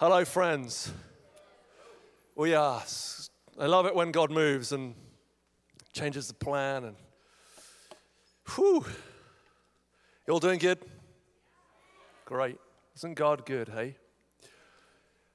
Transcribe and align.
Hello, 0.00 0.24
friends. 0.24 0.92
We 2.36 2.54
are. 2.54 2.80
I 3.58 3.66
love 3.66 3.84
it 3.84 3.96
when 3.96 4.12
God 4.12 4.30
moves 4.30 4.70
and 4.70 4.94
changes 5.92 6.28
the 6.28 6.34
plan. 6.34 6.84
And 6.84 6.96
whew, 8.54 8.86
you 10.24 10.32
all 10.32 10.38
doing 10.38 10.60
good? 10.60 10.78
Great. 12.26 12.58
Isn't 12.94 13.14
God 13.14 13.44
good? 13.44 13.70
Hey. 13.70 13.96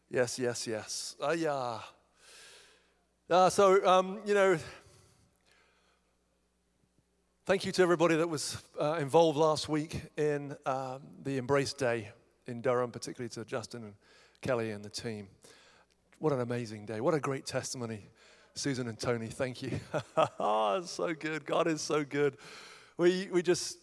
Yes, 0.10 0.40
yes, 0.40 0.66
yes. 0.66 1.18
Uh, 1.22 1.32
yeah. 1.32 1.80
Uh, 3.30 3.50
so 3.50 3.86
um, 3.86 4.22
you 4.26 4.34
know, 4.34 4.58
thank 7.46 7.66
you 7.66 7.74
to 7.74 7.82
everybody 7.82 8.16
that 8.16 8.30
was 8.30 8.64
uh, 8.80 8.94
involved 8.94 9.38
last 9.38 9.68
week 9.68 10.04
in 10.16 10.56
um, 10.66 11.02
the 11.22 11.38
Embrace 11.38 11.74
Day 11.74 12.08
in 12.48 12.62
Durham, 12.62 12.92
particularly 12.92 13.28
to 13.32 13.44
Justin 13.44 13.84
and 13.84 13.94
Kelly 14.44 14.72
and 14.72 14.84
the 14.84 14.90
team. 14.90 15.30
What 16.20 16.34
an 16.34 16.42
amazing 16.42 16.86
day. 16.86 17.00
What 17.00 17.14
a 17.14 17.20
great 17.20 17.46
testimony. 17.46 18.10
Susan 18.56 18.90
and 18.90 19.00
Tony, 19.00 19.28
thank 19.28 19.62
you. 19.62 19.80
so 20.38 21.14
good. 21.18 21.46
God 21.46 21.66
is 21.68 21.82
so 21.82 22.04
good. 22.04 22.36
We, 22.98 23.30
we 23.32 23.42
just, 23.42 23.78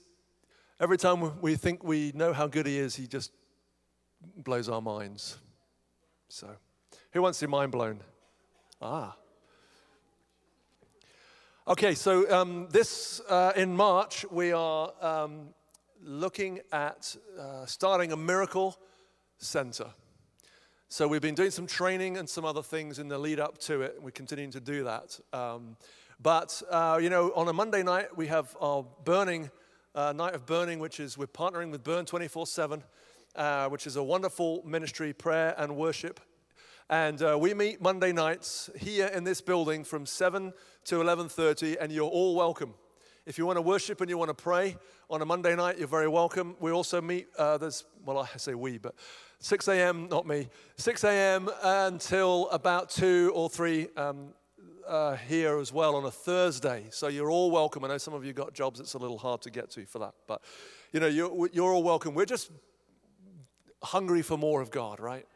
every 0.79 0.99
time 0.99 1.41
we 1.41 1.57
think 1.57 1.83
we 1.83 2.13
know 2.15 2.35
how 2.35 2.47
good 2.47 2.67
He 2.67 2.79
is, 2.79 2.95
He 2.95 3.07
just 3.07 3.33
blows 4.37 4.69
our 4.69 4.83
minds. 4.83 5.39
So, 6.29 6.51
who 7.13 7.23
wants 7.23 7.41
your 7.41 7.49
mind 7.49 7.73
blown? 7.73 8.01
Ah. 8.83 9.17
Okay, 11.67 11.95
so 11.95 12.31
um, 12.31 12.69
this, 12.71 13.23
uh, 13.31 13.53
in 13.57 13.75
March, 13.75 14.27
we 14.31 14.53
are 14.53 14.93
um, 15.01 15.55
looking 16.03 16.61
at 16.71 17.17
uh, 17.39 17.65
starting 17.65 18.13
a 18.13 18.17
miracle 18.17 18.77
center. 19.39 19.87
So 20.93 21.07
we've 21.07 21.23
been 21.23 21.37
doing 21.37 21.53
some 21.53 21.69
training 21.69 22.17
and 22.17 22.29
some 22.29 22.45
other 22.45 22.65
things 22.65 22.99
in 22.99 23.07
the 23.07 23.17
lead 23.17 23.39
up 23.39 23.59
to 23.59 23.83
it, 23.83 23.95
and 23.95 24.05
we're 24.05 24.11
continuing 24.11 24.51
to 24.51 24.59
do 24.59 24.83
that. 24.83 25.21
Um, 25.33 25.77
but, 26.21 26.61
uh, 26.69 26.99
you 27.01 27.09
know, 27.09 27.31
on 27.37 27.47
a 27.47 27.53
Monday 27.53 27.85
night, 27.85 28.17
we 28.17 28.27
have 28.27 28.57
our 28.61 28.85
burning, 29.05 29.53
uh, 29.95 30.13
night 30.13 30.35
of 30.35 30.47
burning, 30.47 30.81
which 30.81 30.99
is 30.99 31.17
we're 31.17 31.29
partnering 31.29 31.71
with 31.71 31.85
Burn 31.85 32.07
24 32.07 32.45
7, 32.45 32.83
uh, 33.37 33.69
which 33.69 33.87
is 33.87 33.95
a 33.95 34.03
wonderful 34.03 34.65
ministry, 34.67 35.13
prayer 35.13 35.55
and 35.57 35.77
worship. 35.77 36.19
And 36.89 37.23
uh, 37.23 37.39
we 37.39 37.55
meet 37.55 37.81
Monday 37.81 38.11
nights 38.11 38.69
here 38.77 39.07
in 39.07 39.23
this 39.23 39.41
building 39.41 39.85
from 39.85 40.07
7 40.07 40.53
to 40.87 40.95
11.30, 40.97 41.77
and 41.81 41.93
you're 41.93 42.11
all 42.11 42.35
welcome. 42.35 42.75
If 43.27 43.37
you 43.37 43.45
want 43.45 43.59
to 43.59 43.63
worship 43.63 44.01
and 44.01 44.09
you 44.09 44.17
want 44.17 44.31
to 44.31 44.43
pray 44.43 44.77
on 45.11 45.21
a 45.21 45.27
Monday 45.27 45.55
night, 45.55 45.79
you're 45.79 45.87
very 45.87 46.09
welcome. 46.09 46.57
We 46.59 46.71
also 46.71 47.01
meet, 47.03 47.29
uh, 47.39 47.59
there's, 47.59 47.85
well, 48.05 48.19
I 48.19 48.37
say 48.39 48.55
we, 48.55 48.79
but 48.79 48.95
6 49.41 49.69
a.m., 49.69 50.09
not 50.09 50.27
me, 50.27 50.49
6 50.77 51.05
a.m. 51.05 51.51
until 51.63 52.49
about 52.49 52.89
2 52.89 53.33
or 53.35 53.51
3 53.51 53.89
um, 53.97 54.29
uh, 54.89 55.17
here 55.17 55.59
as 55.59 55.73
well 55.73 55.97
on 55.97 56.05
a 56.07 56.11
Thursday. 56.11 56.87
So 56.91 57.09
you're 57.09 57.31
all 57.31 57.51
welcome. 57.51 57.85
I 57.85 57.89
know 57.89 57.99
some 57.99 58.15
of 58.15 58.25
you 58.25 58.33
got 58.33 58.55
jobs 58.55 58.81
it's 58.81 58.95
a 58.95 58.99
little 58.99 59.19
hard 59.19 59.43
to 59.43 59.51
get 59.51 59.71
to 59.73 59.85
for 59.85 59.99
that, 59.99 60.15
but 60.27 60.43
you 60.93 60.99
know, 60.99 61.07
you're, 61.07 61.49
you're 61.53 61.73
all 61.73 61.83
welcome. 61.83 62.15
We're 62.15 62.25
just 62.25 62.51
hungry 63.83 64.23
for 64.23 64.39
more 64.39 64.61
of 64.61 64.71
God, 64.71 64.99
right? 64.99 65.27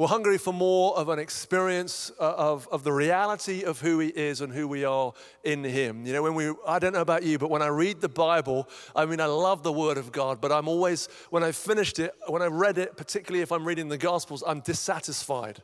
We're 0.00 0.06
hungry 0.06 0.38
for 0.38 0.54
more 0.54 0.96
of 0.96 1.10
an 1.10 1.18
experience 1.18 2.10
uh, 2.18 2.32
of, 2.34 2.66
of 2.72 2.84
the 2.84 2.92
reality 2.92 3.64
of 3.64 3.82
who 3.82 3.98
He 3.98 4.08
is 4.08 4.40
and 4.40 4.50
who 4.50 4.66
we 4.66 4.82
are 4.82 5.12
in 5.44 5.62
Him. 5.62 6.06
You 6.06 6.14
know, 6.14 6.22
when 6.22 6.32
we, 6.34 6.54
I 6.66 6.78
don't 6.78 6.94
know 6.94 7.02
about 7.02 7.22
you, 7.22 7.38
but 7.38 7.50
when 7.50 7.60
I 7.60 7.66
read 7.66 8.00
the 8.00 8.08
Bible, 8.08 8.66
I 8.96 9.04
mean, 9.04 9.20
I 9.20 9.26
love 9.26 9.62
the 9.62 9.70
Word 9.70 9.98
of 9.98 10.10
God, 10.10 10.40
but 10.40 10.52
I'm 10.52 10.68
always, 10.68 11.10
when 11.28 11.42
I 11.42 11.52
finished 11.52 11.98
it, 11.98 12.14
when 12.28 12.40
I 12.40 12.46
read 12.46 12.78
it, 12.78 12.96
particularly 12.96 13.42
if 13.42 13.52
I'm 13.52 13.68
reading 13.68 13.90
the 13.90 13.98
Gospels, 13.98 14.42
I'm 14.46 14.60
dissatisfied 14.60 15.62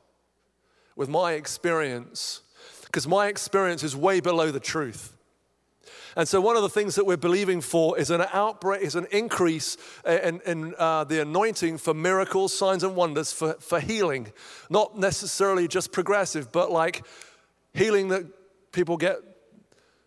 with 0.96 1.08
my 1.08 1.32
experience 1.32 2.42
because 2.84 3.08
my 3.08 3.28
experience 3.28 3.82
is 3.82 3.96
way 3.96 4.20
below 4.20 4.50
the 4.50 4.60
truth. 4.60 5.15
And 6.16 6.26
so, 6.26 6.40
one 6.40 6.56
of 6.56 6.62
the 6.62 6.70
things 6.70 6.94
that 6.94 7.04
we're 7.04 7.18
believing 7.18 7.60
for 7.60 7.98
is 7.98 8.10
an 8.10 8.24
outbreak, 8.32 8.80
is 8.80 8.94
an 8.94 9.06
increase 9.12 9.76
in, 10.06 10.40
in 10.46 10.74
uh, 10.78 11.04
the 11.04 11.20
anointing 11.20 11.76
for 11.76 11.92
miracles, 11.92 12.56
signs, 12.56 12.82
and 12.82 12.96
wonders 12.96 13.32
for, 13.32 13.52
for 13.60 13.78
healing. 13.78 14.32
Not 14.70 14.98
necessarily 14.98 15.68
just 15.68 15.92
progressive, 15.92 16.50
but 16.50 16.72
like 16.72 17.04
healing 17.74 18.08
that 18.08 18.24
people 18.72 18.96
get 18.96 19.18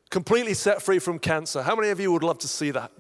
completely 0.09 0.55
set 0.55 0.81
free 0.81 0.97
from 0.97 1.19
cancer. 1.19 1.61
How 1.61 1.75
many 1.75 1.89
of 1.89 1.99
you 1.99 2.11
would 2.11 2.23
love 2.23 2.39
to 2.39 2.47
see 2.47 2.71
that? 2.71 2.91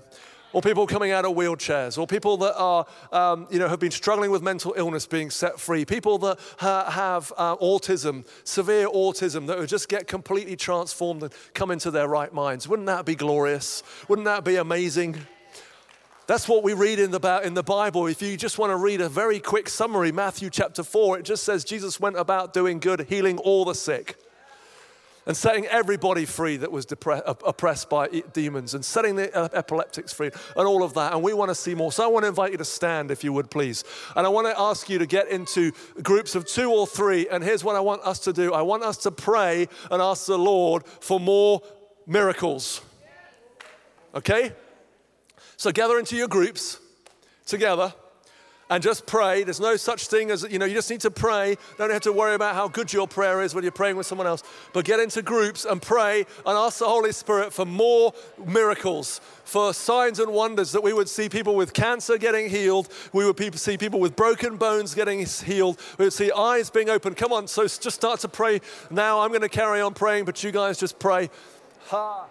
Or 0.53 0.61
people 0.61 0.87
coming 0.87 1.11
out 1.11 1.25
of 1.25 1.35
wheelchairs, 1.35 1.97
or 1.97 2.07
people 2.07 2.37
that 2.37 2.55
are, 2.55 2.85
um, 3.11 3.47
you 3.51 3.59
know, 3.59 3.67
have 3.67 3.79
been 3.79 3.91
struggling 3.91 4.31
with 4.31 4.41
mental 4.41 4.73
illness 4.77 5.05
being 5.05 5.29
set 5.29 5.59
free, 5.59 5.85
people 5.85 6.17
that 6.19 6.39
ha- 6.57 6.89
have 6.89 7.31
uh, 7.37 7.55
autism, 7.57 8.25
severe 8.43 8.87
autism, 8.87 9.47
that 9.47 9.57
would 9.57 9.69
just 9.69 9.89
get 9.89 10.07
completely 10.07 10.55
transformed 10.55 11.23
and 11.23 11.33
come 11.53 11.71
into 11.71 11.91
their 11.91 12.07
right 12.07 12.33
minds. 12.33 12.67
Wouldn't 12.67 12.87
that 12.87 13.05
be 13.05 13.15
glorious? 13.15 13.83
Wouldn't 14.07 14.25
that 14.25 14.43
be 14.43 14.55
amazing? 14.55 15.17
That's 16.27 16.47
what 16.47 16.63
we 16.63 16.73
read 16.73 16.99
in 16.99 17.09
the, 17.09 17.41
in 17.43 17.55
the 17.55 17.63
Bible. 17.63 18.05
If 18.05 18.21
you 18.21 18.37
just 18.37 18.59
want 18.59 18.71
to 18.71 18.77
read 18.77 19.01
a 19.01 19.09
very 19.09 19.39
quick 19.39 19.67
summary, 19.67 20.11
Matthew 20.11 20.51
chapter 20.51 20.83
4, 20.83 21.19
it 21.19 21.23
just 21.25 21.43
says 21.43 21.63
Jesus 21.63 21.99
went 21.99 22.17
about 22.17 22.53
doing 22.53 22.79
good, 22.79 23.07
healing 23.09 23.39
all 23.39 23.65
the 23.65 23.73
sick 23.73 24.15
and 25.29 25.37
setting 25.37 25.67
everybody 25.67 26.25
free 26.25 26.57
that 26.57 26.71
was 26.71 26.87
oppressed 26.89 27.87
by 27.87 28.07
demons 28.33 28.73
and 28.73 28.83
setting 28.83 29.15
the 29.15 29.31
uh, 29.37 29.47
epileptics 29.53 30.11
free 30.11 30.31
and 30.57 30.67
all 30.67 30.81
of 30.81 30.95
that. 30.95 31.13
And 31.13 31.21
we 31.21 31.33
want 31.33 31.49
to 31.49 31.55
see 31.55 31.75
more. 31.75 31.91
So 31.91 32.03
I 32.03 32.07
want 32.07 32.23
to 32.23 32.29
invite 32.29 32.51
you 32.51 32.57
to 32.57 32.65
stand, 32.65 33.11
if 33.11 33.23
you 33.23 33.31
would, 33.33 33.51
please. 33.51 33.83
And 34.15 34.25
I 34.25 34.29
want 34.29 34.47
to 34.47 34.59
ask 34.59 34.89
you 34.89 34.97
to 34.97 35.05
get 35.05 35.27
into 35.27 35.71
groups 36.01 36.33
of 36.33 36.47
two 36.47 36.71
or 36.71 36.87
three. 36.87 37.27
And 37.29 37.43
here's 37.43 37.63
what 37.63 37.75
I 37.75 37.79
want 37.79 38.01
us 38.01 38.17
to 38.21 38.33
do 38.33 38.55
I 38.55 38.63
want 38.63 38.81
us 38.81 38.97
to 38.97 39.11
pray 39.11 39.67
and 39.91 40.01
ask 40.01 40.25
the 40.25 40.35
Lord 40.35 40.83
for 40.87 41.19
more 41.19 41.61
miracles. 42.07 42.81
Okay? 44.15 44.51
So 45.57 45.71
gather 45.71 45.99
into 45.99 46.15
your 46.15 46.27
groups 46.27 46.79
together 47.45 47.93
and 48.69 48.83
just 48.83 49.05
pray. 49.05 49.43
There's 49.43 49.59
no 49.59 49.75
such 49.75 50.07
thing 50.07 50.31
as, 50.31 50.45
you 50.49 50.59
know, 50.59 50.65
you 50.65 50.75
just 50.75 50.89
need 50.89 51.01
to 51.01 51.11
pray. 51.11 51.57
Don't 51.77 51.89
have 51.89 52.01
to 52.01 52.13
worry 52.13 52.35
about 52.35 52.55
how 52.55 52.67
good 52.67 52.93
your 52.93 53.07
prayer 53.07 53.41
is 53.41 53.55
when 53.55 53.63
you're 53.63 53.71
praying 53.71 53.95
with 53.95 54.05
someone 54.05 54.27
else. 54.27 54.43
But 54.73 54.85
get 54.85 54.99
into 54.99 55.21
groups 55.21 55.65
and 55.65 55.81
pray 55.81 56.19
and 56.45 56.57
ask 56.57 56.79
the 56.79 56.87
Holy 56.87 57.11
Spirit 57.11 57.51
for 57.51 57.65
more 57.65 58.13
miracles, 58.45 59.21
for 59.43 59.73
signs 59.73 60.19
and 60.19 60.31
wonders 60.31 60.71
that 60.71 60.83
we 60.83 60.93
would 60.93 61.09
see 61.09 61.29
people 61.29 61.55
with 61.55 61.73
cancer 61.73 62.17
getting 62.17 62.49
healed. 62.49 62.89
We 63.13 63.25
would 63.25 63.59
see 63.59 63.77
people 63.77 63.99
with 63.99 64.15
broken 64.15 64.57
bones 64.57 64.93
getting 64.93 65.25
healed. 65.25 65.79
We 65.97 66.05
would 66.05 66.13
see 66.13 66.31
eyes 66.31 66.69
being 66.69 66.89
opened. 66.89 67.17
Come 67.17 67.33
on, 67.33 67.47
so 67.47 67.63
just 67.63 67.91
start 67.91 68.19
to 68.21 68.27
pray 68.27 68.61
now. 68.91 69.21
I'm 69.21 69.29
going 69.29 69.41
to 69.41 69.49
carry 69.49 69.81
on 69.81 69.93
praying, 69.93 70.25
but 70.25 70.43
you 70.43 70.51
guys 70.51 70.77
just 70.77 70.99
pray. 70.99 71.29
Ha. 71.87 72.27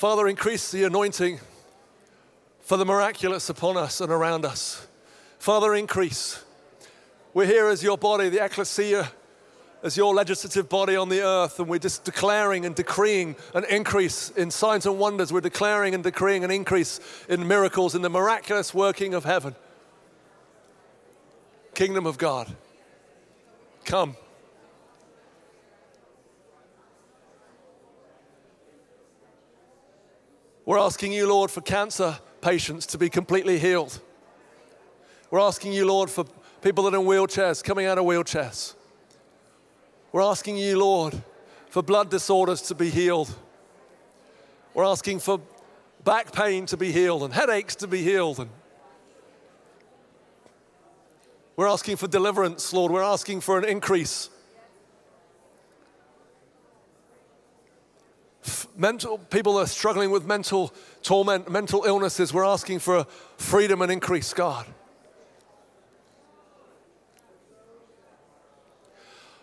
Father, 0.00 0.28
increase 0.28 0.70
the 0.70 0.84
anointing 0.84 1.40
for 2.62 2.78
the 2.78 2.86
miraculous 2.86 3.50
upon 3.50 3.76
us 3.76 4.00
and 4.00 4.10
around 4.10 4.46
us. 4.46 4.86
Father, 5.38 5.74
increase. 5.74 6.42
We're 7.34 7.44
here 7.44 7.68
as 7.68 7.82
your 7.82 7.98
body, 7.98 8.30
the 8.30 8.42
ecclesia, 8.42 9.12
as 9.82 9.98
your 9.98 10.14
legislative 10.14 10.70
body 10.70 10.96
on 10.96 11.10
the 11.10 11.20
earth, 11.20 11.60
and 11.60 11.68
we're 11.68 11.80
just 11.80 12.04
declaring 12.04 12.64
and 12.64 12.74
decreeing 12.74 13.36
an 13.52 13.64
increase 13.64 14.30
in 14.30 14.50
signs 14.50 14.86
and 14.86 14.98
wonders. 14.98 15.34
We're 15.34 15.42
declaring 15.42 15.94
and 15.94 16.02
decreeing 16.02 16.44
an 16.44 16.50
increase 16.50 16.98
in 17.28 17.46
miracles, 17.46 17.94
in 17.94 18.00
the 18.00 18.08
miraculous 18.08 18.72
working 18.72 19.12
of 19.12 19.26
heaven. 19.26 19.54
Kingdom 21.74 22.06
of 22.06 22.16
God, 22.16 22.50
come. 23.84 24.16
We're 30.70 30.78
asking 30.78 31.10
you, 31.10 31.26
Lord, 31.26 31.50
for 31.50 31.62
cancer 31.62 32.16
patients 32.40 32.86
to 32.86 32.96
be 32.96 33.08
completely 33.08 33.58
healed. 33.58 34.00
We're 35.28 35.40
asking 35.40 35.72
you, 35.72 35.84
Lord, 35.84 36.08
for 36.08 36.24
people 36.62 36.84
that 36.84 36.94
are 36.94 37.00
in 37.00 37.06
wheelchairs, 37.08 37.60
coming 37.64 37.86
out 37.86 37.98
of 37.98 38.04
wheelchairs. 38.04 38.76
We're 40.12 40.22
asking 40.22 40.58
you, 40.58 40.78
Lord, 40.78 41.20
for 41.70 41.82
blood 41.82 42.08
disorders 42.08 42.62
to 42.62 42.76
be 42.76 42.88
healed. 42.88 43.34
We're 44.72 44.84
asking 44.84 45.18
for 45.18 45.40
back 46.04 46.30
pain 46.30 46.66
to 46.66 46.76
be 46.76 46.92
healed 46.92 47.24
and 47.24 47.34
headaches 47.34 47.74
to 47.74 47.88
be 47.88 48.04
healed. 48.04 48.38
And 48.38 48.50
we're 51.56 51.66
asking 51.66 51.96
for 51.96 52.06
deliverance, 52.06 52.72
Lord. 52.72 52.92
We're 52.92 53.02
asking 53.02 53.40
for 53.40 53.58
an 53.58 53.64
increase 53.64 54.30
mental 58.76 59.18
people 59.18 59.58
are 59.58 59.66
struggling 59.66 60.10
with 60.10 60.24
mental 60.24 60.72
torment, 61.02 61.50
mental 61.50 61.84
illnesses, 61.84 62.32
we're 62.32 62.44
asking 62.44 62.78
for 62.78 63.04
freedom 63.36 63.82
and 63.82 63.92
increase, 63.92 64.32
God. 64.32 64.66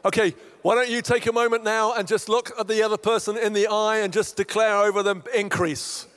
Okay, 0.05 0.33
why 0.61 0.75
don't 0.75 0.89
you 0.89 1.01
take 1.01 1.25
a 1.25 1.33
moment 1.33 1.63
now 1.63 1.93
and 1.93 2.07
just 2.07 2.29
look 2.29 2.51
at 2.59 2.67
the 2.67 2.81
other 2.81 2.97
person 2.97 3.37
in 3.37 3.53
the 3.53 3.67
eye 3.67 3.97
and 3.97 4.13
just 4.13 4.37
declare 4.37 4.77
over 4.77 5.03
them 5.03 5.23
increase, 5.35 6.07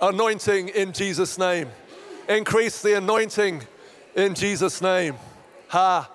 anointing 0.00 0.68
in 0.68 0.92
Jesus' 0.92 1.38
name. 1.38 1.68
Increase 2.28 2.80
the 2.80 2.96
anointing 2.96 3.62
in 4.16 4.34
Jesus' 4.34 4.80
name. 4.80 5.16
Ha. 5.68 6.10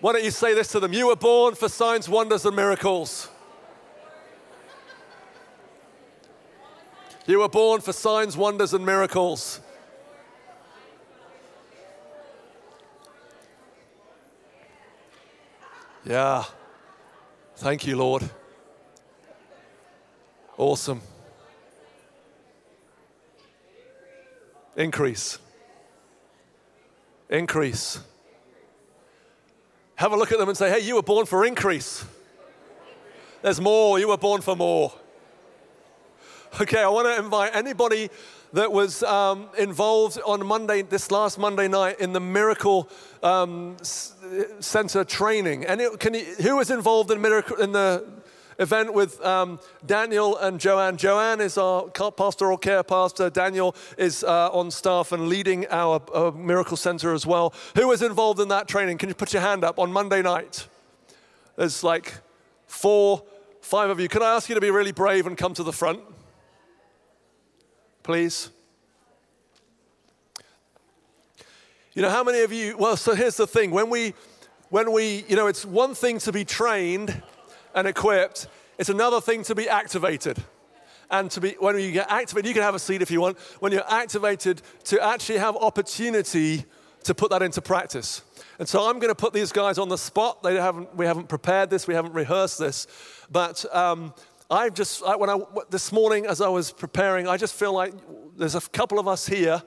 Why 0.00 0.12
don't 0.12 0.24
you 0.24 0.30
say 0.30 0.54
this 0.54 0.68
to 0.68 0.80
them? 0.80 0.92
You 0.92 1.08
were 1.08 1.16
born 1.16 1.54
for 1.54 1.68
signs, 1.68 2.08
wonders, 2.08 2.44
and 2.44 2.54
miracles. 2.54 3.30
You 7.28 7.40
were 7.40 7.48
born 7.50 7.82
for 7.82 7.92
signs, 7.92 8.38
wonders, 8.38 8.72
and 8.72 8.86
miracles. 8.86 9.60
Yeah. 16.06 16.44
Thank 17.56 17.86
you, 17.86 17.98
Lord. 17.98 18.30
Awesome. 20.56 21.02
Increase. 24.74 25.38
Increase. 27.28 28.00
Have 29.96 30.12
a 30.12 30.16
look 30.16 30.32
at 30.32 30.38
them 30.38 30.48
and 30.48 30.56
say, 30.56 30.70
hey, 30.70 30.80
you 30.80 30.94
were 30.94 31.02
born 31.02 31.26
for 31.26 31.44
increase. 31.44 32.06
There's 33.42 33.60
more. 33.60 33.98
You 33.98 34.08
were 34.08 34.16
born 34.16 34.40
for 34.40 34.56
more. 34.56 34.94
Okay, 36.60 36.82
I 36.82 36.88
want 36.88 37.06
to 37.06 37.16
invite 37.16 37.54
anybody 37.54 38.10
that 38.52 38.72
was 38.72 39.02
um, 39.04 39.48
involved 39.56 40.18
on 40.26 40.44
Monday, 40.44 40.82
this 40.82 41.10
last 41.10 41.38
Monday 41.38 41.68
night, 41.68 42.00
in 42.00 42.12
the 42.12 42.20
Miracle 42.20 42.88
um, 43.22 43.76
Center 43.82 45.04
training. 45.04 45.66
And 45.66 45.80
it, 45.80 46.00
can 46.00 46.14
you, 46.14 46.24
who 46.40 46.56
was 46.56 46.70
involved 46.70 47.12
in, 47.12 47.20
miracle, 47.20 47.58
in 47.58 47.72
the 47.72 48.04
event 48.58 48.92
with 48.92 49.24
um, 49.24 49.60
Daniel 49.86 50.36
and 50.38 50.58
Joanne. 50.58 50.96
Joanne 50.96 51.40
is 51.40 51.58
our 51.58 51.84
pastoral 51.90 52.56
care 52.56 52.82
pastor. 52.82 53.30
Daniel 53.30 53.76
is 53.96 54.24
uh, 54.24 54.50
on 54.50 54.72
staff 54.72 55.12
and 55.12 55.28
leading 55.28 55.64
our 55.68 56.02
uh, 56.12 56.32
Miracle 56.32 56.76
Center 56.76 57.12
as 57.12 57.24
well. 57.24 57.54
Who 57.76 57.86
was 57.86 58.02
involved 58.02 58.40
in 58.40 58.48
that 58.48 58.66
training? 58.66 58.98
Can 58.98 59.10
you 59.10 59.14
put 59.14 59.32
your 59.32 59.42
hand 59.42 59.62
up 59.62 59.78
on 59.78 59.92
Monday 59.92 60.22
night? 60.22 60.66
There's 61.54 61.84
like 61.84 62.14
four, 62.66 63.22
five 63.60 63.90
of 63.90 64.00
you. 64.00 64.08
Can 64.08 64.22
I 64.22 64.34
ask 64.34 64.48
you 64.48 64.56
to 64.56 64.60
be 64.60 64.72
really 64.72 64.92
brave 64.92 65.26
and 65.28 65.36
come 65.36 65.54
to 65.54 65.62
the 65.62 65.72
front? 65.72 66.00
Please? 68.08 68.48
You 71.92 72.00
know, 72.00 72.08
how 72.08 72.24
many 72.24 72.40
of 72.40 72.50
you, 72.50 72.74
well, 72.78 72.96
so 72.96 73.14
here's 73.14 73.36
the 73.36 73.46
thing. 73.46 73.70
When 73.70 73.90
we, 73.90 74.14
when 74.70 74.92
we, 74.92 75.26
you 75.28 75.36
know, 75.36 75.46
it's 75.46 75.66
one 75.66 75.94
thing 75.94 76.18
to 76.20 76.32
be 76.32 76.42
trained 76.42 77.22
and 77.74 77.86
equipped, 77.86 78.48
it's 78.78 78.88
another 78.88 79.20
thing 79.20 79.42
to 79.42 79.54
be 79.54 79.68
activated. 79.68 80.42
And 81.10 81.30
to 81.32 81.42
be, 81.42 81.56
when 81.60 81.78
you 81.78 81.92
get 81.92 82.10
activated, 82.10 82.48
you 82.48 82.54
can 82.54 82.62
have 82.62 82.74
a 82.74 82.78
seat 82.78 83.02
if 83.02 83.10
you 83.10 83.20
want. 83.20 83.38
When 83.60 83.72
you're 83.72 83.92
activated, 83.92 84.62
to 84.84 85.04
actually 85.04 85.40
have 85.40 85.54
opportunity 85.56 86.64
to 87.02 87.14
put 87.14 87.28
that 87.28 87.42
into 87.42 87.60
practice. 87.60 88.22
And 88.58 88.66
so 88.66 88.88
I'm 88.88 89.00
going 89.00 89.10
to 89.10 89.14
put 89.14 89.34
these 89.34 89.52
guys 89.52 89.76
on 89.76 89.90
the 89.90 89.98
spot. 89.98 90.42
They 90.42 90.54
haven't, 90.54 90.96
we 90.96 91.04
haven't 91.04 91.28
prepared 91.28 91.68
this, 91.68 91.86
we 91.86 91.92
haven't 91.92 92.14
rehearsed 92.14 92.58
this. 92.58 92.86
But 93.30 93.66
um, 93.74 94.14
I 94.50 94.70
just, 94.70 95.02
I, 95.02 95.14
when 95.14 95.28
I, 95.28 95.38
this 95.68 95.92
morning 95.92 96.24
as 96.24 96.40
I 96.40 96.48
was 96.48 96.72
preparing, 96.72 97.28
I 97.28 97.36
just 97.36 97.54
feel 97.54 97.74
like 97.74 97.92
there's 98.34 98.54
a 98.54 98.62
couple 98.62 98.98
of 98.98 99.06
us 99.06 99.26
here 99.26 99.62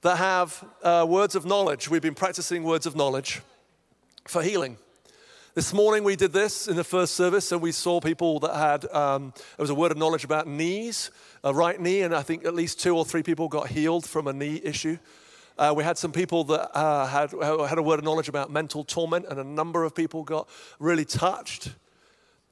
that 0.00 0.16
have 0.16 0.64
uh, 0.82 1.04
words 1.06 1.34
of 1.34 1.44
knowledge. 1.44 1.90
We've 1.90 2.00
been 2.00 2.14
practicing 2.14 2.64
words 2.64 2.86
of 2.86 2.96
knowledge 2.96 3.42
for 4.26 4.42
healing. 4.42 4.78
This 5.52 5.74
morning 5.74 6.02
we 6.02 6.16
did 6.16 6.32
this 6.32 6.66
in 6.66 6.76
the 6.76 6.84
first 6.84 7.14
service, 7.14 7.52
and 7.52 7.60
we 7.60 7.72
saw 7.72 8.00
people 8.00 8.40
that 8.40 8.54
had, 8.54 8.90
um, 8.90 9.34
was 9.58 9.68
a 9.68 9.74
word 9.74 9.92
of 9.92 9.98
knowledge 9.98 10.24
about 10.24 10.46
knees, 10.46 11.10
a 11.44 11.52
right 11.52 11.78
knee, 11.78 12.00
and 12.00 12.14
I 12.14 12.22
think 12.22 12.46
at 12.46 12.54
least 12.54 12.80
two 12.80 12.96
or 12.96 13.04
three 13.04 13.22
people 13.22 13.48
got 13.48 13.68
healed 13.68 14.06
from 14.06 14.28
a 14.28 14.32
knee 14.32 14.62
issue. 14.64 14.96
Uh, 15.58 15.74
we 15.76 15.84
had 15.84 15.98
some 15.98 16.12
people 16.12 16.44
that 16.44 16.74
uh, 16.74 17.06
had, 17.06 17.32
had 17.68 17.76
a 17.76 17.82
word 17.82 17.98
of 17.98 18.04
knowledge 18.06 18.30
about 18.30 18.50
mental 18.50 18.82
torment, 18.82 19.26
and 19.28 19.38
a 19.38 19.44
number 19.44 19.84
of 19.84 19.94
people 19.94 20.22
got 20.22 20.48
really 20.78 21.04
touched 21.04 21.72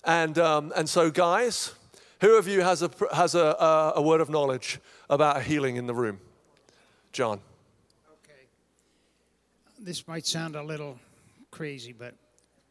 and, 0.09 0.39
um, 0.39 0.73
and 0.75 0.89
so, 0.89 1.11
guys, 1.11 1.75
who 2.23 2.39
of 2.39 2.49
you 2.49 2.63
has, 2.63 2.83
a, 2.83 2.91
has 3.15 3.35
a, 3.35 3.39
a, 3.39 3.93
a 3.97 4.03
word 4.03 4.23
of 4.23 4.31
knowledge 4.31 4.81
about 5.11 5.43
healing 5.43 5.77
in 5.77 5.87
the 5.87 5.95
room? 5.95 6.19
John. 7.13 7.41
Okay. 8.25 8.49
This 9.79 10.09
might 10.09 10.27
sound 10.27 10.57
a 10.57 10.63
little 10.63 10.99
crazy, 11.51 11.93
but 11.93 12.15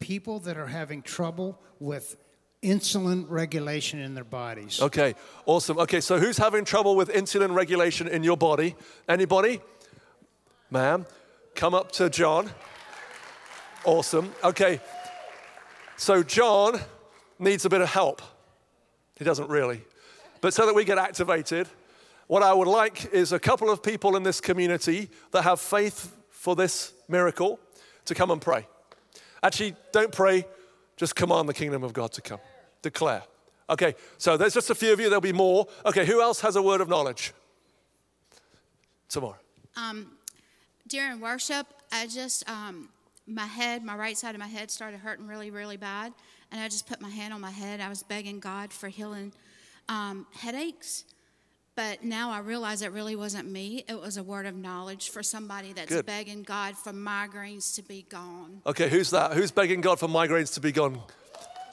people 0.00 0.40
that 0.40 0.56
are 0.56 0.66
having 0.66 1.00
trouble 1.00 1.60
with 1.78 2.16
insulin 2.60 3.24
regulation 3.28 4.00
in 4.00 4.14
their 4.14 4.24
bodies. 4.24 4.82
Okay, 4.82 5.14
awesome. 5.46 5.78
Okay, 5.78 6.00
so 6.00 6.18
who's 6.18 6.38
having 6.38 6.64
trouble 6.64 6.96
with 6.96 7.08
insulin 7.10 7.54
regulation 7.54 8.08
in 8.08 8.24
your 8.24 8.36
body? 8.36 8.74
Anybody? 9.08 9.60
Ma'am, 10.70 11.06
come 11.54 11.72
up 11.72 11.92
to 11.92 12.10
John. 12.10 12.50
Awesome. 13.84 14.34
Okay, 14.42 14.80
so 15.96 16.24
John 16.24 16.80
needs 17.38 17.64
a 17.64 17.68
bit 17.68 17.80
of 17.80 17.88
help. 17.88 18.22
He 19.16 19.24
doesn't 19.24 19.48
really. 19.48 19.82
But 20.40 20.54
so 20.54 20.66
that 20.66 20.74
we 20.74 20.84
get 20.84 20.98
activated, 20.98 21.68
what 22.26 22.42
I 22.42 22.52
would 22.52 22.68
like 22.68 23.12
is 23.12 23.32
a 23.32 23.38
couple 23.38 23.70
of 23.70 23.82
people 23.82 24.16
in 24.16 24.22
this 24.22 24.40
community 24.40 25.08
that 25.32 25.42
have 25.42 25.60
faith 25.60 26.14
for 26.30 26.54
this 26.54 26.92
miracle 27.08 27.58
to 28.04 28.14
come 28.14 28.30
and 28.30 28.40
pray. 28.40 28.66
Actually, 29.42 29.74
don't 29.92 30.12
pray, 30.12 30.46
just 30.96 31.16
command 31.16 31.48
the 31.48 31.54
kingdom 31.54 31.82
of 31.82 31.92
God 31.92 32.12
to 32.12 32.20
come. 32.20 32.40
Declare. 32.82 33.22
Okay, 33.70 33.94
so 34.16 34.36
there's 34.36 34.54
just 34.54 34.70
a 34.70 34.74
few 34.74 34.92
of 34.92 35.00
you, 35.00 35.06
there'll 35.08 35.20
be 35.20 35.32
more. 35.32 35.66
Okay, 35.84 36.06
who 36.06 36.22
else 36.22 36.40
has 36.40 36.56
a 36.56 36.62
word 36.62 36.80
of 36.80 36.88
knowledge? 36.88 37.32
Tamara. 39.08 39.36
Um, 39.76 40.12
during 40.86 41.20
worship, 41.20 41.66
I 41.92 42.06
just, 42.06 42.48
um, 42.48 42.88
my 43.26 43.46
head, 43.46 43.84
my 43.84 43.96
right 43.96 44.16
side 44.16 44.34
of 44.34 44.38
my 44.38 44.46
head 44.46 44.70
started 44.70 45.00
hurting 45.00 45.26
really, 45.26 45.50
really 45.50 45.76
bad 45.76 46.12
and 46.50 46.60
I 46.60 46.68
just 46.68 46.86
put 46.86 47.00
my 47.00 47.10
hand 47.10 47.32
on 47.32 47.40
my 47.40 47.50
head. 47.50 47.80
I 47.80 47.88
was 47.88 48.02
begging 48.02 48.40
God 48.40 48.72
for 48.72 48.88
healing 48.88 49.32
um, 49.88 50.26
headaches. 50.32 51.04
But 51.78 52.02
now 52.02 52.32
I 52.32 52.40
realize 52.40 52.82
it 52.82 52.90
really 52.90 53.14
wasn't 53.14 53.48
me. 53.48 53.84
It 53.88 54.00
was 54.00 54.16
a 54.16 54.22
word 54.24 54.46
of 54.46 54.56
knowledge 54.56 55.10
for 55.10 55.22
somebody 55.22 55.72
that's 55.72 55.94
Good. 55.94 56.06
begging 56.06 56.42
God 56.42 56.76
for 56.76 56.92
migraines 56.92 57.76
to 57.76 57.82
be 57.82 58.04
gone. 58.08 58.62
Okay, 58.66 58.88
who's 58.88 59.10
that? 59.10 59.34
Who's 59.34 59.52
begging 59.52 59.80
God 59.80 60.00
for 60.00 60.08
migraines 60.08 60.52
to 60.54 60.60
be 60.60 60.72
gone? 60.72 61.00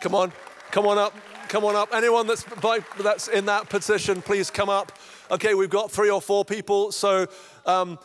Come 0.02 0.14
on, 0.14 0.32
come 0.70 0.86
on 0.86 1.00
up, 1.00 1.16
come 1.48 1.66
on 1.66 1.76
up. 1.76 1.90
Anyone 1.92 2.28
that's, 2.28 2.44
by, 2.44 2.82
that's 3.00 3.30
in 3.30 3.48
that 3.48 3.68
position, 3.70 4.22
please 4.22 4.52
come 4.52 4.70
up. 4.70 4.92
Okay, 5.32 5.56
we've 5.56 5.72
got 5.72 5.90
three 5.90 6.12
or 6.12 6.22
four 6.22 6.46
people. 6.46 6.92
So 6.92 7.26
um, 7.66 7.98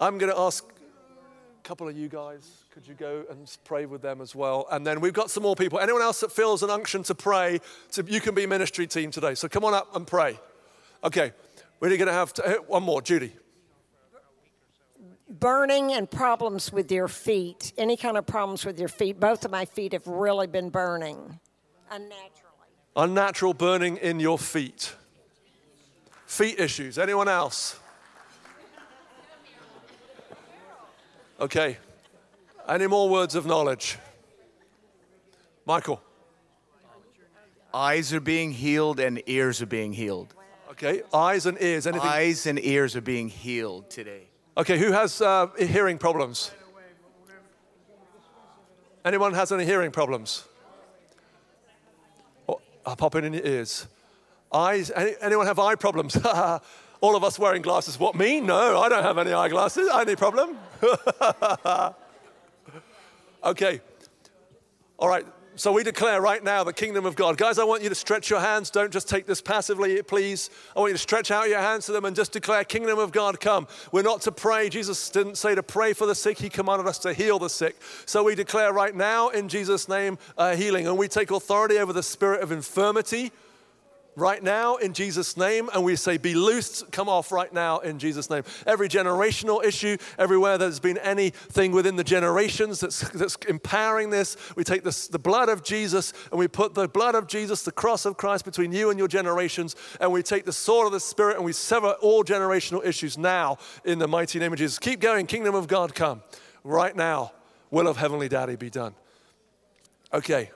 I'm 0.00 0.18
going 0.18 0.30
to 0.30 0.38
ask 0.38 0.64
a 0.64 1.62
couple 1.64 1.88
of 1.88 1.96
you 1.96 2.08
guys. 2.08 2.61
Could 2.72 2.88
you 2.88 2.94
go 2.94 3.24
and 3.28 3.54
pray 3.64 3.84
with 3.84 4.00
them 4.00 4.22
as 4.22 4.34
well? 4.34 4.66
And 4.70 4.86
then 4.86 5.02
we've 5.02 5.12
got 5.12 5.30
some 5.30 5.42
more 5.42 5.54
people. 5.54 5.78
Anyone 5.78 6.00
else 6.00 6.20
that 6.20 6.32
feels 6.32 6.62
an 6.62 6.70
unction 6.70 7.02
to 7.02 7.14
pray, 7.14 7.60
to, 7.90 8.02
you 8.08 8.18
can 8.18 8.34
be 8.34 8.46
ministry 8.46 8.86
team 8.86 9.10
today. 9.10 9.34
So 9.34 9.46
come 9.46 9.62
on 9.62 9.74
up 9.74 9.94
and 9.94 10.06
pray. 10.06 10.40
Okay, 11.04 11.32
we're 11.80 11.90
going 11.90 12.06
to 12.06 12.14
have 12.14 12.32
to, 12.34 12.48
eh, 12.48 12.54
one 12.66 12.82
more. 12.82 13.02
Judy. 13.02 13.34
Burning 15.28 15.92
and 15.92 16.10
problems 16.10 16.72
with 16.72 16.90
your 16.90 17.08
feet. 17.08 17.74
Any 17.76 17.94
kind 17.94 18.16
of 18.16 18.24
problems 18.24 18.64
with 18.64 18.78
your 18.78 18.88
feet. 18.88 19.20
Both 19.20 19.44
of 19.44 19.50
my 19.50 19.66
feet 19.66 19.92
have 19.92 20.06
really 20.06 20.46
been 20.46 20.70
burning 20.70 21.38
unnaturally. 21.90 22.68
Unnatural 22.96 23.52
burning 23.52 23.98
in 23.98 24.18
your 24.18 24.38
feet. 24.38 24.94
Feet 26.24 26.58
issues. 26.58 26.96
Anyone 26.96 27.28
else? 27.28 27.78
Okay. 31.38 31.76
Any 32.68 32.86
more 32.86 33.08
words 33.08 33.34
of 33.34 33.46
knowledge? 33.46 33.98
Michael. 35.66 36.00
Eyes 37.74 38.12
are 38.12 38.20
being 38.20 38.52
healed 38.52 39.00
and 39.00 39.22
ears 39.26 39.62
are 39.62 39.66
being 39.66 39.92
healed. 39.92 40.34
Okay, 40.70 41.02
eyes 41.12 41.46
and 41.46 41.60
ears. 41.60 41.86
Anything? 41.86 42.08
Eyes 42.08 42.46
and 42.46 42.58
ears 42.62 42.96
are 42.96 43.00
being 43.00 43.28
healed 43.28 43.90
today. 43.90 44.22
Okay, 44.56 44.78
who 44.78 44.92
has 44.92 45.20
uh, 45.20 45.48
hearing 45.58 45.98
problems? 45.98 46.50
Anyone 49.04 49.34
has 49.34 49.50
any 49.50 49.64
hearing 49.64 49.90
problems? 49.90 50.44
Oh, 52.48 52.60
I'll 52.86 52.96
pop 52.96 53.14
it 53.16 53.24
in 53.24 53.32
your 53.32 53.44
ears. 53.44 53.86
Eyes. 54.52 54.90
Any, 54.90 55.14
anyone 55.20 55.46
have 55.46 55.58
eye 55.58 55.74
problems? 55.74 56.16
All 57.00 57.16
of 57.16 57.24
us 57.24 57.38
wearing 57.38 57.62
glasses. 57.62 57.98
What 57.98 58.14
me? 58.14 58.40
No, 58.40 58.80
I 58.80 58.88
don't 58.88 59.02
have 59.02 59.18
any 59.18 59.32
eyeglasses. 59.32 59.88
Any 59.92 60.14
problem? 60.14 60.56
Okay. 63.44 63.80
All 64.98 65.08
right. 65.08 65.26
So 65.54 65.70
we 65.72 65.82
declare 65.82 66.20
right 66.20 66.42
now 66.42 66.64
the 66.64 66.72
kingdom 66.72 67.04
of 67.04 67.14
God. 67.14 67.36
Guys, 67.36 67.58
I 67.58 67.64
want 67.64 67.82
you 67.82 67.90
to 67.90 67.94
stretch 67.94 68.30
your 68.30 68.40
hands. 68.40 68.70
Don't 68.70 68.90
just 68.90 69.06
take 69.06 69.26
this 69.26 69.42
passively, 69.42 70.00
please. 70.02 70.48
I 70.74 70.80
want 70.80 70.90
you 70.90 70.94
to 70.94 71.02
stretch 71.02 71.30
out 71.30 71.48
your 71.48 71.58
hands 71.58 71.86
to 71.86 71.92
them 71.92 72.06
and 72.06 72.16
just 72.16 72.32
declare, 72.32 72.64
Kingdom 72.64 72.98
of 72.98 73.12
God, 73.12 73.38
come. 73.38 73.66
We're 73.90 74.02
not 74.02 74.22
to 74.22 74.32
pray. 74.32 74.70
Jesus 74.70 75.10
didn't 75.10 75.36
say 75.36 75.54
to 75.54 75.62
pray 75.62 75.92
for 75.92 76.06
the 76.06 76.14
sick, 76.14 76.38
He 76.38 76.48
commanded 76.48 76.86
us 76.86 76.98
to 77.00 77.12
heal 77.12 77.38
the 77.38 77.50
sick. 77.50 77.76
So 78.06 78.22
we 78.22 78.34
declare 78.34 78.72
right 78.72 78.94
now 78.94 79.28
in 79.28 79.48
Jesus' 79.48 79.88
name 79.88 80.18
uh, 80.38 80.56
healing. 80.56 80.86
And 80.86 80.96
we 80.96 81.08
take 81.08 81.30
authority 81.30 81.78
over 81.78 81.92
the 81.92 82.02
spirit 82.02 82.42
of 82.42 82.50
infirmity 82.50 83.32
right 84.16 84.42
now 84.42 84.76
in 84.76 84.92
Jesus' 84.92 85.36
name, 85.36 85.70
and 85.72 85.84
we 85.84 85.96
say, 85.96 86.18
Be 86.18 86.34
loosed, 86.34 86.90
come 86.92 87.08
off 87.08 87.32
right 87.32 87.52
now 87.52 87.78
in 87.78 87.98
Jesus' 87.98 88.28
name. 88.28 88.42
Every 88.66 88.88
generational 88.88 89.64
issue, 89.64 89.96
everywhere 90.18 90.58
there's 90.58 90.80
been 90.80 90.98
anything 90.98 91.72
within 91.72 91.96
the 91.96 92.04
generations 92.04 92.80
that's, 92.80 93.08
that's 93.10 93.36
empowering 93.48 94.10
this, 94.10 94.36
we 94.56 94.64
take 94.64 94.84
this, 94.84 95.08
the 95.08 95.18
blood 95.18 95.48
of 95.48 95.62
Jesus 95.62 96.12
and 96.30 96.38
we 96.38 96.48
put 96.48 96.74
the 96.74 96.88
blood 96.88 97.14
of 97.14 97.26
Jesus, 97.26 97.62
the 97.62 97.72
cross 97.72 98.04
of 98.04 98.16
Christ 98.16 98.44
between 98.44 98.72
you 98.72 98.90
and 98.90 98.98
your 98.98 99.08
generations, 99.08 99.76
and 100.00 100.12
we 100.12 100.22
take 100.22 100.44
the 100.44 100.52
sword 100.52 100.86
of 100.86 100.92
the 100.92 101.00
Spirit 101.00 101.36
and 101.36 101.44
we 101.44 101.52
sever 101.52 101.92
all 102.02 102.24
generational 102.24 102.84
issues 102.84 103.16
now 103.16 103.58
in 103.84 103.98
the 103.98 104.08
mighty 104.08 104.38
name 104.38 104.52
of 104.52 104.58
Jesus. 104.58 104.78
Keep 104.78 105.00
going, 105.00 105.26
kingdom 105.26 105.54
of 105.54 105.68
God 105.68 105.94
come 105.94 106.22
right 106.64 106.94
now. 106.94 107.32
Will 107.70 107.88
of 107.88 107.96
Heavenly 107.96 108.28
Daddy 108.28 108.56
be 108.56 108.68
done. 108.68 108.94
Okay. 110.12 110.50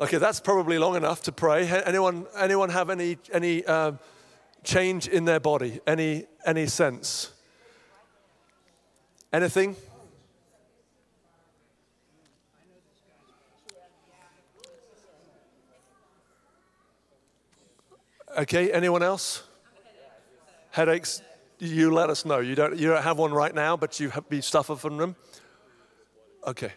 Okay, 0.00 0.18
that's 0.18 0.40
probably 0.40 0.76
long 0.76 0.96
enough 0.96 1.22
to 1.22 1.32
pray. 1.32 1.68
Anyone, 1.68 2.26
anyone 2.36 2.68
have 2.70 2.90
any, 2.90 3.16
any 3.32 3.64
uh, 3.64 3.92
change 4.64 5.06
in 5.06 5.24
their 5.24 5.38
body? 5.38 5.80
Any, 5.86 6.26
any 6.44 6.66
sense? 6.66 7.32
Anything? 9.32 9.76
Okay, 18.36 18.72
anyone 18.72 19.04
else? 19.04 19.44
Headaches? 20.70 21.22
You 21.60 21.92
let 21.94 22.10
us 22.10 22.24
know. 22.24 22.40
You 22.40 22.56
don't, 22.56 22.76
you 22.76 22.88
don't 22.88 23.02
have 23.02 23.16
one 23.16 23.32
right 23.32 23.54
now, 23.54 23.76
but 23.76 24.00
you, 24.00 24.10
have, 24.10 24.24
you 24.28 24.42
suffer 24.42 24.74
from 24.74 24.96
them? 24.96 25.14
Okay. 26.44 26.72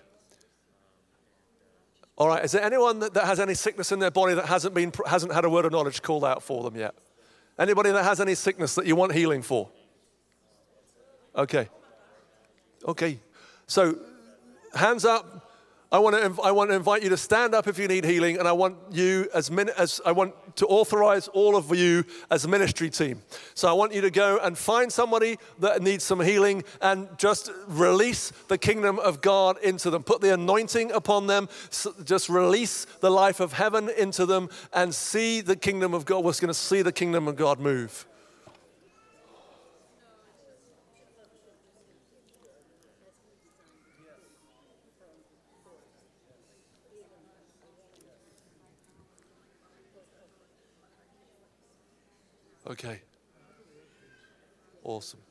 All 2.17 2.27
right, 2.27 2.43
is 2.43 2.51
there 2.51 2.63
anyone 2.63 2.99
that, 2.99 3.15
has 3.15 3.39
any 3.39 3.53
sickness 3.53 3.91
in 3.91 3.99
their 3.99 4.11
body 4.11 4.33
that 4.33 4.45
hasn't, 4.45 4.73
been, 4.73 4.91
hasn't 5.05 5.33
had 5.33 5.45
a 5.45 5.49
word 5.49 5.65
of 5.65 5.71
knowledge 5.71 6.01
called 6.01 6.25
out 6.25 6.41
for 6.41 6.63
them 6.63 6.75
yet? 6.75 6.95
Anybody 7.59 7.91
that 7.91 8.03
has 8.03 8.19
any 8.19 8.35
sickness 8.35 8.75
that 8.75 8.85
you 8.85 8.95
want 8.95 9.13
healing 9.13 9.41
for? 9.41 9.69
Okay. 11.35 11.69
Okay. 12.87 13.19
So, 13.67 13.99
hands 14.73 15.05
up 15.05 15.47
I 15.89 15.99
want, 15.99 16.17
to, 16.17 16.41
I 16.41 16.51
want 16.51 16.69
to 16.69 16.75
invite 16.75 17.01
you 17.01 17.09
to 17.09 17.17
stand 17.17 17.55
up 17.55 17.67
if 17.67 17.79
you 17.79 17.87
need 17.87 18.03
healing, 18.03 18.37
and 18.37 18.47
I 18.47 18.51
want 18.51 18.75
you 18.91 19.29
as, 19.33 19.49
min, 19.49 19.69
as 19.77 20.01
I 20.05 20.11
want 20.11 20.33
to 20.57 20.67
authorize 20.67 21.27
all 21.29 21.55
of 21.55 21.75
you 21.75 22.03
as 22.29 22.45
a 22.45 22.47
ministry 22.47 22.89
team. 22.89 23.21
So 23.53 23.67
I 23.67 23.73
want 23.73 23.93
you 23.93 24.01
to 24.01 24.11
go 24.11 24.37
and 24.41 24.57
find 24.57 24.91
somebody 24.91 25.37
that 25.59 25.81
needs 25.81 26.03
some 26.03 26.19
healing 26.19 26.63
and 26.81 27.07
just 27.17 27.49
release 27.67 28.31
the 28.47 28.57
kingdom 28.57 28.99
of 28.99 29.21
God 29.21 29.57
into 29.63 29.89
them. 29.89 30.03
Put 30.03 30.21
the 30.21 30.33
anointing 30.33 30.91
upon 30.91 31.27
them. 31.27 31.47
Just 32.03 32.29
release 32.29 32.85
the 32.99 33.09
life 33.09 33.39
of 33.39 33.53
heaven 33.53 33.89
into 33.97 34.25
them 34.25 34.49
and 34.73 34.93
see 34.93 35.41
the 35.41 35.55
kingdom 35.55 35.93
of 35.93 36.05
God. 36.05 36.17
We're 36.23 36.33
going 36.33 36.47
to 36.47 36.53
see 36.53 36.81
the 36.81 36.91
kingdom 36.91 37.27
of 37.27 37.35
God 37.35 37.59
move. 37.59 38.05
Okay. 52.69 52.99
Awesome. 54.83 55.21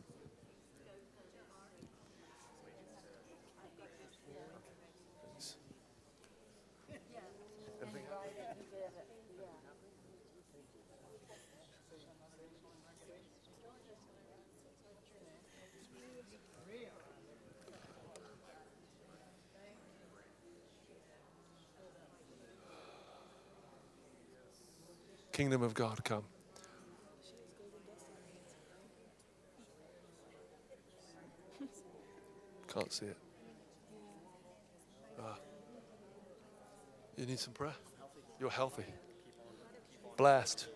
Kingdom 25.33 25.63
of 25.63 25.75
God 25.75 26.03
come. 26.03 26.25
Can't 32.77 32.93
see 32.93 33.07
it. 33.07 33.17
Ah. 35.19 35.39
You 37.17 37.25
need 37.25 37.39
some 37.39 37.55
prayer? 37.55 37.73
You're 38.39 38.51
healthy. 38.51 38.85
Blessed. 40.19 40.67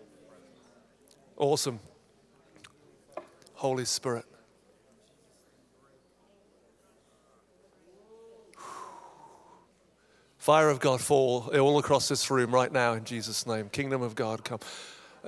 Awesome. 1.37 1.79
Holy 3.53 3.85
Spirit. 3.85 4.25
Fire 10.39 10.69
of 10.69 10.79
God 10.79 11.01
fall 11.01 11.51
all 11.55 11.77
across 11.77 12.07
this 12.07 12.31
room 12.31 12.49
right 12.49 12.71
now 12.71 12.93
in 12.93 13.03
Jesus' 13.03 13.45
name. 13.45 13.69
Kingdom 13.69 14.01
of 14.01 14.15
God 14.15 14.43
come. 14.43 14.57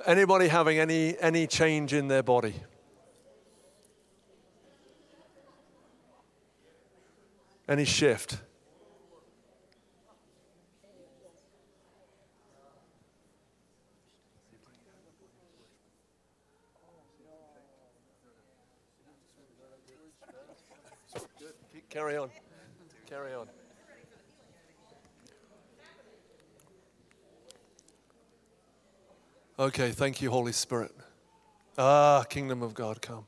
Anybody 0.08 0.48
having 0.48 0.80
any, 0.80 1.16
any 1.20 1.46
change 1.46 1.94
in 1.94 2.08
their 2.08 2.24
body? 2.24 2.56
Any 7.68 7.86
shift? 7.86 8.38
Carry 21.90 22.18
on. 22.18 22.30
Carry 23.08 23.34
on. 23.34 23.48
Okay, 29.60 29.92
thank 29.92 30.22
you, 30.22 30.32
Holy 30.32 30.52
Spirit. 30.52 30.92
Ah, 31.78 32.24
kingdom 32.28 32.64
of 32.64 32.74
God, 32.74 33.02
come. 33.02 33.28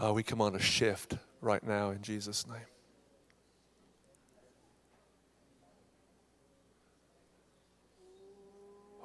Uh, 0.00 0.12
we 0.12 0.22
come 0.22 0.40
on 0.40 0.54
a 0.54 0.60
shift 0.60 1.16
right 1.40 1.66
now 1.66 1.90
in 1.90 2.00
Jesus' 2.00 2.46
name. 2.46 2.56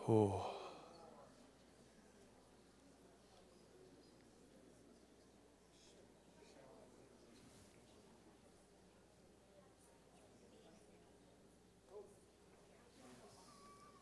Oh. 0.08 0.46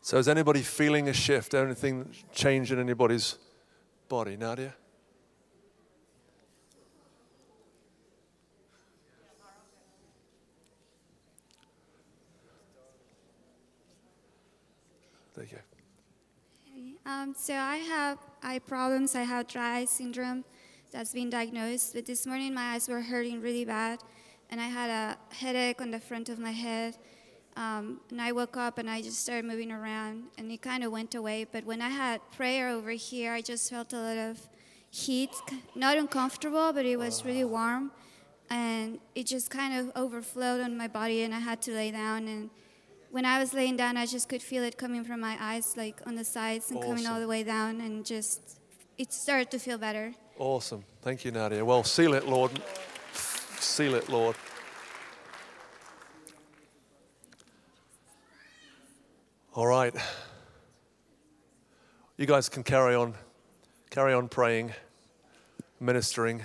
So, 0.02 0.18
is 0.18 0.28
anybody 0.28 0.60
feeling 0.60 1.08
a 1.08 1.14
shift? 1.14 1.54
Anything 1.54 2.12
change 2.32 2.70
in 2.70 2.78
anybody's 2.78 3.38
body? 4.08 4.36
Nadia? 4.36 4.74
There 15.34 15.44
you 15.44 15.50
go. 15.56 16.91
Um, 17.04 17.34
so 17.36 17.54
I 17.54 17.78
have 17.78 18.18
eye 18.42 18.60
problems. 18.60 19.16
I 19.16 19.22
have 19.22 19.48
dry 19.48 19.78
eye 19.78 19.84
syndrome 19.86 20.44
that's 20.92 21.12
been 21.12 21.30
diagnosed. 21.30 21.94
But 21.94 22.06
this 22.06 22.26
morning 22.26 22.54
my 22.54 22.74
eyes 22.74 22.88
were 22.88 23.00
hurting 23.00 23.40
really 23.40 23.64
bad, 23.64 23.98
and 24.50 24.60
I 24.60 24.66
had 24.66 24.90
a 24.90 25.34
headache 25.34 25.80
on 25.80 25.90
the 25.90 25.98
front 25.98 26.28
of 26.28 26.38
my 26.38 26.52
head. 26.52 26.96
Um, 27.56 28.00
and 28.10 28.22
I 28.22 28.32
woke 28.32 28.56
up 28.56 28.78
and 28.78 28.88
I 28.88 29.02
just 29.02 29.20
started 29.20 29.44
moving 29.44 29.72
around, 29.72 30.24
and 30.38 30.50
it 30.52 30.62
kind 30.62 30.84
of 30.84 30.92
went 30.92 31.14
away. 31.14 31.44
But 31.50 31.64
when 31.64 31.82
I 31.82 31.88
had 31.88 32.20
prayer 32.36 32.68
over 32.68 32.90
here, 32.90 33.32
I 33.32 33.40
just 33.40 33.68
felt 33.68 33.92
a 33.92 34.00
lot 34.00 34.16
of 34.16 34.48
heat, 34.90 35.30
not 35.74 35.98
uncomfortable, 35.98 36.72
but 36.72 36.86
it 36.86 36.98
was 36.98 37.24
really 37.24 37.44
warm, 37.44 37.90
and 38.48 39.00
it 39.14 39.26
just 39.26 39.50
kind 39.50 39.76
of 39.76 39.92
overflowed 39.96 40.60
on 40.60 40.76
my 40.76 40.86
body, 40.86 41.24
and 41.24 41.34
I 41.34 41.40
had 41.40 41.60
to 41.62 41.72
lay 41.72 41.90
down 41.90 42.28
and 42.28 42.50
when 43.12 43.26
I 43.26 43.38
was 43.38 43.52
laying 43.52 43.76
down, 43.76 43.98
I 43.98 44.06
just 44.06 44.28
could 44.30 44.42
feel 44.42 44.64
it 44.64 44.78
coming 44.78 45.04
from 45.04 45.20
my 45.20 45.36
eyes, 45.38 45.76
like 45.76 46.00
on 46.06 46.14
the 46.14 46.24
sides 46.24 46.70
and 46.70 46.78
awesome. 46.78 46.90
coming 46.90 47.06
all 47.06 47.20
the 47.20 47.28
way 47.28 47.44
down, 47.44 47.82
and 47.82 48.06
just 48.06 48.58
it 48.96 49.12
started 49.12 49.50
to 49.50 49.58
feel 49.58 49.76
better. 49.76 50.14
Awesome. 50.38 50.82
Thank 51.02 51.26
you, 51.26 51.30
Nadia. 51.30 51.62
Well, 51.62 51.84
seal 51.84 52.14
it, 52.14 52.26
Lord. 52.26 52.50
Seal 53.58 53.94
it, 53.94 54.08
Lord. 54.08 54.34
All 59.54 59.66
right. 59.66 59.94
You 62.16 62.24
guys 62.24 62.48
can 62.48 62.62
carry 62.62 62.94
on, 62.94 63.12
carry 63.90 64.14
on 64.14 64.28
praying, 64.28 64.72
ministering. 65.80 66.42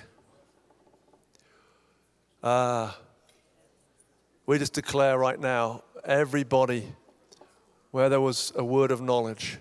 Uh, 2.44 2.92
we 4.46 4.58
just 4.60 4.74
declare 4.74 5.18
right 5.18 5.40
now, 5.40 5.84
everybody, 6.08 6.88
where 7.92 8.10
there 8.10 8.22
was 8.22 8.54
a 8.56 8.64
word 8.64 8.92
of 8.92 9.02
knowledge, 9.02 9.58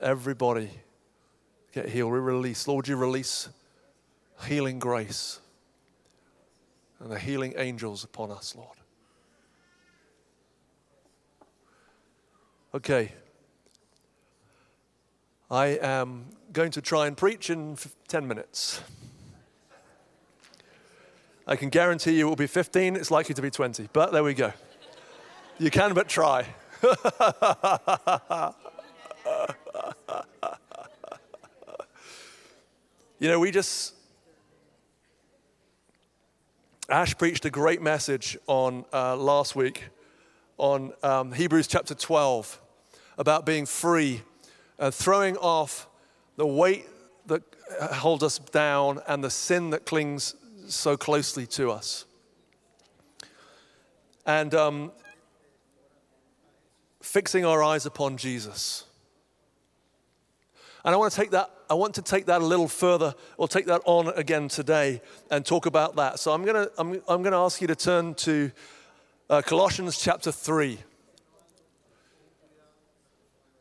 everybody 0.00 0.70
get 1.72 1.88
healed. 1.88 2.12
We 2.12 2.18
release. 2.18 2.68
Lord, 2.68 2.86
you 2.86 2.96
release 2.96 3.48
healing 4.46 4.78
grace 4.78 5.40
and 7.00 7.10
the 7.10 7.18
healing 7.18 7.54
angels 7.56 8.04
upon 8.04 8.30
us, 8.30 8.54
Lord. 8.54 8.76
Okay. 12.74 13.12
I 15.50 15.78
am 15.82 16.26
going 16.52 16.70
to 16.72 16.82
try 16.82 17.06
and 17.06 17.16
preach 17.16 17.50
in 17.50 17.76
10 18.08 18.26
minutes. 18.26 18.80
I 21.46 21.56
can 21.56 21.70
guarantee 21.70 22.12
you 22.12 22.26
it 22.26 22.28
will 22.28 22.36
be 22.36 22.46
15, 22.46 22.96
it's 22.96 23.10
likely 23.10 23.34
to 23.34 23.42
be 23.42 23.50
20, 23.50 23.88
but 23.92 24.12
there 24.12 24.22
we 24.22 24.32
go. 24.32 24.52
You 25.58 25.70
can 25.70 25.94
but 25.94 26.08
try. 26.08 26.46
you 33.18 33.28
know, 33.28 33.38
we 33.38 33.50
just. 33.50 33.94
Ash 36.88 37.16
preached 37.16 37.44
a 37.44 37.50
great 37.50 37.80
message 37.80 38.36
on 38.46 38.84
uh, 38.92 39.16
last 39.16 39.54
week 39.54 39.84
on 40.58 40.92
um, 41.02 41.32
Hebrews 41.32 41.66
chapter 41.66 41.94
12 41.94 42.60
about 43.18 43.46
being 43.46 43.66
free 43.66 44.22
and 44.78 44.92
throwing 44.92 45.36
off 45.36 45.86
the 46.36 46.46
weight 46.46 46.86
that 47.26 47.42
holds 47.92 48.22
us 48.22 48.38
down 48.38 49.00
and 49.06 49.22
the 49.22 49.30
sin 49.30 49.70
that 49.70 49.86
clings 49.86 50.34
so 50.66 50.96
closely 50.96 51.46
to 51.46 51.70
us. 51.70 52.04
And 54.26 54.54
um, 54.54 54.92
fixing 57.02 57.44
our 57.44 57.62
eyes 57.62 57.86
upon 57.86 58.16
Jesus. 58.16 58.84
And 60.84 60.94
I 60.94 60.98
want 60.98 61.12
to 61.12 61.16
take 61.16 61.30
that, 61.30 61.50
I 61.70 61.74
want 61.74 61.94
to 61.94 62.02
take 62.02 62.26
that 62.26 62.40
a 62.40 62.44
little 62.44 62.68
further, 62.68 63.14
or 63.36 63.46
take 63.46 63.66
that 63.66 63.82
on 63.84 64.08
again 64.08 64.48
today 64.48 65.00
and 65.30 65.44
talk 65.44 65.66
about 65.66 65.96
that. 65.96 66.18
So 66.18 66.32
I'm 66.32 66.44
gonna, 66.44 66.68
I'm, 66.78 67.00
I'm 67.08 67.22
gonna 67.22 67.42
ask 67.42 67.60
you 67.60 67.68
to 67.68 67.76
turn 67.76 68.14
to 68.14 68.50
uh, 69.30 69.42
Colossians 69.42 69.98
chapter 69.98 70.32
3. 70.32 70.78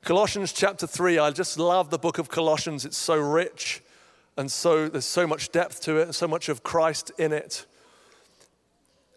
Colossians 0.04 0.52
chapter 0.52 0.88
3, 0.88 1.20
I 1.20 1.30
just 1.30 1.60
love 1.60 1.92
the 1.92 2.00
book 2.00 2.18
of 2.18 2.28
Colossians. 2.28 2.86
It's 2.86 2.98
so 2.98 3.18
rich 3.18 3.84
and 4.38 4.52
so 4.52 4.88
there's 4.88 5.06
so 5.06 5.28
much 5.28 5.52
depth 5.52 5.82
to 5.82 5.98
it, 5.98 6.04
and 6.04 6.16
so 6.16 6.28
much 6.28 6.50
of 6.50 6.64
Christ 6.64 7.12
in 7.18 7.32
it. 7.32 7.66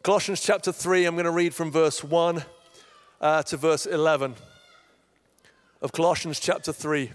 Colossians 0.02 0.40
chapter 0.40 0.72
3, 0.72 1.06
I'm 1.06 1.14
going 1.14 1.24
to 1.24 1.30
read 1.30 1.54
from 1.54 1.70
verse 1.70 2.04
1 2.04 2.44
uh, 3.24 3.42
to 3.42 3.56
verse 3.56 3.86
11 3.86 4.34
of 5.80 5.92
Colossians 5.92 6.38
chapter 6.38 6.74
3. 6.74 7.10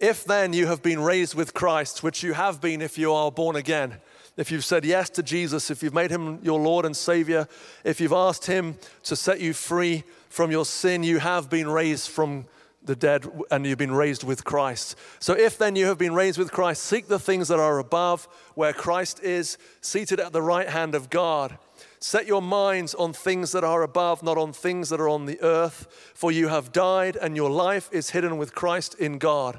If 0.00 0.24
then 0.24 0.52
you 0.52 0.66
have 0.66 0.82
been 0.82 1.00
raised 1.00 1.36
with 1.36 1.54
Christ, 1.54 2.02
which 2.02 2.24
you 2.24 2.32
have 2.32 2.60
been 2.60 2.82
if 2.82 2.98
you 2.98 3.12
are 3.12 3.30
born 3.30 3.54
again, 3.54 3.98
if 4.36 4.50
you've 4.50 4.64
said 4.64 4.84
yes 4.84 5.10
to 5.10 5.22
Jesus, 5.22 5.70
if 5.70 5.80
you've 5.80 5.94
made 5.94 6.10
him 6.10 6.40
your 6.42 6.58
Lord 6.58 6.84
and 6.84 6.96
Savior, 6.96 7.46
if 7.84 8.00
you've 8.00 8.12
asked 8.12 8.46
him 8.46 8.76
to 9.04 9.14
set 9.14 9.40
you 9.40 9.52
free 9.52 10.02
from 10.28 10.50
your 10.50 10.64
sin, 10.64 11.04
you 11.04 11.20
have 11.20 11.48
been 11.48 11.68
raised 11.68 12.10
from 12.10 12.44
the 12.82 12.96
dead 12.96 13.30
and 13.52 13.64
you've 13.64 13.78
been 13.78 13.94
raised 13.94 14.24
with 14.24 14.44
Christ. 14.44 14.96
So 15.20 15.34
if 15.34 15.56
then 15.56 15.76
you 15.76 15.86
have 15.86 15.98
been 15.98 16.14
raised 16.14 16.38
with 16.38 16.50
Christ, 16.50 16.82
seek 16.82 17.06
the 17.06 17.18
things 17.20 17.46
that 17.46 17.60
are 17.60 17.78
above, 17.78 18.26
where 18.54 18.72
Christ 18.72 19.20
is, 19.22 19.56
seated 19.80 20.18
at 20.18 20.32
the 20.32 20.42
right 20.42 20.68
hand 20.68 20.96
of 20.96 21.10
God. 21.10 21.58
Set 22.00 22.26
your 22.26 22.42
minds 22.42 22.94
on 22.94 23.12
things 23.12 23.52
that 23.52 23.64
are 23.64 23.82
above, 23.82 24.22
not 24.22 24.38
on 24.38 24.52
things 24.52 24.88
that 24.88 25.00
are 25.00 25.08
on 25.08 25.26
the 25.26 25.40
earth, 25.40 26.12
for 26.14 26.30
you 26.30 26.48
have 26.48 26.72
died 26.72 27.16
and 27.16 27.34
your 27.34 27.50
life 27.50 27.88
is 27.92 28.10
hidden 28.10 28.38
with 28.38 28.54
Christ 28.54 28.94
in 28.94 29.18
God. 29.18 29.58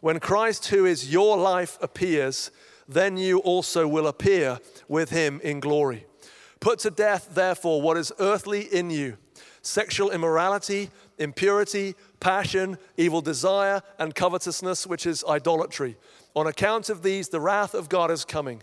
When 0.00 0.20
Christ, 0.20 0.66
who 0.66 0.84
is 0.84 1.12
your 1.12 1.36
life, 1.36 1.78
appears, 1.80 2.50
then 2.86 3.16
you 3.16 3.38
also 3.38 3.88
will 3.88 4.06
appear 4.06 4.58
with 4.86 5.10
him 5.10 5.40
in 5.42 5.60
glory. 5.60 6.06
Put 6.60 6.80
to 6.80 6.90
death, 6.90 7.30
therefore, 7.34 7.80
what 7.80 7.96
is 7.96 8.12
earthly 8.18 8.62
in 8.62 8.90
you 8.90 9.16
sexual 9.62 10.10
immorality, 10.10 10.88
impurity, 11.18 11.94
passion, 12.20 12.78
evil 12.96 13.20
desire, 13.20 13.82
and 13.98 14.14
covetousness, 14.14 14.86
which 14.86 15.04
is 15.04 15.24
idolatry. 15.28 15.96
On 16.34 16.46
account 16.46 16.88
of 16.88 17.02
these, 17.02 17.28
the 17.28 17.40
wrath 17.40 17.74
of 17.74 17.88
God 17.88 18.10
is 18.10 18.24
coming. 18.24 18.62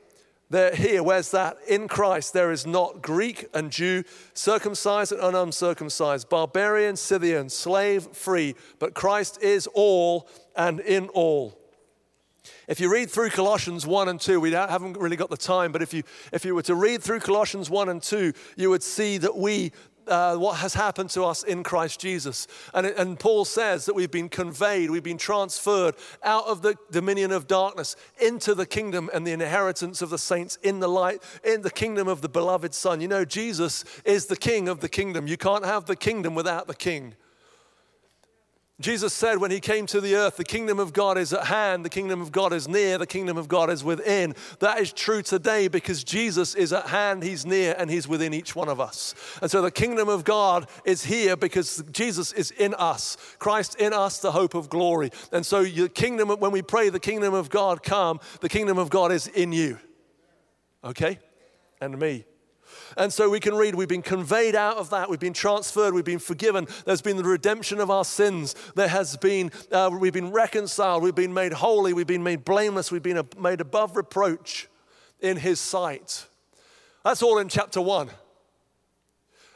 there, 0.51 0.75
here, 0.75 1.01
where's 1.01 1.31
that? 1.31 1.57
In 1.67 1.87
Christ, 1.87 2.33
there 2.33 2.51
is 2.51 2.67
not 2.67 3.01
Greek 3.01 3.47
and 3.53 3.71
Jew, 3.71 4.03
circumcised 4.33 5.13
and 5.13 5.35
uncircumcised, 5.35 6.27
barbarian, 6.27 6.97
Scythian, 6.97 7.49
slave, 7.49 8.03
free, 8.11 8.55
but 8.77 8.93
Christ 8.93 9.41
is 9.41 9.65
all 9.67 10.27
and 10.55 10.81
in 10.81 11.07
all. 11.09 11.57
If 12.67 12.79
you 12.81 12.91
read 12.91 13.09
through 13.09 13.29
Colossians 13.29 13.87
1 13.87 14.09
and 14.09 14.19
2, 14.19 14.41
we 14.41 14.51
haven't 14.51 14.97
really 14.97 15.15
got 15.15 15.29
the 15.29 15.37
time, 15.37 15.71
but 15.71 15.81
if 15.81 15.93
you, 15.93 16.03
if 16.33 16.43
you 16.43 16.53
were 16.53 16.63
to 16.63 16.75
read 16.75 17.01
through 17.01 17.21
Colossians 17.21 17.69
1 17.69 17.87
and 17.87 18.01
2, 18.01 18.33
you 18.57 18.69
would 18.69 18.83
see 18.83 19.17
that 19.19 19.37
we 19.37 19.71
uh, 20.07 20.35
what 20.35 20.57
has 20.57 20.73
happened 20.73 21.09
to 21.11 21.23
us 21.23 21.43
in 21.43 21.63
Christ 21.63 21.99
Jesus. 21.99 22.47
And, 22.73 22.85
and 22.85 23.19
Paul 23.19 23.45
says 23.45 23.85
that 23.85 23.93
we've 23.93 24.11
been 24.11 24.29
conveyed, 24.29 24.89
we've 24.89 25.03
been 25.03 25.17
transferred 25.17 25.95
out 26.23 26.45
of 26.45 26.61
the 26.61 26.75
dominion 26.91 27.31
of 27.31 27.47
darkness 27.47 27.95
into 28.21 28.55
the 28.55 28.65
kingdom 28.65 29.09
and 29.13 29.25
the 29.25 29.31
inheritance 29.31 30.01
of 30.01 30.09
the 30.09 30.17
saints 30.17 30.57
in 30.63 30.79
the 30.79 30.87
light, 30.87 31.21
in 31.43 31.61
the 31.61 31.71
kingdom 31.71 32.07
of 32.07 32.21
the 32.21 32.29
beloved 32.29 32.73
Son. 32.73 33.01
You 33.01 33.07
know, 33.07 33.25
Jesus 33.25 33.83
is 34.05 34.25
the 34.25 34.35
king 34.35 34.67
of 34.67 34.79
the 34.79 34.89
kingdom. 34.89 35.27
You 35.27 35.37
can't 35.37 35.65
have 35.65 35.85
the 35.85 35.95
kingdom 35.95 36.35
without 36.35 36.67
the 36.67 36.75
king. 36.75 37.15
Jesus 38.81 39.13
said 39.13 39.37
when 39.37 39.51
he 39.51 39.59
came 39.59 39.85
to 39.87 40.01
the 40.01 40.15
earth, 40.15 40.37
the 40.37 40.43
kingdom 40.43 40.79
of 40.79 40.93
God 40.93 41.17
is 41.17 41.33
at 41.33 41.45
hand, 41.45 41.85
the 41.85 41.89
kingdom 41.89 42.21
of 42.21 42.31
God 42.31 42.53
is 42.53 42.67
near, 42.67 42.97
the 42.97 43.07
kingdom 43.07 43.37
of 43.37 43.47
God 43.47 43.69
is 43.69 43.83
within. 43.83 44.35
That 44.59 44.79
is 44.79 44.93
true 44.93 45.21
today 45.21 45.67
because 45.67 46.03
Jesus 46.03 46.55
is 46.55 46.73
at 46.73 46.87
hand, 46.87 47.23
he's 47.23 47.45
near, 47.45 47.75
and 47.77 47.89
he's 47.89 48.07
within 48.07 48.33
each 48.33 48.55
one 48.55 48.69
of 48.69 48.79
us. 48.79 49.15
And 49.41 49.49
so 49.51 49.61
the 49.61 49.71
kingdom 49.71 50.09
of 50.09 50.23
God 50.23 50.67
is 50.85 51.03
here 51.03 51.35
because 51.35 51.83
Jesus 51.91 52.31
is 52.33 52.51
in 52.51 52.73
us, 52.75 53.17
Christ 53.39 53.75
in 53.75 53.93
us, 53.93 54.19
the 54.19 54.31
hope 54.31 54.53
of 54.53 54.69
glory. 54.69 55.09
And 55.31 55.45
so 55.45 55.63
the 55.63 55.89
kingdom, 55.89 56.29
when 56.29 56.51
we 56.51 56.61
pray, 56.61 56.89
the 56.89 56.99
kingdom 56.99 57.33
of 57.33 57.49
God 57.49 57.83
come, 57.83 58.19
the 58.39 58.49
kingdom 58.49 58.77
of 58.77 58.89
God 58.89 59.11
is 59.11 59.27
in 59.27 59.51
you. 59.51 59.77
Okay? 60.83 61.19
And 61.79 61.97
me. 61.99 62.25
And 62.97 63.11
so 63.11 63.29
we 63.29 63.39
can 63.39 63.55
read, 63.55 63.75
we've 63.75 63.87
been 63.87 64.01
conveyed 64.01 64.55
out 64.55 64.77
of 64.77 64.89
that, 64.89 65.09
we've 65.09 65.19
been 65.19 65.33
transferred, 65.33 65.93
we've 65.93 66.03
been 66.03 66.19
forgiven. 66.19 66.67
There's 66.85 67.01
been 67.01 67.17
the 67.17 67.23
redemption 67.23 67.79
of 67.79 67.89
our 67.89 68.05
sins. 68.05 68.55
There 68.75 68.87
has 68.87 69.17
been, 69.17 69.51
uh, 69.71 69.89
we've 69.91 70.13
been 70.13 70.31
reconciled, 70.31 71.03
we've 71.03 71.15
been 71.15 71.33
made 71.33 71.53
holy, 71.53 71.93
we've 71.93 72.07
been 72.07 72.23
made 72.23 72.45
blameless, 72.45 72.91
we've 72.91 73.03
been 73.03 73.21
made 73.39 73.61
above 73.61 73.95
reproach 73.95 74.67
in 75.19 75.37
His 75.37 75.59
sight. 75.59 76.25
That's 77.03 77.23
all 77.23 77.37
in 77.37 77.49
chapter 77.49 77.81
one. 77.81 78.09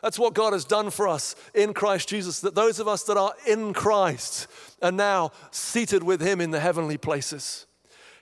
That's 0.02 0.20
what 0.20 0.36
God 0.36 0.54
has 0.54 0.66
done 0.66 0.92
for 0.92 1.08
us 1.08 1.36
in 1.56 1.74
Christ 1.74 2.10
Jesus, 2.10 2.40
that 2.42 2.54
those 2.54 2.80
of 2.80 2.88
us 2.88 3.04
that 3.04 3.18
are 3.18 3.34
in 3.48 3.74
Christ 3.74 4.48
are 4.82 4.92
now 4.92 5.32
seated 5.50 6.04
with 6.04 6.22
Him 6.22 6.40
in 6.40 6.52
the 6.52 6.60
heavenly 6.60 6.98
places. 6.98 7.66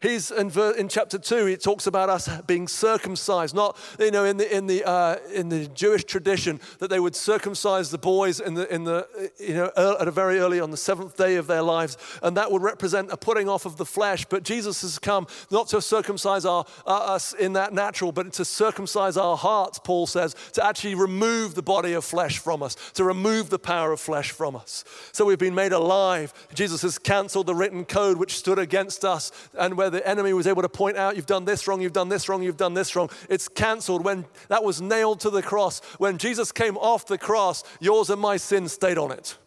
He's 0.03 0.31
in, 0.31 0.49
ver- 0.49 0.73
in 0.73 0.89
chapter 0.89 1.17
two. 1.17 1.45
He 1.45 1.55
talks 1.55 1.87
about 1.87 2.09
us 2.09 2.27
being 2.41 2.67
circumcised, 2.67 3.55
not 3.55 3.77
you 3.97 4.11
know 4.11 4.25
in 4.25 4.35
the 4.35 4.53
in 4.53 4.67
the 4.67 4.83
uh, 4.83 5.15
in 5.33 5.47
the 5.47 5.67
Jewish 5.67 6.03
tradition 6.03 6.59
that 6.79 6.89
they 6.89 6.99
would 6.99 7.15
circumcise 7.15 7.89
the 7.89 7.97
boys 7.97 8.41
in 8.41 8.53
the 8.53 8.71
in 8.73 8.83
the 8.83 9.07
you 9.39 9.53
know 9.53 9.71
at 9.77 10.05
a 10.05 10.11
very 10.11 10.39
early 10.39 10.59
on 10.59 10.71
the 10.71 10.77
seventh 10.77 11.15
day 11.15 11.37
of 11.37 11.47
their 11.47 11.61
lives, 11.61 11.97
and 12.21 12.35
that 12.35 12.51
would 12.51 12.61
represent 12.61 13.13
a 13.13 13.17
putting 13.17 13.47
off 13.47 13.65
of 13.65 13.77
the 13.77 13.85
flesh. 13.85 14.25
But 14.25 14.43
Jesus 14.43 14.81
has 14.81 14.99
come 14.99 15.25
not 15.49 15.69
to 15.69 15.81
circumcise 15.81 16.43
our, 16.43 16.65
uh, 16.85 16.89
us 16.89 17.31
in 17.31 17.53
that 17.53 17.71
natural, 17.71 18.11
but 18.11 18.33
to 18.33 18.43
circumcise 18.43 19.15
our 19.15 19.37
hearts. 19.37 19.79
Paul 19.81 20.05
says 20.05 20.35
to 20.51 20.65
actually 20.65 20.95
remove 20.95 21.55
the 21.55 21.63
body 21.63 21.93
of 21.93 22.03
flesh 22.03 22.39
from 22.39 22.61
us, 22.61 22.75
to 22.95 23.05
remove 23.05 23.49
the 23.49 23.57
power 23.57 23.93
of 23.93 24.01
flesh 24.01 24.31
from 24.31 24.57
us. 24.57 24.83
So 25.13 25.23
we've 25.23 25.39
been 25.39 25.55
made 25.55 25.71
alive. 25.71 26.33
Jesus 26.53 26.81
has 26.81 26.99
cancelled 26.99 27.47
the 27.47 27.55
written 27.55 27.85
code 27.85 28.17
which 28.17 28.35
stood 28.35 28.59
against 28.59 29.05
us, 29.05 29.31
and 29.57 29.77
where 29.77 29.92
the 29.93 30.07
enemy 30.07 30.33
was 30.33 30.47
able 30.47 30.61
to 30.61 30.69
point 30.69 30.97
out, 30.97 31.15
you've 31.15 31.25
done 31.25 31.45
this 31.45 31.67
wrong, 31.67 31.81
you've 31.81 31.93
done 31.93 32.09
this 32.09 32.27
wrong, 32.27 32.43
you've 32.43 32.57
done 32.57 32.73
this 32.73 32.95
wrong. 32.95 33.09
It's 33.29 33.47
canceled 33.47 34.03
when 34.03 34.25
that 34.49 34.63
was 34.63 34.81
nailed 34.81 35.19
to 35.21 35.29
the 35.29 35.41
cross. 35.41 35.79
When 35.97 36.17
Jesus 36.17 36.51
came 36.51 36.77
off 36.77 37.05
the 37.05 37.17
cross, 37.17 37.63
yours 37.79 38.09
and 38.09 38.21
my 38.21 38.37
sin 38.37 38.67
stayed 38.67 38.97
on 38.97 39.11
it. 39.11 39.37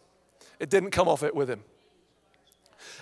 It 0.59 0.69
didn't 0.69 0.91
come 0.91 1.07
off 1.07 1.23
it 1.23 1.35
with 1.35 1.49
him 1.49 1.63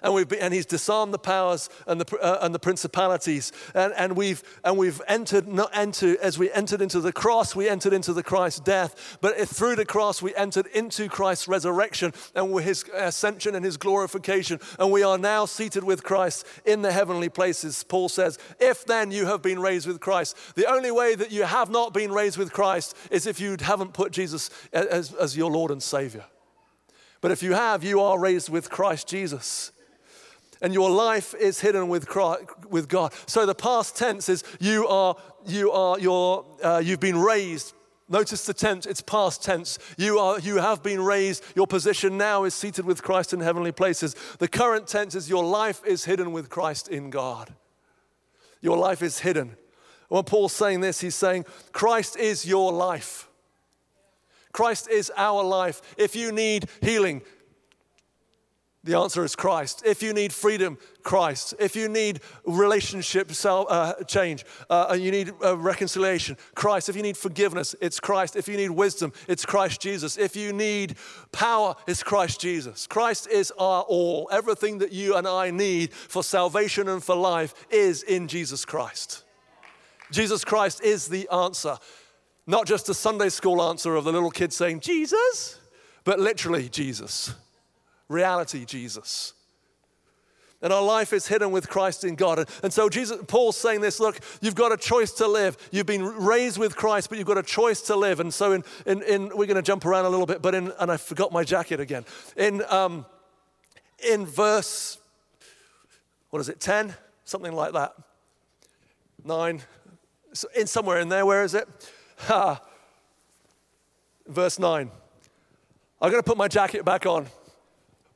and, 0.01 0.13
we've 0.13 0.27
been, 0.27 0.39
and 0.39 0.53
he's 0.53 0.65
disarmed 0.65 1.13
the 1.13 1.19
powers 1.19 1.69
and 1.88 2.01
the, 2.01 2.17
uh, 2.17 2.39
and 2.41 2.53
the 2.53 2.60
principalities. 2.60 3.51
And, 3.73 3.93
and, 3.97 4.15
we've, 4.15 4.43
and 4.63 4.77
we've 4.77 5.01
entered, 5.08 5.47
not 5.47 5.73
as 5.75 6.38
we 6.38 6.51
entered 6.51 6.81
into 6.81 6.99
the 6.99 7.13
cross, 7.13 7.55
we 7.55 7.69
entered 7.69 7.93
into 7.93 8.13
the 8.13 8.23
Christ's 8.23 8.60
death. 8.60 9.17
But 9.21 9.38
through 9.47 9.75
the 9.75 9.86
cross, 9.86 10.21
we 10.21 10.36
entered 10.36 10.67
into 10.67 11.08
Christ's 11.10 11.47
resurrection 11.47 12.13
and 12.34 12.60
his 12.62 12.86
ascension 12.93 13.55
and 13.55 13.63
his 13.63 13.77
glorification. 13.77 14.60
And 14.79 14.91
we 14.91 15.03
are 15.03 15.17
now 15.17 15.45
seated 15.45 15.84
with 15.84 16.03
Christ 16.03 16.45
in 16.65 16.81
the 16.81 16.91
heavenly 16.91 17.29
places. 17.29 17.84
Paul 17.84 18.10
says, 18.10 18.38
If 18.60 18.86
then 18.86 19.12
you 19.12 19.25
have 19.25 19.41
been 19.41 19.60
raised 19.60 19.88
with 19.88 19.99
Christ, 19.99 20.38
the 20.55 20.69
only 20.71 20.91
way 20.91 21.15
that 21.15 21.31
you 21.31 21.43
have 21.43 21.69
not 21.69 21.93
been 21.93 22.12
raised 22.12 22.38
with 22.38 22.51
Christ 22.51 22.95
is 23.12 23.27
if 23.27 23.39
you 23.39 23.58
haven't 23.60 23.93
put 23.93 24.12
Jesus 24.12 24.49
as, 24.73 25.13
as 25.13 25.38
your 25.38 25.51
Lord 25.51 25.71
and 25.71 25.81
Savior. 25.81 26.25
But 27.21 27.31
if 27.31 27.41
you 27.41 27.53
have, 27.53 27.84
you 27.84 28.01
are 28.01 28.19
raised 28.19 28.49
with 28.49 28.69
Christ 28.69 29.08
Jesus 29.08 29.71
and 30.62 30.74
your 30.74 30.89
life 30.89 31.34
is 31.36 31.60
hidden 31.60 31.88
with, 31.88 32.08
Christ, 32.08 32.44
with 32.70 32.88
God. 32.88 33.13
So 33.28 33.46
the 33.46 33.56
past 33.56 33.96
tense 33.96 34.30
is 34.30 34.44
you 34.60 34.88
are, 34.88 35.15
you 35.46 35.72
are, 35.72 36.00
you're, 36.00 36.46
uh, 36.63 36.82
you've 36.84 37.00
been 37.00 37.18
raised. 37.18 37.74
Notice 38.08 38.46
the 38.46 38.54
tense, 38.54 38.86
it's 38.86 39.02
past 39.02 39.44
tense. 39.44 39.80
You, 39.98 40.20
are, 40.20 40.39
you 40.39 40.58
have 40.58 40.84
been 40.84 41.02
raised. 41.02 41.44
Your 41.56 41.65
position 41.65 42.18
now 42.18 42.44
is 42.44 42.54
seated 42.54 42.86
with 42.86 43.02
Christ 43.02 43.34
in 43.34 43.39
heavenly 43.39 43.72
places. 43.72 44.15
The 44.38 44.48
current 44.48 44.88
tense 44.88 45.15
is 45.15 45.30
your 45.30 45.44
life 45.44 45.82
is 45.86 46.06
hidden 46.06 46.32
with 46.32 46.50
Christ 46.50 46.88
in 46.88 47.10
God. 47.10 47.54
Your 48.62 48.78
life 48.78 49.02
is 49.02 49.20
hidden. 49.20 49.58
When 50.08 50.24
Paul's 50.24 50.54
saying 50.54 50.82
this, 50.82 51.02
he's 51.02 51.15
saying, 51.15 51.46
Christ 51.72 52.15
is 52.15 52.46
your 52.46 52.72
life. 52.72 53.28
Christ 54.52 54.88
is 54.89 55.12
our 55.18 55.44
life. 55.44 55.82
If 55.98 56.15
you 56.15 56.32
need 56.32 56.70
healing, 56.82 57.24
the 58.86 58.95
answer 58.95 59.24
is 59.26 59.36
Christ. 59.36 59.82
If 59.84 60.04
you 60.04 60.13
need 60.13 60.32
freedom, 60.32 60.78
Christ. 61.02 61.56
If 61.60 61.76
you 61.76 61.89
need 61.89 62.21
relationship 62.45 63.32
uh, 63.43 63.93
change, 64.04 64.45
uh, 64.69 64.95
you 64.98 65.10
need 65.10 65.34
uh, 65.43 65.58
reconciliation, 65.58 66.38
Christ. 66.54 66.88
If 66.88 66.95
you 66.95 67.02
need 67.02 67.17
forgiveness, 67.17 67.76
it's 67.82 68.00
Christ. 68.00 68.36
If 68.36 68.48
you 68.48 68.58
need 68.58 68.69
wisdom, 68.69 69.12
it's 69.28 69.43
Christ 69.43 69.82
Jesus. 69.82 70.19
If 70.19 70.36
you 70.36 70.54
need 70.54 70.98
power, 71.32 71.76
it's 71.88 72.04
Christ 72.04 72.39
Jesus. 72.39 72.86
Christ 72.86 73.28
is 73.28 73.52
our 73.58 73.82
all. 73.82 74.30
Everything 74.32 74.78
that 74.78 74.91
you 74.91 75.15
and 75.15 75.28
I 75.28 75.50
need 75.50 75.91
for 75.91 76.24
salvation 76.24 76.88
and 76.88 77.04
for 77.04 77.15
life 77.15 77.56
is 77.71 78.04
in 78.04 78.28
Jesus 78.28 78.65
Christ. 78.65 79.24
Jesus 80.12 80.45
Christ 80.45 80.84
is 80.84 81.08
the 81.08 81.28
answer. 81.30 81.80
Not 82.45 82.67
just 82.67 82.88
a 82.89 82.93
Sunday 82.93 83.30
school 83.30 83.63
answer 83.63 83.95
of 83.95 84.04
the 84.04 84.12
little 84.12 84.30
kid 84.30 84.54
saying, 84.54 84.82
Jesus, 84.82 85.60
but 86.04 86.19
literally 86.19 86.69
Jesus 86.69 87.34
reality, 88.10 88.65
Jesus. 88.65 89.34
And 90.62 90.72
our 90.72 90.82
life 90.82 91.13
is 91.13 91.28
hidden 91.28 91.52
with 91.52 91.70
Christ 91.70 92.04
in 92.04 92.15
God. 92.15 92.50
And 92.63 92.74
so 92.74 92.89
Jesus, 92.89 93.20
Paul's 93.28 93.58
saying 93.58 93.82
this, 93.82 94.00
look, 94.00 94.20
you've 94.41 94.56
got 94.56 94.72
a 94.72 94.78
choice 94.78 95.12
to 95.13 95.28
live. 95.28 95.58
You've 95.72 95.86
been 95.86 96.04
raised 96.04 96.58
with 96.58 96.76
Christ, 96.76 97.10
but 97.10 97.18
you've 97.18 97.28
got 97.28 97.38
a 97.38 97.44
choice 97.44 97.82
to 97.82 97.96
live. 97.96 98.20
And 98.20 98.34
so 98.34 98.54
in, 98.54 98.63
in, 98.86 99.04
in 99.04 99.24
we're 99.30 99.46
going 99.46 99.56
to 99.56 99.62
jump 99.62 99.86
around 99.86 100.06
a 100.06 100.10
little 100.10 100.26
bit, 100.26 100.41
but 100.41 100.56
in, 100.56 100.72
and 100.80 100.91
I 100.91 100.98
forgot 100.98 101.32
my 101.32 101.44
jacket 101.44 101.80
again. 101.80 102.06
In, 102.38 102.63
um, 102.70 103.06
in 104.10 104.26
verse, 104.26 104.98
what 106.30 106.39
is 106.39 106.50
it, 106.50 106.60
10? 106.60 106.96
Something 107.26 107.54
like 107.54 107.74
that. 107.74 107.94
Nine. 109.24 109.62
In 110.56 110.68
somewhere 110.68 111.00
in 111.00 111.10
there, 111.10 111.26
where 111.26 111.44
is 111.44 111.54
it? 111.54 111.68
Ha. 112.22 112.62
Verse 114.26 114.58
9. 114.58 114.89
I'm 116.02 116.12
going 116.12 116.22
to 116.22 116.28
put 116.28 116.38
my 116.38 116.48
jacket 116.48 116.86
back 116.86 117.06
on 117.06 117.28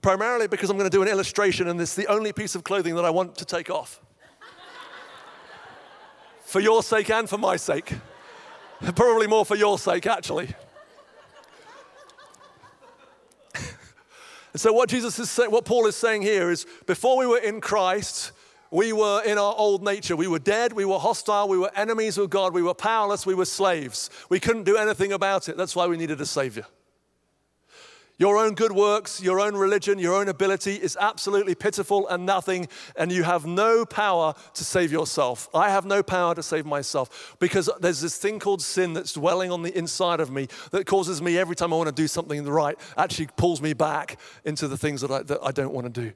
primarily 0.02 0.48
because 0.48 0.70
I'm 0.70 0.78
going 0.78 0.90
to 0.90 0.96
do 0.96 1.02
an 1.02 1.08
illustration, 1.08 1.68
and 1.68 1.80
it's 1.82 1.96
the 1.96 2.08
only 2.08 2.34
piece 2.34 2.56
of 2.56 2.64
clothing 2.64 2.96
that 2.96 3.06
I 3.06 3.10
want 3.10 3.36
to 3.38 3.46
take 3.46 3.70
off. 3.70 4.02
for 6.46 6.60
your 6.60 6.82
sake 6.84 7.10
and 7.10 7.30
for 7.30 7.38
my 7.38 7.56
sake. 7.56 7.94
Probably 8.96 9.28
more 9.28 9.46
for 9.46 9.56
your 9.56 9.78
sake, 9.78 10.08
actually. 10.08 10.56
so, 14.56 14.72
what 14.72 14.90
Jesus 14.90 15.20
is 15.20 15.30
saying, 15.30 15.52
what 15.52 15.66
Paul 15.66 15.86
is 15.86 15.96
saying 15.96 16.22
here 16.22 16.50
is 16.50 16.66
before 16.86 17.18
we 17.18 17.26
were 17.26 17.40
in 17.40 17.60
Christ, 17.60 18.32
we 18.72 18.94
were 18.94 19.22
in 19.24 19.38
our 19.38 19.54
old 19.58 19.84
nature. 19.84 20.16
We 20.16 20.28
were 20.28 20.40
dead, 20.40 20.74
we 20.74 20.86
were 20.86 21.00
hostile, 21.00 21.50
we 21.50 21.58
were 21.58 21.72
enemies 21.76 22.18
of 22.18 22.30
God, 22.30 22.54
we 22.54 22.62
were 22.62 22.74
powerless, 22.74 23.26
we 23.26 23.34
were 23.34 23.46
slaves. 23.46 24.10
We 24.30 24.40
couldn't 24.40 24.64
do 24.64 24.78
anything 24.78 25.12
about 25.12 25.50
it. 25.50 25.58
That's 25.58 25.76
why 25.76 25.88
we 25.88 25.98
needed 25.98 26.22
a 26.22 26.26
Savior. 26.26 26.66
Your 28.20 28.38
own 28.38 28.54
good 28.54 28.74
works, 28.74 29.22
your 29.22 29.40
own 29.40 29.56
religion, 29.56 29.98
your 29.98 30.14
own 30.14 30.28
ability 30.28 30.76
is 30.76 30.98
absolutely 31.00 31.56
pitiful 31.56 32.06
and 32.10 32.26
nothing, 32.26 32.68
and 32.98 33.14
you 33.14 33.24
have 33.24 33.46
no 33.46 33.86
power 33.86 34.36
to 34.56 34.64
save 34.66 34.92
yourself. 34.92 35.48
I 35.54 35.70
have 35.70 35.86
no 35.86 36.04
power 36.04 36.36
to 36.36 36.44
save 36.44 36.66
myself 36.66 37.38
because 37.40 37.70
there's 37.80 38.02
this 38.02 38.18
thing 38.18 38.40
called 38.40 38.62
sin 38.62 38.92
that's 38.92 39.14
dwelling 39.14 39.52
on 39.52 39.64
the 39.64 39.76
inside 39.76 40.20
of 40.20 40.32
me 40.32 40.50
that 40.72 40.86
causes 40.86 41.22
me 41.22 41.38
every 41.38 41.56
time 41.56 41.72
I 41.74 41.78
want 41.78 41.88
to 41.88 41.96
do 41.96 42.10
something 42.10 42.44
right, 42.44 42.78
actually 42.98 43.30
pulls 43.38 43.62
me 43.62 43.72
back 43.72 44.20
into 44.44 44.68
the 44.68 44.78
things 44.78 45.00
that 45.00 45.12
I, 45.12 45.24
that 45.24 45.40
I 45.42 45.52
don't 45.52 45.74
want 45.74 45.94
to 45.94 46.02
do. 46.02 46.12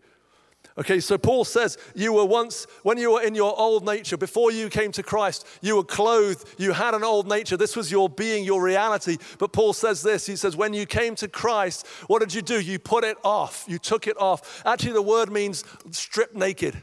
Okay, 0.76 1.00
so 1.00 1.20
Paul 1.20 1.46
says, 1.46 1.78
You 1.94 2.14
were 2.14 2.26
once, 2.26 2.66
when 2.82 2.98
you 2.98 3.12
were 3.12 3.22
in 3.22 3.36
your 3.36 3.58
old 3.60 3.86
nature, 3.86 4.18
before 4.18 4.52
you 4.52 4.70
came 4.70 4.92
to 4.94 5.04
Christ, 5.04 5.46
you 5.62 5.76
were 5.76 5.84
clothed, 5.84 6.48
you 6.58 6.72
had 6.72 6.96
an 6.96 7.04
old 7.04 7.28
nature. 7.28 7.56
This 7.56 7.76
was 7.76 7.92
your 7.92 8.10
being, 8.10 8.44
your 8.44 8.62
reality. 8.62 9.18
But 9.38 9.54
Paul 9.54 9.74
says 9.74 10.02
this 10.02 10.26
He 10.26 10.36
says, 10.36 10.56
When 10.56 10.74
you 10.74 10.88
came 10.88 11.14
to 11.16 11.28
Christ, 11.28 11.86
what 12.08 12.20
did 12.20 12.34
you 12.34 12.42
do? 12.42 12.60
You 12.60 12.80
put 12.80 13.04
it 13.04 13.18
off, 13.24 13.66
you 13.68 13.78
took 13.78 14.08
it 14.08 14.18
off. 14.20 14.64
Actually, 14.66 14.94
the 14.94 15.02
word 15.04 15.32
means 15.32 15.64
stripped 15.92 16.36
naked. 16.36 16.82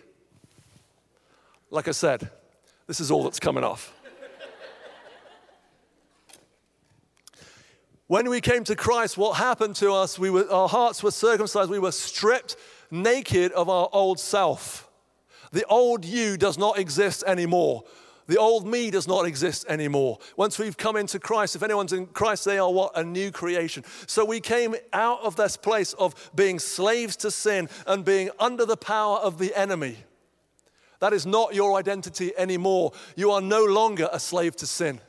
Like 1.71 1.89
I 1.89 1.93
said, 1.93 2.31
this 2.87 3.01
is 3.01 3.11
all 3.11 3.25
that's 3.25 3.41
coming 3.41 3.65
off. 3.65 3.93
when 8.07 8.31
we 8.31 8.41
came 8.41 8.63
to 8.65 8.77
Christ, 8.77 9.19
what 9.19 9.37
happened 9.37 9.75
to 9.77 9.93
us? 9.93 10.17
We 10.17 10.31
were, 10.31 10.49
our 10.51 10.69
hearts 10.69 11.03
were 11.03 11.11
circumcised, 11.11 11.71
we 11.71 11.81
were 11.81 11.93
stripped 11.93 12.57
naked 12.91 13.53
of 13.53 13.69
our 13.69 13.89
old 13.93 14.21
self. 14.21 14.89
The 15.53 15.65
old 15.67 16.05
you 16.05 16.37
does 16.37 16.59
not 16.59 16.79
exist 16.79 17.25
anymore. 17.27 17.85
The 18.27 18.39
old 18.39 18.65
me 18.65 18.93
does 18.93 19.09
not 19.09 19.27
exist 19.27 19.67
anymore. 19.69 20.19
Once 20.37 20.57
we've 20.57 20.77
come 20.77 20.97
into 20.97 21.19
Christ, 21.19 21.57
if 21.57 21.65
anyone's 21.65 21.93
in 21.93 22.07
Christ, 22.07 22.45
they 22.45 22.59
are 22.59 22.71
what? 22.71 22.97
A 22.97 23.03
new 23.03 23.33
creation. 23.33 23.83
So 24.07 24.25
we 24.25 24.39
came 24.39 24.77
out 24.93 25.21
of 25.23 25.35
this 25.35 25.57
place 25.57 25.95
of 25.95 26.31
being 26.37 26.61
slaves 26.61 27.17
to 27.17 27.33
sin 27.33 27.69
and 27.89 28.05
being 28.05 28.31
under 28.39 28.65
the 28.65 28.77
power 28.77 29.17
of 29.19 29.39
the 29.39 29.53
enemy. 29.59 29.97
That 31.01 31.13
is 31.13 31.27
not 31.27 31.55
your 31.55 31.77
identity 31.77 32.31
anymore. 32.39 32.93
You 33.17 33.33
are 33.33 33.41
no 33.41 33.65
longer 33.65 34.09
a 34.13 34.21
slave 34.21 34.55
to 34.57 34.67
sin. 34.67 35.01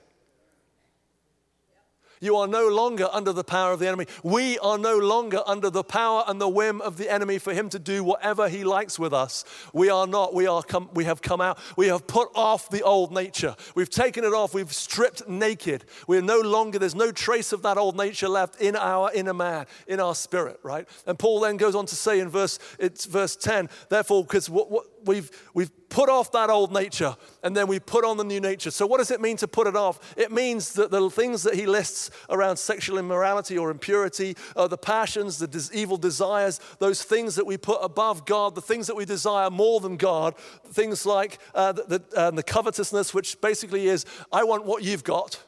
You 2.22 2.38
are 2.38 2.48
no 2.48 2.68
longer 2.68 3.10
under 3.12 3.34
the 3.34 3.44
power 3.44 3.74
of 3.74 3.80
the 3.80 3.88
enemy. 3.88 4.06
We 4.24 4.60
are 4.60 4.78
no 4.78 4.98
longer 4.98 5.42
under 5.48 5.72
the 5.72 5.84
power 5.84 6.24
and 6.28 6.40
the 6.40 6.48
whim 6.48 6.80
of 6.80 6.98
the 6.98 7.10
enemy 7.10 7.40
for 7.40 7.52
him 7.52 7.68
to 7.70 7.80
do 7.80 8.04
whatever 8.04 8.48
he 8.48 8.64
likes 8.64 9.00
with 9.00 9.12
us. 9.12 9.44
We 9.74 9.90
are 9.90 10.06
not. 10.06 10.34
We, 10.36 10.46
are 10.46 10.62
come, 10.62 10.90
we 10.94 11.06
have 11.06 11.24
come 11.24 11.42
out. 11.42 11.58
We 11.76 11.88
have 11.88 12.06
put 12.06 12.30
off 12.36 12.70
the 12.70 12.84
old 12.84 13.12
nature. 13.12 13.56
We've 13.74 13.90
taken 13.90 14.24
it 14.24 14.34
off. 14.34 14.54
We've 14.54 14.72
stripped 14.72 15.28
naked. 15.28 15.86
We 16.08 16.20
are 16.20 16.22
no 16.22 16.40
longer, 16.40 16.78
there's 16.78 16.94
no 16.94 17.12
trace 17.12 17.52
of 17.54 17.64
that 17.64 17.80
old 17.80 17.98
nature 17.98 18.30
left 18.30 18.62
in 18.62 18.76
our 18.76 19.12
inner 19.14 19.34
man, 19.34 19.66
in 19.88 20.00
our 20.00 20.14
spirit, 20.14 20.60
right? 20.62 20.88
And 21.08 21.18
Paul 21.18 21.40
then 21.40 21.58
goes 21.58 21.74
on 21.74 21.88
to 21.88 21.96
say 21.96 22.20
in 22.20 22.30
verse, 22.30 22.60
it's 22.78 23.06
verse 23.06 23.36
10, 23.36 23.68
therefore, 23.90 24.24
because 24.24 24.48
what, 24.48 24.70
what 24.70 25.01
we've, 25.06 25.30
we've 25.54 25.72
put 25.90 26.10
off 26.10 26.32
that 26.32 26.50
old 26.50 26.74
nature 26.74 27.16
and 27.44 27.56
then 27.56 27.68
we 27.68 27.80
put 27.80 28.04
on 28.04 28.18
the 28.18 28.24
new 28.24 28.40
nature. 28.40 28.72
So, 28.72 28.88
what 28.88 28.98
does 28.98 29.12
it 29.12 29.22
mean 29.22 29.38
to 29.38 29.48
put 29.48 29.68
it 29.68 29.76
off? 29.76 30.16
It 30.18 30.32
means 30.32 30.74
that 30.74 30.90
the 30.90 31.10
things 31.10 31.44
that 31.44 31.56
he 31.56 31.66
lists 31.66 32.10
around 32.30 32.58
sexual 32.58 32.98
immorality 32.98 33.58
or 33.58 33.70
impurity, 33.70 34.36
uh, 34.56 34.68
the 34.68 34.78
passions, 34.78 35.38
the 35.38 35.48
des- 35.48 35.74
evil 35.74 35.98
desires, 35.98 36.60
those 36.80 37.04
things 37.04 37.36
that 37.36 37.46
we 37.46 37.58
put 37.58 37.80
above 37.82 38.26
God, 38.26 38.56
the 38.56 38.62
things 38.62 38.88
that 38.88 38.96
we 38.96 39.06
desire 39.06 39.50
more 39.50 39.80
than 39.80 39.98
God, 39.98 40.36
things 40.72 41.06
like 41.06 41.40
uh, 41.54 41.74
the, 41.74 41.84
the, 41.84 42.18
uh, 42.18 42.32
the 42.32 42.44
covetousness, 42.44 43.14
which 43.14 43.40
basically 43.42 43.88
is, 43.88 44.06
I 44.32 44.44
want 44.44 44.66
what 44.66 44.84
you've 44.84 45.04
got 45.04 45.44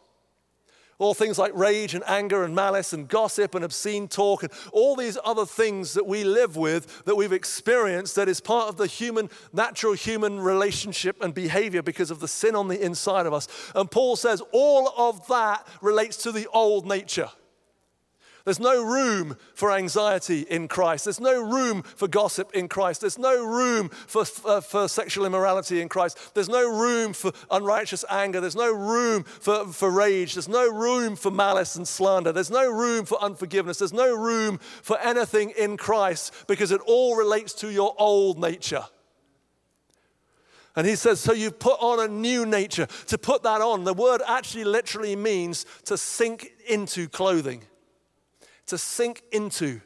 all 1.04 1.14
things 1.14 1.38
like 1.38 1.54
rage 1.56 1.94
and 1.94 2.04
anger 2.08 2.44
and 2.44 2.56
malice 2.56 2.94
and 2.94 3.08
gossip 3.08 3.56
and 3.56 3.64
obscene 3.64 4.08
talk 4.08 4.44
and 4.44 4.52
all 4.72 4.96
these 4.96 5.18
other 5.24 5.46
things 5.46 5.94
that 5.94 6.06
we 6.06 6.24
live 6.24 6.56
with 6.56 7.04
that 7.06 7.16
we've 7.16 7.34
experienced 7.34 8.16
that 8.16 8.30
is 8.30 8.40
part 8.40 8.70
of 8.70 8.78
the 8.78 8.88
human 8.88 9.30
natural 9.52 9.94
human 9.94 10.40
relationship 10.40 11.22
and 11.22 11.34
behavior 11.34 11.82
because 11.82 12.12
of 12.12 12.20
the 12.20 12.28
sin 12.28 12.56
on 12.56 12.68
the 12.68 12.84
inside 12.84 13.26
of 13.26 13.34
us. 13.34 13.48
And 13.76 13.90
paul 13.90 14.16
says 14.16 14.42
all 14.52 14.94
of 14.98 15.28
that 15.28 15.68
relates 15.82 16.18
to 16.24 16.32
the 16.32 16.48
old 16.48 16.86
nature 16.86 17.30
there's 18.46 18.60
no 18.60 18.84
room 18.84 19.38
for 19.56 19.72
anxiety 19.72 20.42
in 20.42 20.68
Christ. 20.68 21.06
There's 21.06 21.22
no 21.22 21.42
room 21.42 21.82
for 21.82 22.10
gossip 22.10 22.52
in 22.54 22.68
Christ. 22.68 23.00
There's 23.00 23.18
no 23.18 23.46
room 23.46 23.88
for, 23.88 24.26
uh, 24.46 24.60
for 24.60 24.90
sexual 24.90 25.26
immorality 25.26 25.80
in 25.80 25.88
Christ. 25.88 26.34
There's 26.34 26.50
no 26.50 26.70
room 26.70 27.14
for 27.14 27.32
unrighteous 27.50 28.04
anger. 28.10 28.42
There's 28.42 28.56
no 28.56 28.74
room 28.74 29.24
for, 29.24 29.68
for 29.68 29.90
rage. 29.90 30.34
There's 30.34 30.50
no 30.50 30.70
room 30.70 31.16
for 31.16 31.32
malice 31.32 31.78
and 31.78 31.88
slander. 31.88 32.34
There's 32.34 32.52
no 32.52 32.70
room 32.70 33.06
for 33.06 33.22
unforgiveness. 33.24 33.78
There's 33.78 33.94
no 33.94 34.14
room 34.14 34.58
for 34.58 35.00
anything 35.00 35.52
in 35.52 35.78
Christ 35.78 36.34
because 36.48 36.72
it 36.72 36.82
all 36.82 37.16
relates 37.16 37.54
to 37.56 37.72
your 37.72 37.96
old 37.98 38.38
nature. 38.38 38.84
And 40.76 40.86
he 40.86 40.98
says, 40.98 41.22
So 41.22 41.32
you've 41.32 41.60
put 41.60 41.80
on 41.80 42.02
a 42.02 42.12
new 42.12 42.46
nature. 42.46 42.88
To 43.08 43.18
put 43.18 43.44
that 43.44 43.62
on, 43.62 43.86
the 43.86 43.94
word 43.94 44.22
actually 44.28 44.66
literally 44.66 45.16
means 45.16 45.66
to 45.86 45.98
sink 45.98 46.52
into 46.68 47.08
clothing 47.08 47.64
to 48.68 48.78
sink 48.78 49.24
into. 49.32 49.82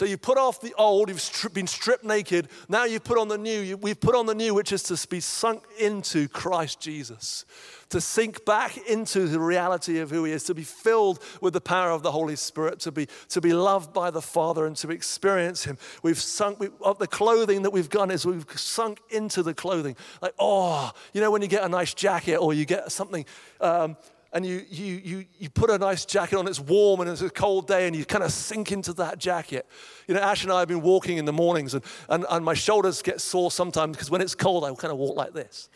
So 0.00 0.06
you 0.06 0.16
put 0.16 0.38
off 0.38 0.62
the 0.62 0.72
old, 0.78 1.10
you've 1.10 1.52
been 1.52 1.66
stripped 1.66 2.04
naked. 2.04 2.48
Now 2.70 2.84
you 2.84 3.00
put 3.00 3.18
on 3.18 3.28
the 3.28 3.36
new. 3.36 3.76
We've 3.76 4.00
put 4.00 4.14
on 4.14 4.24
the 4.24 4.34
new, 4.34 4.54
which 4.54 4.72
is 4.72 4.82
to 4.84 5.08
be 5.08 5.20
sunk 5.20 5.64
into 5.78 6.26
Christ 6.28 6.80
Jesus, 6.80 7.44
to 7.90 8.00
sink 8.00 8.44
back 8.46 8.78
into 8.88 9.26
the 9.26 9.40
reality 9.40 9.98
of 9.98 10.08
who 10.08 10.24
He 10.24 10.32
is, 10.32 10.44
to 10.44 10.54
be 10.54 10.62
filled 10.62 11.22
with 11.42 11.52
the 11.52 11.60
power 11.60 11.90
of 11.90 12.02
the 12.02 12.12
Holy 12.12 12.36
Spirit, 12.36 12.80
to 12.80 12.92
be, 12.92 13.08
to 13.28 13.42
be 13.42 13.52
loved 13.52 13.92
by 13.92 14.10
the 14.10 14.22
Father, 14.22 14.64
and 14.64 14.74
to 14.76 14.90
experience 14.90 15.64
Him. 15.64 15.76
We've 16.02 16.18
sunk, 16.18 16.60
we, 16.60 16.68
of 16.80 16.98
the 16.98 17.06
clothing 17.06 17.60
that 17.62 17.70
we've 17.70 17.90
done 17.90 18.10
is 18.10 18.24
we've 18.24 18.46
sunk 18.58 19.00
into 19.10 19.42
the 19.42 19.52
clothing. 19.52 19.96
Like, 20.22 20.34
oh, 20.38 20.92
you 21.12 21.20
know, 21.20 21.30
when 21.30 21.42
you 21.42 21.48
get 21.48 21.64
a 21.64 21.68
nice 21.68 21.92
jacket 21.92 22.36
or 22.36 22.54
you 22.54 22.64
get 22.64 22.90
something. 22.90 23.26
Um, 23.60 23.98
and 24.32 24.46
you, 24.46 24.64
you, 24.70 25.00
you, 25.02 25.24
you 25.38 25.50
put 25.50 25.70
a 25.70 25.78
nice 25.78 26.04
jacket 26.04 26.38
on, 26.38 26.46
it's 26.46 26.60
warm 26.60 27.00
and 27.00 27.10
it's 27.10 27.20
a 27.20 27.30
cold 27.30 27.66
day, 27.66 27.86
and 27.86 27.96
you 27.96 28.04
kind 28.04 28.22
of 28.22 28.30
sink 28.30 28.70
into 28.70 28.92
that 28.94 29.18
jacket. 29.18 29.66
You 30.06 30.14
know, 30.14 30.20
Ash 30.20 30.44
and 30.44 30.52
I 30.52 30.60
have 30.60 30.68
been 30.68 30.82
walking 30.82 31.18
in 31.18 31.24
the 31.24 31.32
mornings, 31.32 31.74
and, 31.74 31.84
and, 32.08 32.24
and 32.30 32.44
my 32.44 32.54
shoulders 32.54 33.02
get 33.02 33.20
sore 33.20 33.50
sometimes 33.50 33.96
because 33.96 34.10
when 34.10 34.20
it's 34.20 34.36
cold, 34.36 34.64
I 34.64 34.72
kind 34.74 34.92
of 34.92 34.98
walk 34.98 35.16
like 35.16 35.32
this. 35.32 35.68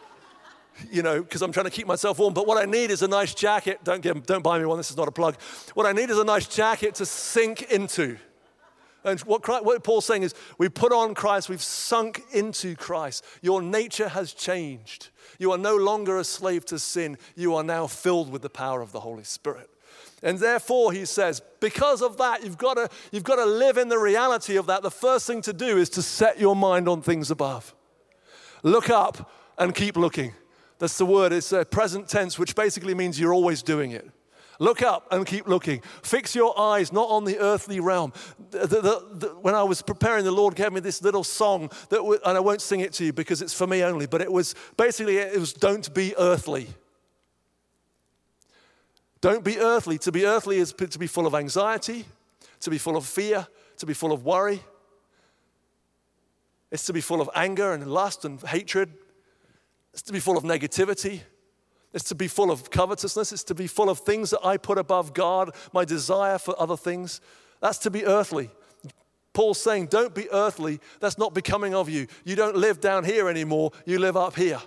you 0.90 1.02
know, 1.02 1.22
because 1.22 1.40
I'm 1.40 1.52
trying 1.52 1.64
to 1.64 1.70
keep 1.70 1.86
myself 1.86 2.18
warm. 2.18 2.34
But 2.34 2.46
what 2.46 2.62
I 2.62 2.66
need 2.66 2.90
is 2.90 3.00
a 3.02 3.08
nice 3.08 3.34
jacket. 3.34 3.80
Don't, 3.82 4.02
get, 4.02 4.26
don't 4.26 4.42
buy 4.42 4.58
me 4.58 4.66
one, 4.66 4.76
this 4.76 4.90
is 4.90 4.96
not 4.96 5.08
a 5.08 5.12
plug. 5.12 5.40
What 5.72 5.86
I 5.86 5.92
need 5.92 6.10
is 6.10 6.18
a 6.18 6.24
nice 6.24 6.46
jacket 6.46 6.96
to 6.96 7.06
sink 7.06 7.62
into. 7.72 8.18
And 9.04 9.18
what, 9.20 9.42
Christ, 9.42 9.64
what 9.64 9.82
Paul's 9.82 10.04
saying 10.04 10.22
is, 10.22 10.34
we 10.58 10.68
put 10.68 10.92
on 10.92 11.14
Christ, 11.14 11.48
we've 11.48 11.62
sunk 11.62 12.22
into 12.32 12.76
Christ. 12.76 13.24
Your 13.40 13.62
nature 13.62 14.08
has 14.08 14.32
changed. 14.32 15.08
You 15.38 15.52
are 15.52 15.58
no 15.58 15.76
longer 15.76 16.18
a 16.18 16.24
slave 16.24 16.66
to 16.66 16.78
sin. 16.78 17.16
You 17.34 17.54
are 17.54 17.64
now 17.64 17.86
filled 17.86 18.30
with 18.30 18.42
the 18.42 18.50
power 18.50 18.82
of 18.82 18.92
the 18.92 19.00
Holy 19.00 19.24
Spirit. 19.24 19.70
And 20.22 20.38
therefore, 20.38 20.92
he 20.92 21.06
says, 21.06 21.40
because 21.60 22.02
of 22.02 22.18
that, 22.18 22.44
you've 22.44 22.58
got, 22.58 22.74
to, 22.74 22.90
you've 23.10 23.24
got 23.24 23.36
to 23.36 23.46
live 23.46 23.78
in 23.78 23.88
the 23.88 23.98
reality 23.98 24.56
of 24.56 24.66
that. 24.66 24.82
The 24.82 24.90
first 24.90 25.26
thing 25.26 25.40
to 25.42 25.52
do 25.52 25.78
is 25.78 25.88
to 25.90 26.02
set 26.02 26.38
your 26.38 26.54
mind 26.54 26.88
on 26.88 27.00
things 27.00 27.30
above. 27.30 27.74
Look 28.62 28.90
up 28.90 29.30
and 29.56 29.74
keep 29.74 29.96
looking. 29.96 30.34
That's 30.78 30.98
the 30.98 31.06
word. 31.06 31.32
It's 31.32 31.52
a 31.52 31.64
present 31.64 32.08
tense, 32.08 32.38
which 32.38 32.54
basically 32.54 32.94
means 32.94 33.18
you're 33.18 33.32
always 33.32 33.62
doing 33.62 33.92
it. 33.92 34.10
Look 34.60 34.82
up 34.82 35.08
and 35.10 35.26
keep 35.26 35.48
looking. 35.48 35.80
Fix 36.02 36.34
your 36.34 36.56
eyes 36.60 36.92
not 36.92 37.08
on 37.08 37.24
the 37.24 37.38
earthly 37.38 37.80
realm. 37.80 38.12
The, 38.50 38.66
the, 38.66 39.06
the, 39.10 39.28
when 39.40 39.54
I 39.54 39.62
was 39.62 39.80
preparing, 39.80 40.22
the 40.22 40.30
Lord 40.30 40.54
gave 40.54 40.70
me 40.70 40.80
this 40.80 41.00
little 41.00 41.24
song, 41.24 41.70
that 41.88 41.96
w- 41.96 42.20
and 42.26 42.36
I 42.36 42.40
won't 42.40 42.60
sing 42.60 42.80
it 42.80 42.92
to 42.94 43.04
you 43.06 43.14
because 43.14 43.40
it's 43.40 43.54
for 43.54 43.66
me 43.66 43.82
only, 43.82 44.06
but 44.06 44.20
it 44.20 44.30
was 44.30 44.54
basically, 44.76 45.16
it 45.16 45.40
was 45.40 45.54
don't 45.54 45.92
be 45.94 46.14
earthly. 46.18 46.68
Don't 49.22 49.42
be 49.42 49.58
earthly. 49.58 49.96
To 49.96 50.12
be 50.12 50.26
earthly 50.26 50.58
is 50.58 50.74
to 50.74 50.98
be 50.98 51.06
full 51.06 51.26
of 51.26 51.34
anxiety, 51.34 52.04
to 52.60 52.68
be 52.68 52.76
full 52.76 52.98
of 52.98 53.06
fear, 53.06 53.46
to 53.78 53.86
be 53.86 53.94
full 53.94 54.12
of 54.12 54.26
worry. 54.26 54.62
It's 56.70 56.84
to 56.84 56.92
be 56.92 57.00
full 57.00 57.22
of 57.22 57.30
anger 57.34 57.72
and 57.72 57.86
lust 57.86 58.26
and 58.26 58.38
hatred. 58.42 58.92
It's 59.94 60.02
to 60.02 60.12
be 60.12 60.20
full 60.20 60.36
of 60.36 60.44
negativity. 60.44 61.22
It's 61.92 62.08
to 62.10 62.14
be 62.14 62.28
full 62.28 62.50
of 62.50 62.70
covetousness. 62.70 63.32
It's 63.32 63.44
to 63.44 63.54
be 63.54 63.66
full 63.66 63.90
of 63.90 63.98
things 63.98 64.30
that 64.30 64.44
I 64.44 64.56
put 64.56 64.78
above 64.78 65.12
God, 65.12 65.54
my 65.72 65.84
desire 65.84 66.38
for 66.38 66.54
other 66.60 66.76
things. 66.76 67.20
That's 67.60 67.78
to 67.78 67.90
be 67.90 68.04
earthly. 68.04 68.50
Paul's 69.32 69.60
saying, 69.60 69.86
don't 69.86 70.14
be 70.14 70.30
earthly. 70.30 70.80
That's 71.00 71.18
not 71.18 71.34
becoming 71.34 71.74
of 71.74 71.88
you. 71.88 72.06
You 72.24 72.36
don't 72.36 72.56
live 72.56 72.80
down 72.80 73.04
here 73.04 73.28
anymore, 73.28 73.72
you 73.86 73.98
live 73.98 74.16
up 74.16 74.36
here. 74.36 74.60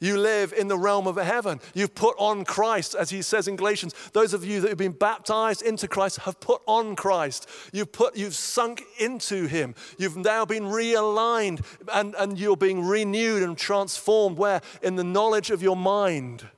You 0.00 0.18
live 0.18 0.52
in 0.52 0.68
the 0.68 0.78
realm 0.78 1.06
of 1.06 1.16
heaven. 1.16 1.60
You've 1.74 1.94
put 1.94 2.16
on 2.18 2.44
Christ, 2.44 2.94
as 2.94 3.10
he 3.10 3.22
says 3.22 3.48
in 3.48 3.56
Galatians. 3.56 3.94
Those 4.12 4.34
of 4.34 4.44
you 4.44 4.60
that 4.60 4.68
have 4.68 4.78
been 4.78 4.92
baptized 4.92 5.62
into 5.62 5.88
Christ 5.88 6.18
have 6.18 6.40
put 6.40 6.62
on 6.66 6.96
Christ. 6.96 7.48
You've 7.72 7.92
put, 7.92 8.16
you've 8.16 8.34
sunk 8.34 8.82
into 8.98 9.46
him. 9.46 9.74
You've 9.98 10.16
now 10.16 10.44
been 10.44 10.64
realigned 10.64 11.64
and, 11.92 12.14
and 12.16 12.38
you're 12.38 12.56
being 12.56 12.84
renewed 12.84 13.42
and 13.42 13.56
transformed. 13.56 14.38
Where? 14.38 14.60
In 14.82 14.96
the 14.96 15.04
knowledge 15.04 15.50
of 15.50 15.62
your 15.62 15.76
mind 15.76 16.48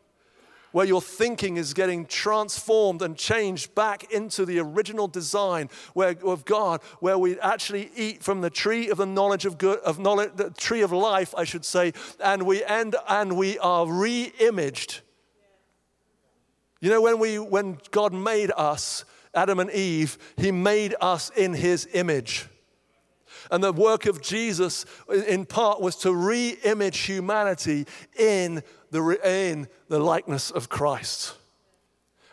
where 0.76 0.84
your 0.84 1.00
thinking 1.00 1.56
is 1.56 1.72
getting 1.72 2.04
transformed 2.04 3.00
and 3.00 3.16
changed 3.16 3.74
back 3.74 4.12
into 4.12 4.44
the 4.44 4.58
original 4.58 5.08
design 5.08 5.70
where, 5.94 6.14
of 6.22 6.44
God, 6.44 6.82
where 7.00 7.16
we 7.16 7.40
actually 7.40 7.90
eat 7.96 8.22
from 8.22 8.42
the 8.42 8.50
tree 8.50 8.90
of 8.90 8.98
the 8.98 9.06
knowledge 9.06 9.46
of 9.46 9.56
good, 9.56 9.78
of 9.78 9.98
knowledge, 9.98 10.32
the 10.36 10.50
tree 10.50 10.82
of 10.82 10.92
life, 10.92 11.34
I 11.34 11.44
should 11.44 11.64
say, 11.64 11.94
and 12.22 12.42
we 12.42 12.62
end 12.62 12.94
and 13.08 13.38
we 13.38 13.58
are 13.60 13.90
re-imaged. 13.90 15.00
You 16.82 16.90
know, 16.90 17.00
when 17.00 17.18
we 17.20 17.38
when 17.38 17.78
God 17.90 18.12
made 18.12 18.52
us, 18.54 19.06
Adam 19.34 19.60
and 19.60 19.70
Eve, 19.70 20.18
He 20.36 20.52
made 20.52 20.94
us 21.00 21.30
in 21.30 21.54
His 21.54 21.88
image. 21.94 22.48
And 23.50 23.64
the 23.64 23.72
work 23.72 24.04
of 24.04 24.20
Jesus, 24.20 24.84
in 25.26 25.46
part, 25.46 25.80
was 25.80 25.96
to 25.96 26.14
re 26.14 26.58
image 26.64 26.98
humanity 26.98 27.86
in 28.18 28.62
the, 28.90 29.18
in 29.24 29.68
the 29.88 29.98
likeness 29.98 30.50
of 30.50 30.68
Christ 30.68 31.34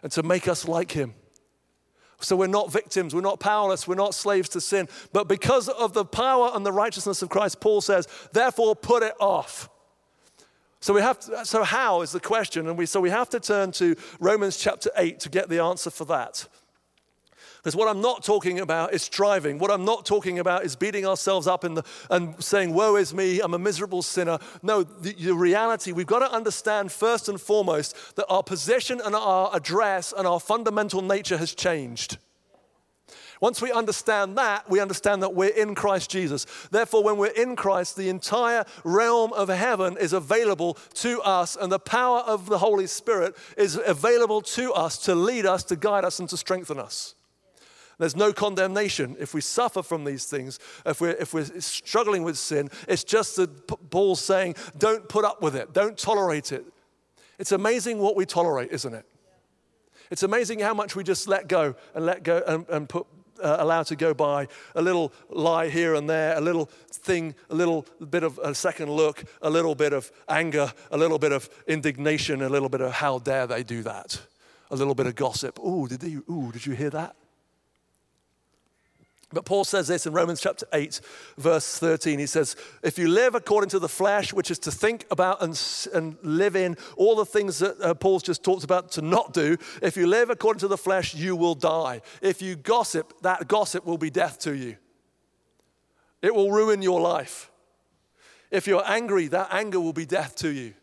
and 0.01 0.11
to 0.11 0.23
make 0.23 0.47
us 0.47 0.67
like 0.67 0.91
him. 0.91 1.13
So 2.19 2.37
we're 2.37 2.47
not 2.47 2.71
victims, 2.71 3.13
we're 3.13 3.21
not 3.21 3.39
powerless, 3.39 3.87
we're 3.87 3.95
not 3.95 4.13
slaves 4.13 4.47
to 4.49 4.61
sin. 4.61 4.87
But 5.11 5.27
because 5.27 5.67
of 5.67 5.93
the 5.93 6.05
power 6.05 6.51
and 6.53 6.65
the 6.65 6.71
righteousness 6.71 7.21
of 7.21 7.29
Christ, 7.29 7.59
Paul 7.59 7.81
says, 7.81 8.07
therefore 8.31 8.75
put 8.75 9.03
it 9.03 9.13
off. 9.19 9.69
So 10.79 10.93
we 10.93 11.01
have 11.01 11.19
to, 11.19 11.45
so 11.45 11.63
how 11.63 12.01
is 12.01 12.11
the 12.11 12.19
question? 12.19 12.67
And 12.67 12.77
we 12.77 12.85
so 12.85 12.99
we 12.99 13.09
have 13.09 13.29
to 13.29 13.39
turn 13.39 13.71
to 13.73 13.95
Romans 14.19 14.57
chapter 14.57 14.89
8 14.97 15.19
to 15.21 15.29
get 15.29 15.47
the 15.47 15.59
answer 15.59 15.89
for 15.89 16.05
that. 16.05 16.47
Because 17.63 17.77
what 17.77 17.87
I'm 17.87 18.01
not 18.01 18.25
talking 18.25 18.59
about 18.59 18.93
is 18.93 19.03
striving. 19.03 19.57
What 19.57 19.71
I'm 19.71 19.85
not 19.85 20.05
talking 20.05 20.37
about 20.37 20.65
is 20.65 20.75
beating 20.75 21.05
ourselves 21.05 21.47
up 21.47 21.61
the, 21.61 21.83
and 22.09 22.43
saying, 22.43 22.73
Woe 22.73 22.97
is 22.97 23.13
me, 23.13 23.39
I'm 23.39 23.53
a 23.53 23.59
miserable 23.59 24.01
sinner. 24.01 24.37
No, 24.61 24.83
the, 24.83 25.13
the 25.13 25.33
reality, 25.33 25.93
we've 25.93 26.05
got 26.05 26.19
to 26.19 26.29
understand 26.29 26.91
first 26.91 27.29
and 27.29 27.39
foremost 27.39 28.17
that 28.17 28.25
our 28.25 28.43
position 28.43 28.99
and 29.03 29.15
our 29.15 29.49
address 29.55 30.13
and 30.15 30.27
our 30.27 30.41
fundamental 30.41 31.01
nature 31.01 31.37
has 31.37 31.55
changed. 31.55 32.17
Once 33.39 33.61
we 33.61 33.71
understand 33.71 34.37
that, 34.37 34.69
we 34.69 34.81
understand 34.81 35.23
that 35.23 35.33
we're 35.33 35.47
in 35.47 35.73
Christ 35.73 36.09
Jesus. 36.11 36.45
Therefore, 36.69 37.01
when 37.01 37.15
we're 37.15 37.27
in 37.27 37.55
Christ, 37.55 37.95
the 37.95 38.09
entire 38.09 38.65
realm 38.83 39.31
of 39.31 39.47
heaven 39.47 39.95
is 39.97 40.11
available 40.11 40.77
to 40.95 41.21
us, 41.21 41.55
and 41.55 41.71
the 41.71 41.79
power 41.79 42.19
of 42.19 42.47
the 42.47 42.57
Holy 42.57 42.87
Spirit 42.87 43.37
is 43.55 43.79
available 43.85 44.41
to 44.41 44.73
us 44.73 44.97
to 44.99 45.15
lead 45.15 45.45
us, 45.45 45.63
to 45.65 45.77
guide 45.77 46.03
us, 46.03 46.19
and 46.19 46.27
to 46.27 46.35
strengthen 46.35 46.77
us. 46.77 47.15
There's 47.97 48.15
no 48.15 48.33
condemnation 48.33 49.15
if 49.19 49.33
we 49.33 49.41
suffer 49.41 49.83
from 49.83 50.03
these 50.03 50.25
things, 50.25 50.59
if 50.85 50.99
we're, 50.99 51.11
if 51.11 51.33
we're 51.33 51.45
struggling 51.59 52.23
with 52.23 52.37
sin. 52.37 52.69
It's 52.87 53.03
just 53.03 53.35
that 53.35 53.67
Paul's 53.89 54.21
saying, 54.21 54.55
don't 54.77 55.07
put 55.07 55.25
up 55.25 55.41
with 55.41 55.55
it, 55.55 55.73
don't 55.73 55.97
tolerate 55.97 56.51
it. 56.51 56.65
It's 57.39 57.51
amazing 57.51 57.99
what 57.99 58.15
we 58.15 58.25
tolerate, 58.25 58.71
isn't 58.71 58.93
it? 58.93 59.05
It's 60.11 60.23
amazing 60.23 60.59
how 60.59 60.73
much 60.73 60.95
we 60.95 61.03
just 61.03 61.27
let 61.27 61.47
go 61.47 61.75
and 61.95 62.05
let 62.05 62.23
go 62.23 62.43
and, 62.45 62.67
and 62.69 62.89
put 62.89 63.07
uh, 63.41 63.57
allow 63.59 63.83
to 63.83 63.95
go 63.95 64.13
by. 64.13 64.47
A 64.75 64.81
little 64.81 65.11
lie 65.29 65.69
here 65.69 65.95
and 65.95 66.09
there, 66.09 66.37
a 66.37 66.41
little 66.41 66.65
thing, 66.91 67.35
a 67.49 67.55
little 67.55 67.85
bit 68.09 68.23
of 68.23 68.39
a 68.39 68.53
second 68.53 68.91
look, 68.91 69.23
a 69.41 69.49
little 69.49 69.75
bit 69.75 69.93
of 69.93 70.11
anger, 70.29 70.71
a 70.91 70.97
little 70.97 71.19
bit 71.19 71.31
of 71.31 71.49
indignation, 71.67 72.41
a 72.41 72.49
little 72.49 72.69
bit 72.69 72.81
of 72.81 72.93
how 72.93 73.19
dare 73.19 73.47
they 73.47 73.63
do 73.63 73.83
that, 73.83 74.21
a 74.71 74.75
little 74.75 74.95
bit 74.95 75.07
of 75.07 75.15
gossip. 75.15 75.59
Ooh, 75.59 75.87
did 75.87 75.99
they? 75.99 76.13
Ooh, 76.31 76.51
did 76.51 76.65
you 76.65 76.73
hear 76.73 76.89
that? 76.91 77.15
But 79.33 79.45
Paul 79.45 79.63
says 79.63 79.87
this 79.87 80.05
in 80.05 80.13
Romans 80.13 80.39
chapter 80.39 80.67
8, 80.71 81.01
verse 81.37 81.79
13. 81.79 82.19
He 82.19 82.27
says, 82.27 82.55
If 82.83 82.97
you 82.97 83.07
live 83.07 83.35
according 83.35 83.69
to 83.71 83.79
the 83.79 83.89
flesh, 83.89 84.31
which 84.31 84.51
is 84.51 84.59
to 84.59 84.71
think 84.71 85.05
about 85.09 85.41
and, 85.41 85.59
and 85.93 86.17
live 86.21 86.55
in 86.55 86.77
all 86.95 87.15
the 87.15 87.25
things 87.25 87.59
that 87.59 87.81
uh, 87.81 87.93
Paul's 87.95 88.23
just 88.23 88.43
talked 88.43 88.63
about 88.63 88.91
to 88.91 89.01
not 89.01 89.33
do, 89.33 89.57
if 89.81 89.97
you 89.97 90.07
live 90.07 90.29
according 90.29 90.59
to 90.59 90.67
the 90.67 90.77
flesh, 90.77 91.15
you 91.15 91.35
will 91.35 91.55
die. 91.55 92.01
If 92.21 92.41
you 92.41 92.55
gossip, 92.55 93.13
that 93.21 93.47
gossip 93.47 93.85
will 93.85 93.97
be 93.97 94.09
death 94.09 94.39
to 94.39 94.55
you, 94.55 94.77
it 96.21 96.33
will 96.33 96.51
ruin 96.51 96.81
your 96.81 97.01
life. 97.01 97.49
If 98.51 98.67
you're 98.67 98.83
angry, 98.85 99.27
that 99.29 99.47
anger 99.51 99.79
will 99.79 99.93
be 99.93 100.05
death 100.05 100.35
to 100.37 100.49
you 100.49 100.75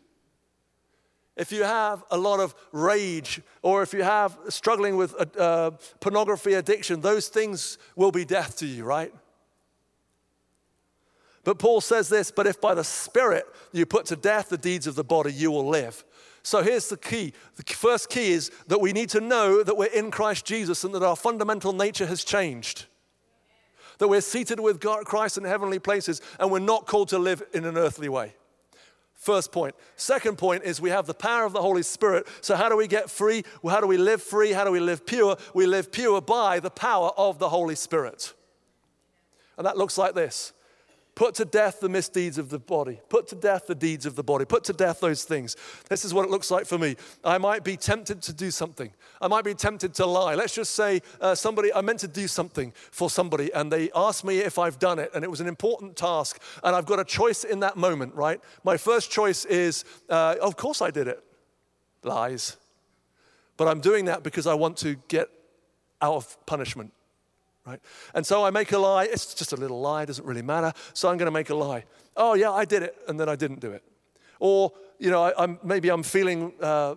if 1.37 1.51
you 1.51 1.63
have 1.63 2.03
a 2.11 2.17
lot 2.17 2.39
of 2.39 2.53
rage 2.71 3.41
or 3.61 3.81
if 3.81 3.93
you 3.93 4.03
have 4.03 4.37
struggling 4.49 4.97
with 4.97 5.15
uh, 5.37 5.71
pornography 5.99 6.53
addiction, 6.53 7.01
those 7.01 7.29
things 7.29 7.77
will 7.95 8.11
be 8.11 8.25
death 8.25 8.57
to 8.57 8.65
you, 8.65 8.83
right? 8.83 9.13
But 11.43 11.57
Paul 11.57 11.81
says 11.81 12.09
this, 12.09 12.31
but 12.31 12.47
if 12.47 12.61
by 12.61 12.75
the 12.75 12.83
Spirit 12.83 13.45
you 13.71 13.85
put 13.85 14.05
to 14.07 14.15
death 14.15 14.49
the 14.49 14.57
deeds 14.57 14.87
of 14.87 14.95
the 14.95 15.03
body, 15.03 15.33
you 15.33 15.51
will 15.51 15.67
live. 15.67 16.03
So 16.43 16.61
here's 16.61 16.89
the 16.89 16.97
key. 16.97 17.33
The 17.55 17.63
first 17.73 18.09
key 18.09 18.31
is 18.31 18.51
that 18.67 18.81
we 18.81 18.93
need 18.93 19.09
to 19.09 19.21
know 19.21 19.63
that 19.63 19.77
we're 19.77 19.85
in 19.85 20.11
Christ 20.11 20.45
Jesus 20.45 20.83
and 20.83 20.93
that 20.93 21.03
our 21.03 21.15
fundamental 21.15 21.73
nature 21.73 22.05
has 22.07 22.23
changed. 22.23 22.85
That 23.99 24.07
we're 24.07 24.21
seated 24.21 24.59
with 24.59 24.79
God, 24.79 25.05
Christ 25.05 25.37
in 25.37 25.43
heavenly 25.43 25.79
places 25.79 26.21
and 26.39 26.51
we're 26.51 26.59
not 26.59 26.87
called 26.87 27.09
to 27.09 27.19
live 27.19 27.43
in 27.53 27.65
an 27.65 27.77
earthly 27.77 28.09
way. 28.09 28.33
First 29.21 29.51
point. 29.51 29.75
Second 29.97 30.39
point 30.39 30.63
is 30.63 30.81
we 30.81 30.89
have 30.89 31.05
the 31.05 31.13
power 31.13 31.45
of 31.45 31.53
the 31.53 31.61
Holy 31.61 31.83
Spirit. 31.83 32.25
So, 32.41 32.55
how 32.55 32.69
do 32.69 32.75
we 32.75 32.87
get 32.87 33.07
free? 33.07 33.43
How 33.63 33.79
do 33.79 33.85
we 33.85 33.97
live 33.97 34.19
free? 34.19 34.51
How 34.51 34.63
do 34.63 34.71
we 34.71 34.79
live 34.79 35.05
pure? 35.05 35.37
We 35.53 35.67
live 35.67 35.91
pure 35.91 36.21
by 36.21 36.59
the 36.59 36.71
power 36.71 37.11
of 37.15 37.37
the 37.37 37.47
Holy 37.47 37.75
Spirit. 37.75 38.33
And 39.57 39.67
that 39.67 39.77
looks 39.77 39.95
like 39.95 40.15
this 40.15 40.53
Put 41.21 41.35
to 41.35 41.45
death 41.45 41.81
the 41.81 41.87
misdeeds 41.87 42.39
of 42.39 42.49
the 42.49 42.57
body. 42.57 42.99
Put 43.07 43.27
to 43.27 43.35
death 43.35 43.67
the 43.67 43.75
deeds 43.75 44.07
of 44.07 44.15
the 44.15 44.23
body. 44.23 44.43
Put 44.43 44.63
to 44.63 44.73
death 44.73 45.01
those 45.01 45.23
things. 45.23 45.55
This 45.87 46.03
is 46.03 46.15
what 46.15 46.25
it 46.25 46.31
looks 46.31 46.49
like 46.49 46.65
for 46.65 46.79
me. 46.79 46.95
I 47.23 47.37
might 47.37 47.63
be 47.63 47.77
tempted 47.77 48.23
to 48.23 48.33
do 48.33 48.49
something. 48.49 48.91
I 49.21 49.27
might 49.27 49.45
be 49.45 49.53
tempted 49.53 49.93
to 49.93 50.07
lie. 50.07 50.33
Let's 50.33 50.55
just 50.55 50.73
say 50.73 50.99
uh, 51.21 51.35
somebody, 51.35 51.71
I 51.71 51.81
meant 51.81 51.99
to 51.99 52.07
do 52.07 52.27
something 52.27 52.73
for 52.89 53.07
somebody, 53.07 53.53
and 53.53 53.71
they 53.71 53.91
asked 53.93 54.25
me 54.25 54.39
if 54.39 54.57
I've 54.57 54.79
done 54.79 54.97
it, 54.97 55.11
and 55.13 55.23
it 55.23 55.29
was 55.29 55.41
an 55.41 55.47
important 55.47 55.95
task, 55.95 56.41
and 56.63 56.75
I've 56.75 56.87
got 56.87 56.99
a 56.99 57.05
choice 57.05 57.43
in 57.43 57.59
that 57.59 57.77
moment, 57.77 58.15
right? 58.15 58.41
My 58.63 58.77
first 58.77 59.11
choice 59.11 59.45
is, 59.45 59.85
uh, 60.09 60.37
of 60.41 60.57
course 60.57 60.81
I 60.81 60.89
did 60.89 61.07
it. 61.07 61.23
Lies. 62.01 62.57
But 63.57 63.67
I'm 63.67 63.79
doing 63.79 64.05
that 64.05 64.23
because 64.23 64.47
I 64.47 64.55
want 64.55 64.75
to 64.77 64.95
get 65.07 65.29
out 66.01 66.15
of 66.15 66.45
punishment 66.47 66.93
right? 67.65 67.79
And 68.13 68.25
so 68.25 68.43
I 68.43 68.49
make 68.49 68.71
a 68.71 68.77
lie. 68.77 69.05
It's 69.05 69.33
just 69.33 69.53
a 69.53 69.57
little 69.57 69.79
lie, 69.79 70.05
doesn't 70.05 70.25
really 70.25 70.41
matter. 70.41 70.73
So 70.93 71.09
I'm 71.09 71.17
going 71.17 71.27
to 71.27 71.31
make 71.31 71.49
a 71.49 71.55
lie. 71.55 71.85
Oh, 72.17 72.33
yeah, 72.33 72.51
I 72.51 72.65
did 72.65 72.83
it, 72.83 72.95
and 73.07 73.19
then 73.19 73.29
I 73.29 73.35
didn't 73.35 73.59
do 73.59 73.71
it. 73.71 73.83
Or, 74.39 74.73
you 74.99 75.11
know, 75.11 75.23
I, 75.23 75.43
am 75.43 75.59
maybe 75.63 75.89
I'm 75.89 76.03
feeling 76.03 76.53
uh, 76.61 76.95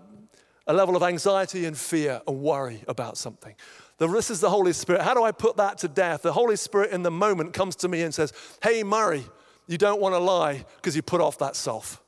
a 0.67 0.73
level 0.73 0.97
of 0.97 1.03
anxiety 1.03 1.67
and 1.67 1.77
fear 1.77 2.21
and 2.27 2.41
worry 2.41 2.83
about 2.89 3.17
something. 3.19 3.55
The, 3.99 4.09
this 4.09 4.31
is 4.31 4.41
the 4.41 4.51
Holy 4.51 4.73
Spirit. 4.73 5.03
How 5.03 5.15
do 5.15 5.23
I 5.23 5.33
put 5.33 5.57
that 5.59 5.79
to 5.79 5.89
death? 5.89 6.23
The 6.23 6.33
Holy 6.33 6.57
Spirit 6.57 6.91
in 6.91 7.03
the 7.03 7.11
moment 7.11 7.53
comes 7.53 7.77
to 7.77 7.89
me 7.89 8.03
and 8.03 8.13
says, 8.13 8.33
Hey, 8.63 8.83
Murray, 8.83 9.25
you 9.67 9.79
don't 9.79 10.01
want 10.01 10.15
to 10.15 10.19
lie 10.19 10.65
because 10.77 10.97
you 10.97 11.03
put 11.03 11.21
off 11.21 11.39
that 11.39 11.55
self. 11.55 12.03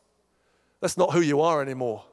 That's 0.81 0.97
not 0.97 1.13
who 1.13 1.21
you 1.21 1.41
are 1.41 1.63
anymore. 1.63 2.05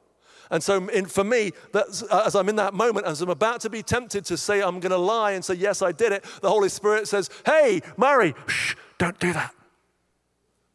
And 0.50 0.62
so, 0.62 0.88
in, 0.88 1.06
for 1.06 1.24
me, 1.24 1.52
uh, 1.72 1.82
as 2.24 2.34
I'm 2.34 2.48
in 2.48 2.56
that 2.56 2.74
moment, 2.74 3.06
as 3.06 3.20
I'm 3.20 3.30
about 3.30 3.60
to 3.60 3.70
be 3.70 3.82
tempted 3.82 4.24
to 4.26 4.36
say 4.36 4.62
I'm 4.62 4.80
going 4.80 4.90
to 4.92 4.98
lie 4.98 5.32
and 5.32 5.44
say, 5.44 5.54
Yes, 5.54 5.82
I 5.82 5.92
did 5.92 6.12
it, 6.12 6.24
the 6.42 6.50
Holy 6.50 6.68
Spirit 6.68 7.08
says, 7.08 7.30
Hey, 7.46 7.80
Murray, 7.96 8.34
shh, 8.46 8.74
don't 8.98 9.18
do 9.18 9.32
that. 9.32 9.54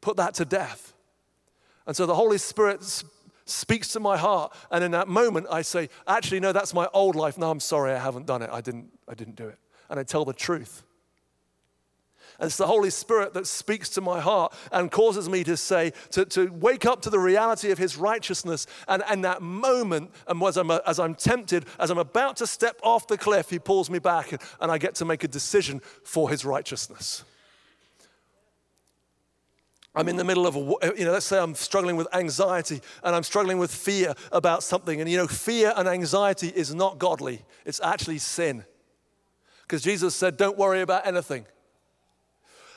Put 0.02 0.18
that 0.18 0.34
to 0.36 0.46
death. 0.46 0.94
And 1.86 1.96
so 1.96 2.06
the 2.06 2.16
Holy 2.16 2.38
Spirit 2.38 2.84
speaks 3.46 3.90
to 3.90 4.00
my 4.00 4.18
heart. 4.18 4.56
And 4.72 4.84
in 4.84 4.92
that 4.92 5.08
moment, 5.08 5.48
I 5.52 5.62
say, 5.62 5.90
Actually, 6.08 6.40
no, 6.40 6.52
that's 6.52 6.74
my 6.74 6.88
old 6.94 7.16
life. 7.16 7.38
No, 7.38 7.50
I'm 7.50 7.60
sorry, 7.60 7.94
I 7.94 8.00
haven't 8.00 8.26
done 8.26 8.42
it. 8.42 8.50
I 8.52 8.62
didn't, 8.62 8.92
I 9.08 9.14
didn't 9.14 9.36
do 9.36 9.48
it. 9.48 9.58
And 9.90 10.00
I 10.00 10.04
tell 10.04 10.26
the 10.26 10.34
truth. 10.34 10.84
It's 12.42 12.58
the 12.58 12.68
Holy 12.68 12.90
Spirit 12.90 13.34
that 13.34 13.48
speaks 13.48 13.90
to 13.90 14.02
my 14.02 14.20
heart 14.22 14.54
and 14.72 14.90
causes 14.90 15.28
me 15.28 15.44
to 15.44 15.58
say, 15.58 15.92
to, 16.12 16.26
to 16.26 16.48
wake 16.48 16.86
up 16.86 17.02
to 17.02 17.10
the 17.10 17.20
reality 17.20 17.72
of 17.72 17.78
His 17.78 17.98
righteousness. 17.98 18.66
And 18.88 19.04
in 19.12 19.22
that 19.22 19.42
moment, 19.42 20.12
and 20.28 20.42
as 20.44 20.56
I'm, 20.56 20.72
uh, 20.72 20.80
as 20.88 21.00
I'm 21.00 21.16
tempted, 21.16 21.66
as 21.80 21.90
I'm 21.90 21.98
about 21.98 22.38
to 22.38 22.48
step 22.48 22.80
off 22.82 23.08
the 23.08 23.18
cliff, 23.18 23.50
He 23.50 23.60
pulls 23.60 23.90
me 23.90 24.00
back 24.00 24.32
and, 24.32 24.42
and 24.62 24.72
I 24.72 24.78
get 24.78 24.96
to 24.96 25.06
make 25.06 25.24
a 25.24 25.28
decision 25.28 25.82
for 26.04 26.30
His 26.30 26.46
righteousness. 26.46 27.26
I'm 29.96 30.08
in 30.08 30.16
the 30.16 30.24
middle 30.24 30.48
of, 30.48 30.56
a, 30.56 30.98
you 30.98 31.04
know, 31.04 31.12
let's 31.12 31.26
say 31.26 31.40
I'm 31.40 31.56
struggling 31.56 31.98
with 31.98 32.08
anxiety 32.14 32.80
and 33.04 33.16
I'm 33.16 33.24
struggling 33.24 33.58
with 33.58 33.74
fear 33.74 34.14
about 34.32 34.64
something. 34.64 35.02
And, 35.02 35.10
you 35.10 35.18
know, 35.18 35.28
fear 35.28 35.74
and 35.76 35.90
anxiety 35.90 36.48
is 36.48 36.74
not 36.74 37.00
godly, 37.00 37.42
it's 37.66 37.82
actually 37.82 38.20
sin. 38.20 38.64
Because 39.64 39.82
Jesus 39.82 40.16
said, 40.16 40.38
don't 40.38 40.58
worry 40.58 40.82
about 40.82 41.06
anything. 41.06 41.46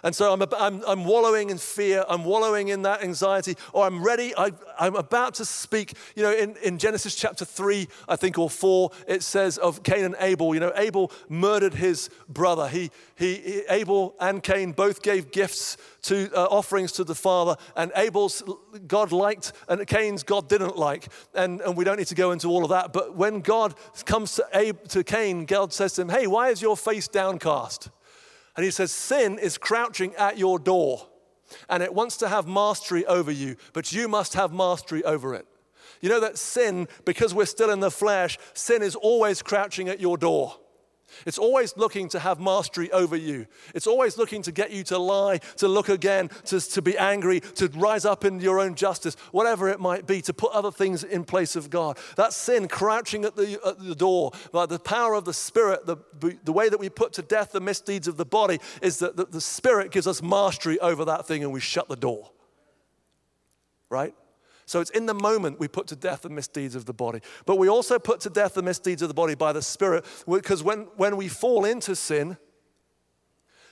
And 0.02 0.14
so 0.14 0.32
I'm, 0.32 0.42
I'm, 0.58 0.82
I'm, 0.86 1.04
wallowing 1.04 1.50
in 1.50 1.58
fear, 1.58 2.04
I'm 2.08 2.24
wallowing 2.24 2.68
in 2.68 2.82
that 2.82 3.04
anxiety, 3.04 3.56
or 3.72 3.86
I'm 3.86 4.02
ready, 4.02 4.34
I, 4.36 4.50
I'm 4.78 4.96
about 4.96 5.34
to 5.34 5.44
speak. 5.44 5.94
You 6.16 6.24
know, 6.24 6.32
in, 6.32 6.56
in 6.56 6.78
Genesis 6.78 7.14
chapter 7.14 7.44
3, 7.44 7.86
I 8.08 8.16
think, 8.16 8.36
or 8.36 8.50
4, 8.50 8.90
it 9.06 9.22
says 9.22 9.58
of 9.58 9.84
Cain 9.84 10.04
and 10.04 10.16
Abel. 10.18 10.54
You 10.54 10.60
know, 10.60 10.72
Abel 10.74 11.12
murdered 11.28 11.74
his 11.74 12.10
brother. 12.28 12.66
He, 12.68 12.90
he, 13.14 13.62
Abel 13.68 14.16
and 14.18 14.42
Cain 14.42 14.72
both 14.72 15.02
gave 15.02 15.30
gifts 15.30 15.76
to 16.02 16.28
uh, 16.34 16.46
offerings 16.46 16.90
to 16.92 17.04
the 17.04 17.14
Father, 17.14 17.54
and 17.76 17.92
Abel's 17.94 18.42
God 18.88 19.12
liked, 19.12 19.52
and 19.68 19.86
Cain's 19.86 20.24
God 20.24 20.48
didn't 20.48 20.76
like. 20.76 21.06
And, 21.32 21.60
and 21.60 21.76
we 21.76 21.84
don't 21.84 21.98
need 21.98 22.08
to 22.08 22.16
go 22.16 22.32
into 22.32 22.48
all 22.48 22.64
of 22.64 22.70
that. 22.70 22.92
But 22.92 23.14
when 23.14 23.40
God 23.40 23.74
comes 24.04 24.34
to, 24.34 24.76
to 24.88 25.04
Cain, 25.04 25.44
God 25.44 25.72
says 25.72 25.92
to 25.94 26.02
him, 26.02 26.08
Hey, 26.08 26.26
why 26.26 26.48
is 26.48 26.60
your 26.60 26.76
face 26.76 27.06
downcast? 27.06 27.90
And 28.56 28.64
he 28.64 28.70
says, 28.70 28.92
Sin 28.92 29.38
is 29.38 29.58
crouching 29.58 30.14
at 30.16 30.38
your 30.38 30.58
door 30.58 31.08
and 31.68 31.82
it 31.82 31.94
wants 31.94 32.16
to 32.18 32.28
have 32.28 32.46
mastery 32.46 33.04
over 33.06 33.30
you, 33.30 33.56
but 33.72 33.92
you 33.92 34.08
must 34.08 34.34
have 34.34 34.52
mastery 34.52 35.04
over 35.04 35.34
it. 35.34 35.46
You 36.00 36.08
know 36.08 36.20
that 36.20 36.38
sin, 36.38 36.88
because 37.04 37.34
we're 37.34 37.44
still 37.44 37.70
in 37.70 37.80
the 37.80 37.90
flesh, 37.90 38.38
sin 38.54 38.82
is 38.82 38.96
always 38.96 39.42
crouching 39.42 39.88
at 39.88 40.00
your 40.00 40.16
door. 40.16 40.58
It's 41.26 41.38
always 41.38 41.76
looking 41.76 42.08
to 42.10 42.18
have 42.18 42.40
mastery 42.40 42.90
over 42.92 43.16
you. 43.16 43.46
It's 43.74 43.86
always 43.86 44.18
looking 44.18 44.42
to 44.42 44.52
get 44.52 44.70
you 44.70 44.84
to 44.84 44.98
lie, 44.98 45.38
to 45.56 45.68
look 45.68 45.88
again, 45.88 46.30
to, 46.46 46.60
to 46.60 46.82
be 46.82 46.96
angry, 46.98 47.40
to 47.40 47.68
rise 47.74 48.04
up 48.04 48.24
in 48.24 48.40
your 48.40 48.60
own 48.60 48.74
justice, 48.74 49.16
whatever 49.30 49.68
it 49.68 49.80
might 49.80 50.06
be, 50.06 50.20
to 50.22 50.32
put 50.32 50.52
other 50.52 50.70
things 50.70 51.04
in 51.04 51.24
place 51.24 51.56
of 51.56 51.70
God. 51.70 51.98
That 52.16 52.32
sin 52.32 52.68
crouching 52.68 53.24
at 53.24 53.36
the, 53.36 53.60
at 53.66 53.78
the 53.78 53.94
door, 53.94 54.32
by 54.52 54.66
the 54.66 54.78
power 54.78 55.14
of 55.14 55.24
the 55.24 55.34
Spirit, 55.34 55.86
the, 55.86 55.96
the 56.44 56.52
way 56.52 56.68
that 56.68 56.78
we 56.78 56.88
put 56.88 57.12
to 57.14 57.22
death 57.22 57.52
the 57.52 57.60
misdeeds 57.60 58.08
of 58.08 58.16
the 58.16 58.24
body 58.24 58.58
is 58.80 58.98
that 58.98 59.16
the, 59.16 59.26
the 59.26 59.40
Spirit 59.40 59.90
gives 59.90 60.06
us 60.06 60.22
mastery 60.22 60.78
over 60.80 61.04
that 61.04 61.26
thing 61.26 61.42
and 61.42 61.52
we 61.52 61.60
shut 61.60 61.88
the 61.88 61.96
door. 61.96 62.30
Right? 63.90 64.14
So 64.66 64.80
it's 64.80 64.90
in 64.90 65.06
the 65.06 65.14
moment 65.14 65.58
we 65.58 65.68
put 65.68 65.86
to 65.88 65.96
death 65.96 66.22
the 66.22 66.30
misdeeds 66.30 66.74
of 66.74 66.84
the 66.84 66.92
body. 66.92 67.20
But 67.46 67.58
we 67.58 67.68
also 67.68 67.98
put 67.98 68.20
to 68.20 68.30
death 68.30 68.54
the 68.54 68.62
misdeeds 68.62 69.02
of 69.02 69.08
the 69.08 69.14
body 69.14 69.34
by 69.34 69.52
the 69.52 69.62
Spirit, 69.62 70.04
because 70.28 70.62
when, 70.62 70.86
when 70.96 71.16
we 71.16 71.28
fall 71.28 71.64
into 71.64 71.96
sin, 71.96 72.36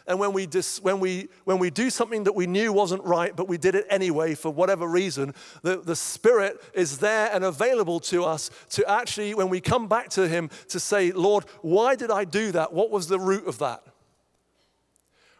and 0.07 0.19
when 0.19 0.33
we, 0.33 0.47
dis, 0.47 0.83
when, 0.83 0.99
we, 0.99 1.29
when 1.45 1.59
we 1.59 1.71
do 1.71 1.89
something 1.89 2.25
that 2.25 2.35
we 2.35 2.49
knew 2.49 2.73
wasn't 2.73 3.05
right, 3.05 3.37
but 3.37 3.49
we 3.49 3.57
did 3.57 3.77
it 3.77 3.87
anyway 3.89 4.35
for 4.35 4.51
whatever 4.51 4.89
reason, 4.89 5.35
the, 5.63 5.77
the 5.77 5.95
Spirit 5.95 6.61
is 6.75 6.99
there 6.99 7.31
and 7.33 7.45
available 7.45 8.01
to 8.01 8.25
us 8.25 8.51
to 8.71 8.85
actually, 8.91 9.35
when 9.35 9.49
we 9.49 9.61
come 9.61 9.87
back 9.87 10.09
to 10.11 10.27
Him, 10.27 10.51
to 10.69 10.81
say, 10.81 11.13
Lord, 11.13 11.45
why 11.63 11.95
did 11.95 12.11
I 12.11 12.25
do 12.25 12.51
that? 12.53 12.73
What 12.73 12.91
was 12.91 13.07
the 13.07 13.21
root 13.21 13.47
of 13.47 13.59
that? 13.59 13.85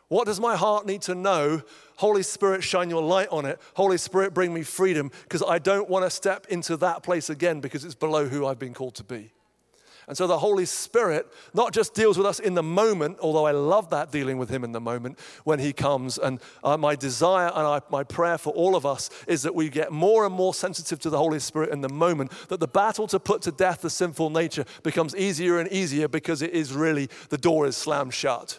What 0.07 0.27
does 0.27 0.41
my 0.41 0.57
heart 0.57 0.87
need 0.87 1.03
to 1.03 1.15
know? 1.15 1.63
Holy 2.01 2.23
Spirit, 2.23 2.65
shine 2.65 2.89
your 2.89 3.03
light 3.03 3.29
on 3.31 3.45
it. 3.45 3.61
Holy 3.75 3.99
Spirit, 3.99 4.33
bring 4.33 4.55
me 4.55 4.63
freedom 4.63 5.11
because 5.25 5.43
I 5.47 5.59
don't 5.59 5.87
want 5.87 6.07
to 6.07 6.11
step 6.11 6.47
into 6.49 6.79
that 6.79 7.03
place 7.03 7.29
again 7.29 7.61
because 7.61 7.85
it's 7.85 7.95
below 7.95 8.27
who 8.27 8.47
I've 8.47 8.59
been 8.59 8.73
called 8.73 8.95
to 8.95 9.05
be. 9.05 9.33
And 10.09 10.17
so 10.17 10.27
the 10.27 10.39
Holy 10.39 10.65
Spirit 10.65 11.31
not 11.53 11.75
just 11.75 11.93
deals 11.93 12.17
with 12.17 12.27
us 12.27 12.41
in 12.41 12.55
the 12.55 12.63
moment, 12.63 13.19
although 13.21 13.45
I 13.45 13.51
love 13.51 13.91
that 13.91 14.11
dealing 14.11 14.39
with 14.39 14.49
Him 14.49 14.65
in 14.65 14.73
the 14.73 14.81
moment 14.81 15.19
when 15.45 15.59
He 15.59 15.75
comes. 15.75 16.17
And 16.17 16.41
uh, 16.65 16.79
my 16.79 16.97
desire 16.97 17.53
and 17.55 17.67
I, 17.67 17.81
my 17.91 18.03
prayer 18.03 18.39
for 18.39 18.55
all 18.55 18.77
of 18.77 18.87
us 18.87 19.11
is 19.29 19.43
that 19.43 19.55
we 19.55 19.69
get 19.69 19.93
more 19.93 20.25
and 20.25 20.35
more 20.35 20.55
sensitive 20.55 21.01
to 21.01 21.11
the 21.11 21.19
Holy 21.19 21.39
Spirit 21.39 21.69
in 21.69 21.83
the 21.83 21.91
moment, 21.91 22.33
that 22.49 22.61
the 22.61 22.67
battle 22.67 23.09
to 23.09 23.21
put 23.21 23.43
to 23.43 23.53
death 23.53 23.83
the 23.83 23.91
sinful 23.91 24.31
nature 24.31 24.65
becomes 24.83 25.15
easier 25.15 25.59
and 25.59 25.71
easier 25.71 26.09
because 26.09 26.41
it 26.41 26.53
is 26.53 26.73
really, 26.73 27.11
the 27.29 27.37
door 27.37 27.67
is 27.67 27.77
slammed 27.77 28.15
shut. 28.15 28.59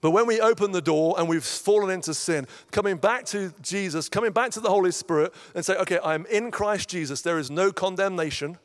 But 0.00 0.12
when 0.12 0.26
we 0.26 0.40
open 0.40 0.72
the 0.72 0.80
door 0.80 1.16
and 1.18 1.28
we've 1.28 1.44
fallen 1.44 1.90
into 1.90 2.14
sin, 2.14 2.46
coming 2.70 2.96
back 2.96 3.24
to 3.26 3.52
Jesus, 3.62 4.08
coming 4.08 4.32
back 4.32 4.50
to 4.52 4.60
the 4.60 4.68
Holy 4.68 4.92
Spirit 4.92 5.34
and 5.54 5.64
say, 5.64 5.76
okay, 5.76 5.98
I'm 6.04 6.24
in 6.26 6.50
Christ 6.50 6.88
Jesus, 6.88 7.22
there 7.22 7.38
is 7.38 7.50
no 7.50 7.72
condemnation. 7.72 8.58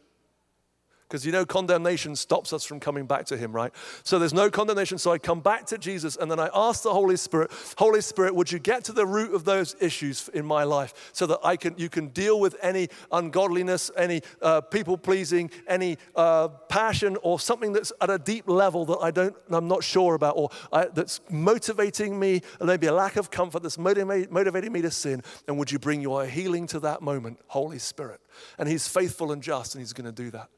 Because 1.14 1.28
you 1.28 1.32
know, 1.32 1.46
condemnation 1.46 2.16
stops 2.16 2.54
us 2.54 2.64
from 2.64 2.80
coming 2.80 3.06
back 3.06 3.28
to 3.28 3.38
Him, 3.38 3.52
right? 3.52 3.72
So 4.02 4.18
there's 4.18 4.34
no 4.34 4.50
condemnation. 4.50 4.98
So 4.98 5.12
I 5.12 5.20
come 5.20 5.42
back 5.42 5.68
to 5.68 5.78
Jesus 5.78 6.16
and 6.16 6.32
then 6.32 6.40
I 6.40 6.50
ask 6.56 6.82
the 6.82 6.92
Holy 6.92 7.18
Spirit, 7.18 7.52
Holy 7.78 8.02
Spirit, 8.02 8.34
would 8.34 8.52
you 8.52 8.58
get 8.58 8.84
to 8.86 8.94
the 8.94 9.06
root 9.06 9.36
of 9.36 9.46
those 9.46 9.76
issues 9.80 10.28
in 10.30 10.44
my 10.44 10.64
life 10.64 11.12
so 11.14 11.28
that 11.28 11.38
I 11.44 11.56
can, 11.56 11.76
you 11.78 11.88
can 11.88 12.08
deal 12.08 12.40
with 12.40 12.56
any 12.64 12.90
ungodliness, 13.12 13.92
any 13.96 14.24
uh, 14.42 14.62
people 14.62 14.98
pleasing, 14.98 15.52
any 15.68 16.00
uh, 16.16 16.48
passion, 16.48 17.16
or 17.22 17.40
something 17.40 17.74
that's 17.74 17.94
at 18.02 18.10
a 18.10 18.18
deep 18.18 18.50
level 18.50 18.84
that 18.86 18.98
I 18.98 19.12
don't, 19.12 19.36
I'm 19.52 19.68
not 19.68 19.84
sure 19.84 20.16
about, 20.16 20.34
or 20.36 20.50
I, 20.72 20.86
that's 20.86 21.22
motivating 21.30 22.20
me, 22.20 22.42
and 22.60 22.66
maybe 22.66 22.88
a 22.88 22.92
lack 22.92 23.18
of 23.18 23.30
comfort 23.30 23.62
that's 23.62 23.78
motivate, 23.78 24.32
motivating 24.32 24.72
me 24.72 24.82
to 24.82 24.90
sin. 24.90 25.22
And 25.48 25.60
would 25.60 25.72
you 25.72 25.78
bring 25.78 26.02
your 26.02 26.26
healing 26.26 26.66
to 26.68 26.80
that 26.80 27.04
moment, 27.04 27.38
Holy 27.46 27.78
Spirit? 27.78 28.20
And 28.58 28.68
He's 28.68 28.88
faithful 28.88 29.32
and 29.32 29.44
just, 29.44 29.76
and 29.76 29.80
He's 29.80 29.94
going 29.94 30.06
to 30.06 30.12
do 30.12 30.32
that. 30.32 30.50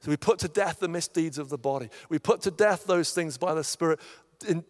So 0.00 0.10
we 0.10 0.16
put 0.16 0.38
to 0.40 0.48
death 0.48 0.80
the 0.80 0.88
misdeeds 0.88 1.38
of 1.38 1.48
the 1.50 1.58
body. 1.58 1.90
We 2.08 2.18
put 2.18 2.40
to 2.42 2.50
death 2.50 2.84
those 2.86 3.12
things 3.12 3.36
by 3.36 3.54
the 3.54 3.64
Spirit 3.64 4.00
in, 4.48 4.64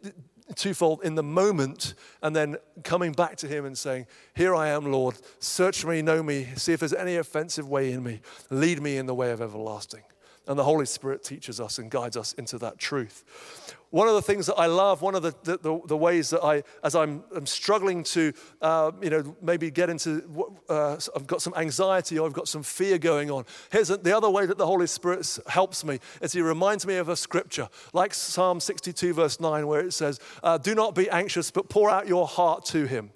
twofold 0.55 1.03
in 1.05 1.15
the 1.15 1.23
moment 1.23 1.95
and 2.23 2.35
then 2.35 2.57
coming 2.83 3.13
back 3.13 3.37
to 3.37 3.47
Him 3.47 3.65
and 3.65 3.77
saying, 3.79 4.07
Here 4.35 4.55
I 4.55 4.69
am, 4.69 4.91
Lord. 4.91 5.17
Search 5.39 5.85
me, 5.85 6.03
know 6.03 6.23
me, 6.23 6.49
see 6.57 6.73
if 6.73 6.81
there's 6.81 6.93
any 6.93 7.17
offensive 7.17 7.69
way 7.69 7.93
in 7.93 8.03
me. 8.03 8.21
Lead 8.51 8.83
me 8.83 8.97
in 8.97 9.07
the 9.07 9.15
way 9.15 9.31
of 9.31 9.41
everlasting. 9.41 10.03
And 10.47 10.59
the 10.59 10.65
Holy 10.65 10.87
Spirit 10.87 11.23
teaches 11.23 11.61
us 11.61 11.79
and 11.79 11.91
guides 11.91 12.17
us 12.17 12.33
into 12.33 12.59
that 12.59 12.79
truth. 12.79 13.77
One 13.91 14.07
of 14.07 14.15
the 14.15 14.23
things 14.23 14.47
that 14.47 14.55
I 14.55 14.67
love, 14.67 15.03
one 15.03 15.17
of 15.17 15.23
the, 15.23 15.35
the, 15.43 15.59
the, 15.59 15.81
the 15.87 15.97
ways 15.97 16.31
that 16.31 16.45
I, 16.45 16.63
as 16.85 16.95
I'm, 16.95 17.25
I'm 17.35 17.47
struggling 17.47 18.05
to, 18.05 18.33
uh, 18.63 18.93
you 19.03 19.11
know, 19.11 19.37
maybe 19.43 19.69
get 19.73 19.91
into, 19.91 20.55
uh, 20.69 20.97
I've 21.17 21.27
got 21.27 21.43
some 21.43 21.55
anxiety 21.57 22.17
or 22.17 22.27
I've 22.27 22.33
got 22.33 22.47
some 22.47 22.63
fear 22.63 22.99
going 22.99 23.33
on. 23.33 23.45
Here's 23.73 23.89
the 23.89 24.17
other 24.17 24.31
way 24.31 24.47
that 24.47 24.59
the 24.59 24.67
Holy 24.67 24.87
Spirit 24.87 25.39
helps 25.49 25.85
me 25.85 25.99
is 26.23 26.33
He 26.33 26.41
reminds 26.41 26.87
me 26.87 26.97
of 26.97 27.09
a 27.09 27.17
scripture, 27.17 27.69
like 27.93 28.15
Psalm 28.15 28.61
62, 28.61 29.13
verse 29.13 29.41
9, 29.41 29.67
where 29.67 29.81
it 29.81 29.93
says, 29.93 30.21
uh, 30.45 30.57
Do 30.57 30.77
not 30.77 30.95
be 30.95 31.11
anxious, 31.11 31.51
but 31.51 31.69
pour 31.69 31.91
out 31.91 32.07
your 32.07 32.29
heart 32.29 32.65
to 32.67 32.87
Him. 32.87 33.11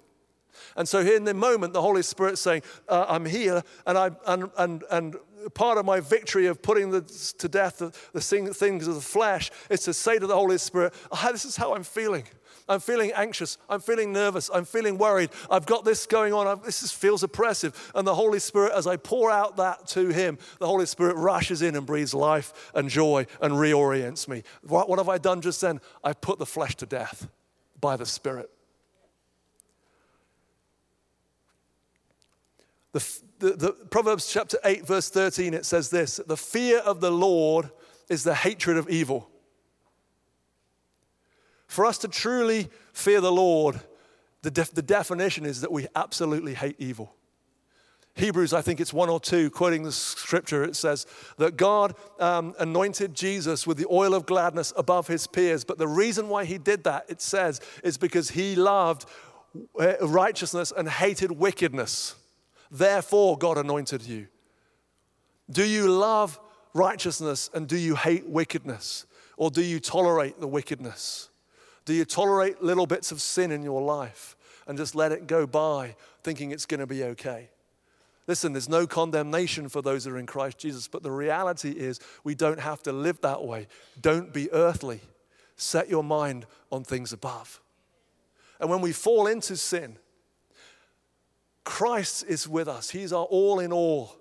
And 0.75 0.87
so 0.87 1.03
here 1.03 1.15
in 1.15 1.23
the 1.23 1.33
moment, 1.33 1.73
the 1.73 1.81
Holy 1.81 2.01
Spirit's 2.01 2.41
saying, 2.41 2.63
uh, 2.89 3.05
I'm 3.07 3.25
here, 3.25 3.63
and, 3.85 3.97
I, 3.97 4.11
and, 4.27 4.49
and, 4.57 4.83
and 4.91 5.15
part 5.53 5.77
of 5.77 5.85
my 5.85 5.99
victory 5.99 6.47
of 6.47 6.61
putting 6.61 6.91
the, 6.91 7.01
to 7.37 7.47
death 7.47 7.77
the, 7.77 7.91
the 8.13 8.21
things 8.21 8.87
of 8.87 8.95
the 8.95 9.01
flesh 9.01 9.51
is 9.69 9.81
to 9.81 9.93
say 9.93 10.17
to 10.17 10.27
the 10.27 10.35
Holy 10.35 10.57
Spirit, 10.57 10.93
oh, 11.11 11.31
This 11.31 11.45
is 11.45 11.55
how 11.55 11.75
I'm 11.75 11.83
feeling. 11.83 12.25
I'm 12.67 12.79
feeling 12.79 13.11
anxious. 13.13 13.57
I'm 13.69 13.79
feeling 13.79 14.11
nervous. 14.11 14.49
I'm 14.51 14.65
feeling 14.65 14.97
worried. 14.97 15.29
I've 15.51 15.67
got 15.67 15.85
this 15.85 16.05
going 16.07 16.33
on. 16.33 16.47
I've, 16.47 16.63
this 16.63 16.81
is, 16.81 16.91
feels 16.91 17.21
oppressive. 17.21 17.91
And 17.93 18.07
the 18.07 18.15
Holy 18.15 18.39
Spirit, 18.39 18.73
as 18.73 18.87
I 18.87 18.97
pour 18.97 19.29
out 19.29 19.57
that 19.57 19.87
to 19.89 20.09
Him, 20.09 20.39
the 20.59 20.65
Holy 20.65 20.87
Spirit 20.87 21.15
rushes 21.15 21.61
in 21.61 21.75
and 21.75 21.85
breathes 21.85 22.13
life 22.13 22.71
and 22.73 22.89
joy 22.89 23.27
and 23.39 23.53
reorients 23.53 24.27
me. 24.27 24.43
What, 24.63 24.89
what 24.89 24.97
have 24.97 25.09
I 25.09 25.19
done 25.19 25.41
just 25.41 25.61
then? 25.61 25.79
I've 26.03 26.21
put 26.21 26.39
the 26.39 26.45
flesh 26.45 26.75
to 26.77 26.87
death 26.87 27.27
by 27.79 27.97
the 27.97 28.05
Spirit. 28.05 28.49
The, 32.93 33.21
the, 33.45 33.55
the, 33.55 33.71
Proverbs 33.73 34.27
chapter 34.27 34.57
8, 34.63 34.87
verse 34.87 35.11
13, 35.11 35.53
it 35.53 35.65
says 35.65 35.89
this 35.91 36.19
The 36.25 36.37
fear 36.37 36.79
of 36.79 36.99
the 36.99 37.11
Lord 37.11 37.69
is 38.09 38.23
the 38.23 38.33
hatred 38.33 38.75
of 38.75 38.89
evil. 38.89 39.29
For 41.67 41.85
us 41.85 41.99
to 41.99 42.07
truly 42.07 42.69
fear 42.91 43.21
the 43.21 43.31
Lord, 43.31 43.79
the, 44.41 44.49
def, 44.49 44.71
the 44.71 44.81
definition 44.81 45.45
is 45.45 45.61
that 45.61 45.71
we 45.71 45.85
absolutely 45.95 46.55
hate 46.55 46.75
evil. 46.79 47.13
Hebrews, 48.15 48.51
I 48.51 48.61
think 48.61 48.79
it's 48.79 48.93
one 48.93 49.09
or 49.09 49.19
two, 49.19 49.51
quoting 49.51 49.83
the 49.83 49.91
scripture, 49.91 50.63
it 50.63 50.75
says 50.75 51.05
that 51.37 51.55
God 51.55 51.93
um, 52.19 52.55
anointed 52.59 53.13
Jesus 53.13 53.67
with 53.67 53.77
the 53.77 53.87
oil 53.91 54.15
of 54.15 54.25
gladness 54.25 54.73
above 54.75 55.07
his 55.07 55.27
peers. 55.27 55.63
But 55.65 55.77
the 55.77 55.87
reason 55.87 56.29
why 56.29 56.45
he 56.45 56.57
did 56.57 56.85
that, 56.85 57.05
it 57.09 57.21
says, 57.21 57.61
is 57.83 57.97
because 57.97 58.31
he 58.31 58.55
loved 58.55 59.05
uh, 59.79 59.97
righteousness 60.01 60.73
and 60.75 60.89
hated 60.89 61.31
wickedness. 61.33 62.15
Therefore, 62.77 63.37
God 63.37 63.57
anointed 63.57 64.03
you. 64.03 64.27
Do 65.49 65.63
you 65.63 65.87
love 65.87 66.39
righteousness 66.73 67.49
and 67.53 67.69
do 67.69 67.77
you 67.77 67.95
hate 67.95 68.27
wickedness? 68.27 69.05
Or 69.37 69.49
do 69.49 69.61
you 69.61 69.79
tolerate 69.79 70.41
the 70.41 70.47
wickedness? 70.47 71.29
Do 71.85 71.93
you 71.93 72.03
tolerate 72.03 72.61
little 72.61 72.85
bits 72.85 73.13
of 73.13 73.21
sin 73.21 73.51
in 73.51 73.63
your 73.63 73.81
life 73.81 74.35
and 74.67 74.77
just 74.77 74.93
let 74.93 75.13
it 75.13 75.25
go 75.25 75.47
by 75.47 75.95
thinking 76.23 76.51
it's 76.51 76.65
going 76.65 76.81
to 76.81 76.87
be 76.87 77.03
okay? 77.03 77.49
Listen, 78.27 78.51
there's 78.51 78.67
no 78.67 78.85
condemnation 78.85 79.69
for 79.69 79.81
those 79.81 80.03
that 80.03 80.11
are 80.11 80.17
in 80.17 80.25
Christ 80.25 80.57
Jesus, 80.57 80.87
but 80.89 81.01
the 81.01 81.11
reality 81.11 81.71
is 81.71 82.01
we 82.25 82.35
don't 82.35 82.59
have 82.59 82.83
to 82.83 82.91
live 82.91 83.21
that 83.21 83.45
way. 83.45 83.67
Don't 84.01 84.33
be 84.33 84.51
earthly. 84.51 84.99
Set 85.55 85.87
your 85.87 86.03
mind 86.03 86.45
on 86.71 86.83
things 86.83 87.13
above. 87.13 87.61
And 88.59 88.69
when 88.69 88.81
we 88.81 88.91
fall 88.91 89.27
into 89.27 89.55
sin, 89.55 89.97
Christ 91.65 92.23
is 92.27 92.47
with 92.47 92.69
us. 92.69 92.89
He's 92.91 93.11
our 93.11 93.25
all 93.25 93.59
in 93.59 93.73
all. 93.73 94.15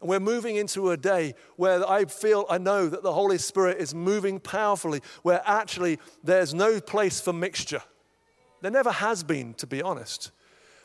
And 0.00 0.08
we're 0.08 0.20
moving 0.20 0.56
into 0.56 0.90
a 0.90 0.96
day 0.96 1.34
where 1.56 1.88
I 1.88 2.04
feel, 2.04 2.44
I 2.48 2.58
know 2.58 2.88
that 2.88 3.02
the 3.02 3.12
Holy 3.12 3.38
Spirit 3.38 3.78
is 3.78 3.94
moving 3.94 4.38
powerfully, 4.38 5.00
where 5.22 5.42
actually 5.46 5.98
there's 6.22 6.54
no 6.54 6.80
place 6.80 7.20
for 7.20 7.32
mixture. 7.32 7.82
There 8.60 8.70
never 8.70 8.92
has 8.92 9.22
been, 9.22 9.54
to 9.54 9.66
be 9.66 9.82
honest. 9.82 10.30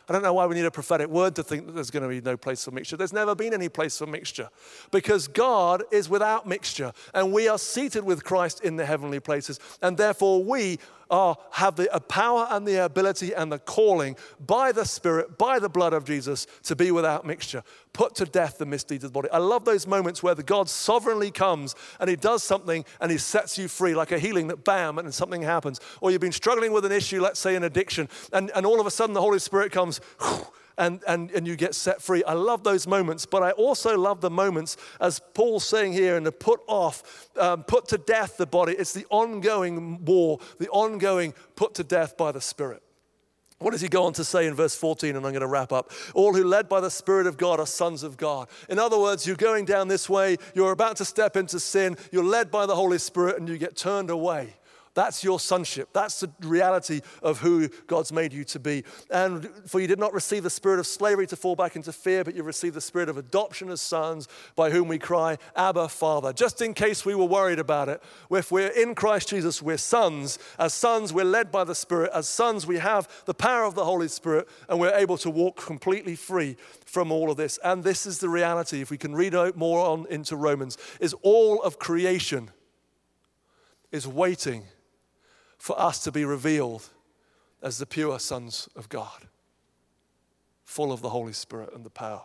I 0.09 0.13
don't 0.13 0.23
know 0.23 0.33
why 0.33 0.47
we 0.47 0.55
need 0.55 0.65
a 0.65 0.71
prophetic 0.71 1.07
word 1.07 1.35
to 1.35 1.43
think 1.43 1.67
that 1.67 1.73
there's 1.73 1.91
going 1.91 2.01
to 2.01 2.09
be 2.09 2.19
no 2.19 2.35
place 2.35 2.63
for 2.65 2.71
mixture. 2.71 2.97
There's 2.97 3.13
never 3.13 3.35
been 3.35 3.53
any 3.53 3.69
place 3.69 3.97
for 3.97 4.07
mixture 4.07 4.49
because 4.89 5.27
God 5.27 5.83
is 5.91 6.09
without 6.09 6.47
mixture 6.47 6.93
and 7.13 7.31
we 7.31 7.47
are 7.47 7.59
seated 7.59 8.03
with 8.03 8.23
Christ 8.23 8.63
in 8.63 8.75
the 8.75 8.85
heavenly 8.85 9.19
places. 9.19 9.59
And 9.83 9.97
therefore, 9.97 10.43
we 10.43 10.79
are, 11.09 11.37
have 11.51 11.75
the 11.75 11.87
power 12.07 12.47
and 12.49 12.67
the 12.67 12.83
ability 12.83 13.33
and 13.33 13.51
the 13.51 13.59
calling 13.59 14.15
by 14.45 14.71
the 14.71 14.85
Spirit, 14.85 15.37
by 15.37 15.59
the 15.59 15.69
blood 15.69 15.93
of 15.93 16.05
Jesus, 16.05 16.47
to 16.63 16.75
be 16.75 16.91
without 16.91 17.25
mixture. 17.25 17.63
Put 17.93 18.15
to 18.15 18.25
death 18.25 18.57
the 18.57 18.65
misdeeds 18.65 19.03
of 19.03 19.11
the 19.11 19.13
body. 19.13 19.29
I 19.31 19.39
love 19.39 19.65
those 19.65 19.87
moments 19.87 20.21
where 20.21 20.35
the 20.35 20.43
God 20.43 20.69
sovereignly 20.69 21.31
comes 21.31 21.75
and 21.99 22.09
He 22.09 22.15
does 22.15 22.43
something 22.43 22.85
and 23.01 23.11
He 23.11 23.17
sets 23.17 23.57
you 23.57 23.67
free, 23.67 23.95
like 23.95 24.11
a 24.11 24.19
healing 24.19 24.47
that 24.47 24.63
bam, 24.63 24.97
and 24.99 25.13
something 25.13 25.41
happens. 25.41 25.79
Or 26.01 26.11
you've 26.11 26.21
been 26.21 26.31
struggling 26.31 26.71
with 26.71 26.85
an 26.85 26.91
issue, 26.91 27.21
let's 27.21 27.39
say 27.39 27.55
an 27.55 27.63
addiction, 27.63 28.09
and, 28.31 28.51
and 28.55 28.65
all 28.65 28.79
of 28.79 28.87
a 28.87 28.91
sudden 28.91 29.13
the 29.13 29.21
Holy 29.21 29.39
Spirit 29.39 29.71
comes. 29.71 29.99
Whew, 30.21 30.47
and, 30.79 31.03
and, 31.07 31.29
and 31.31 31.45
you 31.45 31.55
get 31.55 31.75
set 31.75 32.01
free. 32.01 32.23
I 32.23 32.33
love 32.33 32.63
those 32.63 32.87
moments, 32.87 33.25
but 33.25 33.43
I 33.43 33.51
also 33.51 33.97
love 33.97 34.21
the 34.21 34.29
moments, 34.29 34.77
as 34.99 35.21
Paul's 35.33 35.65
saying 35.65 35.93
here, 35.93 36.15
and 36.15 36.25
to 36.25 36.31
put 36.31 36.61
off, 36.67 37.29
um, 37.37 37.63
put 37.63 37.89
to 37.89 37.97
death 37.97 38.37
the 38.37 38.47
body. 38.47 38.73
It's 38.73 38.93
the 38.93 39.05
ongoing 39.09 40.05
war, 40.05 40.39
the 40.57 40.69
ongoing 40.69 41.33
put 41.55 41.75
to 41.75 41.83
death 41.83 42.17
by 42.17 42.31
the 42.31 42.41
Spirit. 42.41 42.81
What 43.59 43.71
does 43.71 43.81
he 43.81 43.89
go 43.89 44.05
on 44.05 44.13
to 44.13 44.23
say 44.23 44.47
in 44.47 44.53
verse 44.53 44.73
14? 44.73 45.17
And 45.17 45.25
I'm 45.25 45.33
going 45.33 45.41
to 45.41 45.47
wrap 45.47 45.73
up. 45.73 45.91
All 46.13 46.33
who 46.33 46.45
led 46.45 46.69
by 46.69 46.79
the 46.79 46.89
Spirit 46.89 47.27
of 47.27 47.37
God 47.37 47.59
are 47.59 47.67
sons 47.67 48.03
of 48.03 48.15
God. 48.15 48.47
In 48.69 48.79
other 48.79 48.97
words, 48.97 49.27
you're 49.27 49.35
going 49.35 49.65
down 49.65 49.89
this 49.89 50.09
way, 50.09 50.37
you're 50.55 50.71
about 50.71 50.95
to 50.97 51.05
step 51.05 51.35
into 51.35 51.59
sin, 51.59 51.97
you're 52.11 52.23
led 52.23 52.51
by 52.51 52.65
the 52.65 52.75
Holy 52.75 52.99
Spirit, 52.99 53.37
and 53.37 53.49
you 53.49 53.57
get 53.57 53.75
turned 53.75 54.09
away. 54.09 54.55
That's 54.99 55.23
your 55.23 55.39
sonship. 55.39 55.93
That's 55.93 56.19
the 56.19 56.29
reality 56.41 56.99
of 57.23 57.39
who 57.39 57.69
God's 57.87 58.11
made 58.11 58.33
you 58.33 58.43
to 58.43 58.59
be. 58.59 58.83
And 59.09 59.49
for 59.65 59.79
you 59.79 59.87
did 59.87 59.97
not 59.97 60.13
receive 60.13 60.43
the 60.43 60.49
spirit 60.49 60.77
of 60.77 60.85
slavery 60.85 61.25
to 61.27 61.37
fall 61.37 61.55
back 61.55 61.77
into 61.77 61.93
fear, 61.93 62.25
but 62.25 62.35
you 62.35 62.43
received 62.43 62.75
the 62.75 62.81
spirit 62.81 63.07
of 63.07 63.15
adoption 63.17 63.69
as 63.69 63.79
sons, 63.79 64.27
by 64.57 64.71
whom 64.71 64.89
we 64.89 64.99
cry, 64.99 65.37
Abba, 65.55 65.87
Father. 65.87 66.33
Just 66.33 66.61
in 66.61 66.73
case 66.73 67.05
we 67.05 67.15
were 67.15 67.23
worried 67.23 67.59
about 67.59 67.87
it, 67.87 68.03
if 68.29 68.51
we're 68.51 68.67
in 68.67 68.93
Christ 68.93 69.29
Jesus, 69.29 69.61
we're 69.61 69.77
sons. 69.77 70.37
As 70.57 70.73
sons, 70.73 71.13
we're 71.13 71.23
led 71.23 71.49
by 71.49 71.63
the 71.63 71.75
Spirit. 71.75 72.11
As 72.13 72.27
sons, 72.27 72.67
we 72.67 72.79
have 72.79 73.07
the 73.23 73.33
power 73.33 73.63
of 73.63 73.75
the 73.75 73.85
Holy 73.85 74.09
Spirit, 74.09 74.49
and 74.67 74.81
we're 74.81 74.93
able 74.93 75.17
to 75.19 75.29
walk 75.29 75.63
completely 75.65 76.17
free 76.17 76.57
from 76.85 77.09
all 77.09 77.31
of 77.31 77.37
this. 77.37 77.57
And 77.63 77.85
this 77.85 78.05
is 78.05 78.17
the 78.17 78.27
reality, 78.27 78.81
if 78.81 78.91
we 78.91 78.97
can 78.97 79.15
read 79.15 79.33
more 79.55 79.79
on 79.79 80.07
into 80.09 80.35
Romans, 80.35 80.77
is 80.99 81.15
all 81.21 81.63
of 81.63 81.79
creation 81.79 82.51
is 83.93 84.05
waiting 84.05 84.65
for 85.59 85.79
us 85.79 85.99
to 86.05 86.11
be 86.11 86.25
revealed 86.25 86.89
as 87.61 87.77
the 87.77 87.85
pure 87.85 88.17
sons 88.17 88.69
of 88.75 88.89
God, 88.89 89.27
full 90.63 90.91
of 90.91 91.01
the 91.01 91.09
Holy 91.09 91.33
Spirit 91.33 91.69
and 91.75 91.85
the 91.85 91.89
power. 91.89 92.23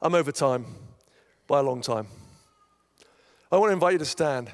I'm 0.00 0.14
over 0.14 0.30
time 0.30 0.66
by 1.48 1.58
a 1.58 1.62
long 1.62 1.80
time. 1.80 2.06
I 3.50 3.56
want 3.56 3.70
to 3.70 3.72
invite 3.72 3.94
you 3.94 3.98
to 3.98 4.04
stand. 4.04 4.50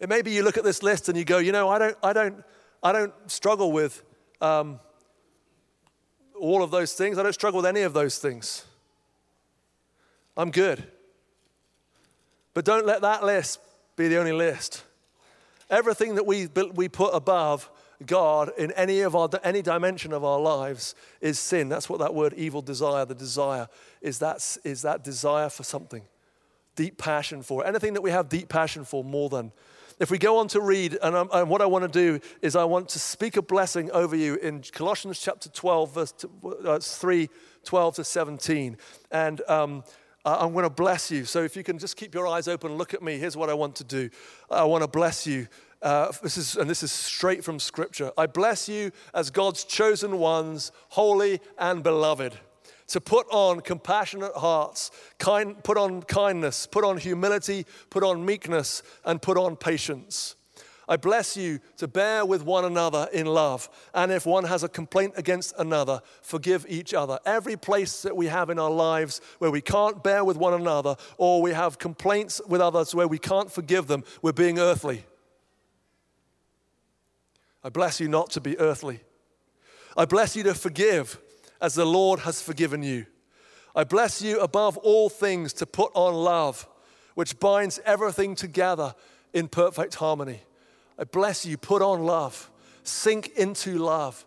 It 0.00 0.08
may 0.08 0.22
be 0.22 0.32
you 0.32 0.42
look 0.42 0.58
at 0.58 0.64
this 0.64 0.82
list 0.82 1.08
and 1.08 1.16
you 1.16 1.24
go, 1.24 1.38
you 1.38 1.52
know, 1.52 1.68
I 1.68 1.78
don't, 1.78 1.96
I 2.02 2.12
don't, 2.12 2.42
I 2.82 2.92
don't 2.92 3.12
struggle 3.30 3.70
with 3.70 4.02
um, 4.40 4.80
all 6.40 6.62
of 6.62 6.70
those 6.70 6.92
things. 6.92 7.18
I 7.18 7.22
don't 7.22 7.32
struggle 7.32 7.58
with 7.58 7.66
any 7.66 7.82
of 7.82 7.92
those 7.92 8.18
things. 8.18 8.64
I'm 10.36 10.50
good. 10.50 10.82
But 12.54 12.64
don't 12.64 12.86
let 12.86 13.02
that 13.02 13.24
list 13.24 13.60
be 13.96 14.08
the 14.08 14.18
only 14.18 14.32
list. 14.32 14.84
Everything 15.68 16.16
that 16.16 16.26
we, 16.26 16.48
we 16.74 16.88
put 16.88 17.14
above 17.14 17.70
God 18.04 18.50
in 18.56 18.72
any 18.72 19.00
of 19.00 19.14
our 19.14 19.28
any 19.44 19.62
dimension 19.62 20.12
of 20.12 20.24
our 20.24 20.40
lives 20.40 20.94
is 21.20 21.38
sin. 21.38 21.68
That's 21.68 21.88
what 21.88 21.98
that 22.00 22.14
word 22.14 22.32
evil 22.34 22.62
desire, 22.62 23.04
the 23.04 23.14
desire, 23.14 23.68
is 24.00 24.18
that, 24.20 24.56
is 24.64 24.82
that 24.82 25.04
desire 25.04 25.48
for 25.48 25.62
something. 25.62 26.02
Deep 26.76 26.96
passion 26.96 27.42
for. 27.42 27.66
Anything 27.66 27.92
that 27.94 28.00
we 28.00 28.10
have 28.10 28.28
deep 28.28 28.48
passion 28.48 28.84
for 28.84 29.04
more 29.04 29.28
than. 29.28 29.52
If 30.00 30.10
we 30.10 30.16
go 30.16 30.38
on 30.38 30.48
to 30.48 30.62
read, 30.62 30.96
and, 31.02 31.14
and 31.14 31.50
what 31.50 31.60
I 31.60 31.66
want 31.66 31.84
to 31.84 31.88
do 31.88 32.20
is 32.40 32.56
I 32.56 32.64
want 32.64 32.88
to 32.88 32.98
speak 32.98 33.36
a 33.36 33.42
blessing 33.42 33.90
over 33.90 34.16
you 34.16 34.36
in 34.36 34.62
Colossians 34.72 35.20
chapter 35.20 35.50
12, 35.50 35.94
verse 35.94 36.14
uh, 36.64 36.78
3, 36.78 37.28
12 37.64 37.94
to 37.96 38.04
17. 38.04 38.78
And 39.10 39.42
um, 39.46 39.84
I'm 40.24 40.54
going 40.54 40.62
to 40.62 40.70
bless 40.70 41.10
you. 41.10 41.26
So 41.26 41.42
if 41.42 41.54
you 41.54 41.62
can 41.62 41.78
just 41.78 41.98
keep 41.98 42.14
your 42.14 42.26
eyes 42.26 42.48
open, 42.48 42.76
look 42.76 42.94
at 42.94 43.02
me. 43.02 43.18
Here's 43.18 43.36
what 43.36 43.50
I 43.50 43.54
want 43.54 43.76
to 43.76 43.84
do. 43.84 44.08
I 44.50 44.64
want 44.64 44.82
to 44.82 44.88
bless 44.88 45.26
you. 45.26 45.48
Uh, 45.82 46.10
this 46.22 46.38
is, 46.38 46.56
and 46.56 46.68
this 46.68 46.82
is 46.82 46.92
straight 46.92 47.44
from 47.44 47.58
Scripture. 47.58 48.10
I 48.16 48.24
bless 48.26 48.70
you 48.70 48.92
as 49.12 49.30
God's 49.30 49.64
chosen 49.64 50.18
ones, 50.18 50.72
holy 50.88 51.40
and 51.58 51.82
beloved, 51.82 52.38
to 52.90 53.00
put 53.00 53.26
on 53.30 53.60
compassionate 53.60 54.34
hearts, 54.34 54.90
kind, 55.18 55.62
put 55.62 55.76
on 55.76 56.02
kindness, 56.02 56.66
put 56.66 56.84
on 56.84 56.96
humility, 56.96 57.64
put 57.88 58.02
on 58.02 58.24
meekness, 58.24 58.82
and 59.04 59.22
put 59.22 59.36
on 59.36 59.56
patience. 59.56 60.36
I 60.88 60.96
bless 60.96 61.36
you 61.36 61.60
to 61.76 61.86
bear 61.86 62.26
with 62.26 62.44
one 62.44 62.64
another 62.64 63.08
in 63.12 63.26
love. 63.26 63.70
And 63.94 64.10
if 64.10 64.26
one 64.26 64.42
has 64.42 64.64
a 64.64 64.68
complaint 64.68 65.14
against 65.16 65.54
another, 65.56 66.02
forgive 66.20 66.66
each 66.68 66.92
other. 66.92 67.20
Every 67.24 67.56
place 67.56 68.02
that 68.02 68.16
we 68.16 68.26
have 68.26 68.50
in 68.50 68.58
our 68.58 68.72
lives 68.72 69.20
where 69.38 69.52
we 69.52 69.60
can't 69.60 70.02
bear 70.02 70.24
with 70.24 70.36
one 70.36 70.54
another 70.54 70.96
or 71.16 71.40
we 71.40 71.52
have 71.52 71.78
complaints 71.78 72.40
with 72.48 72.60
others 72.60 72.92
where 72.92 73.06
we 73.06 73.18
can't 73.18 73.52
forgive 73.52 73.86
them, 73.86 74.02
we're 74.20 74.32
being 74.32 74.58
earthly. 74.58 75.04
I 77.62 77.68
bless 77.68 78.00
you 78.00 78.08
not 78.08 78.30
to 78.30 78.40
be 78.40 78.58
earthly. 78.58 78.98
I 79.96 80.06
bless 80.06 80.34
you 80.34 80.42
to 80.42 80.54
forgive 80.54 81.20
as 81.60 81.74
the 81.74 81.84
Lord 81.84 82.20
has 82.20 82.40
forgiven 82.40 82.82
you. 82.82 83.06
I 83.74 83.84
bless 83.84 84.20
you 84.20 84.40
above 84.40 84.76
all 84.78 85.08
things 85.08 85.52
to 85.54 85.66
put 85.66 85.92
on 85.94 86.14
love, 86.14 86.68
which 87.14 87.38
binds 87.38 87.80
everything 87.84 88.34
together 88.34 88.94
in 89.32 89.48
perfect 89.48 89.96
harmony. 89.96 90.42
I 90.98 91.04
bless 91.04 91.46
you. 91.46 91.56
Put 91.56 91.82
on 91.82 92.04
love. 92.04 92.50
Sink 92.82 93.28
into 93.36 93.78
love 93.78 94.26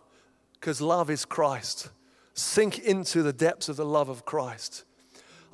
because 0.54 0.80
love 0.80 1.10
is 1.10 1.24
Christ. 1.24 1.90
Sink 2.34 2.78
into 2.78 3.22
the 3.22 3.32
depths 3.32 3.68
of 3.68 3.76
the 3.76 3.84
love 3.84 4.08
of 4.08 4.24
Christ. 4.24 4.84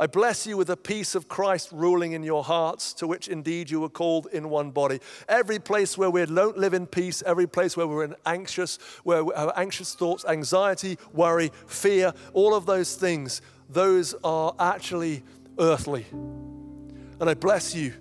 I 0.01 0.07
bless 0.07 0.47
you 0.47 0.57
with 0.57 0.69
the 0.69 0.79
peace 0.79 1.15
of 1.15 1.29
Christ 1.29 1.69
ruling 1.73 2.13
in 2.13 2.23
your 2.23 2.43
hearts, 2.43 2.95
to 2.95 3.07
which 3.07 3.29
indeed 3.29 3.69
you 3.69 3.81
were 3.81 3.91
called 3.91 4.29
in 4.33 4.49
one 4.49 4.71
body. 4.71 4.99
Every 5.29 5.59
place 5.59 5.99
where 5.99 6.09
we 6.09 6.25
don't 6.25 6.57
live 6.57 6.73
in 6.73 6.87
peace, 6.87 7.23
every 7.27 7.47
place 7.47 7.77
where 7.77 7.87
we're 7.87 8.09
anxious, 8.25 8.79
where 9.05 9.23
have 9.37 9.53
anxious 9.57 9.95
thoughts, 9.95 10.25
anxiety, 10.25 10.97
worry, 11.13 11.53
fear, 11.67 12.15
all 12.33 12.55
of 12.55 12.65
those 12.65 12.97
things, 12.97 13.43
those 13.69 14.15
are 14.25 14.55
actually 14.59 15.23
earthly. 15.59 16.07
And 16.11 17.29
I 17.29 17.35
bless 17.35 17.75
you 17.75 17.93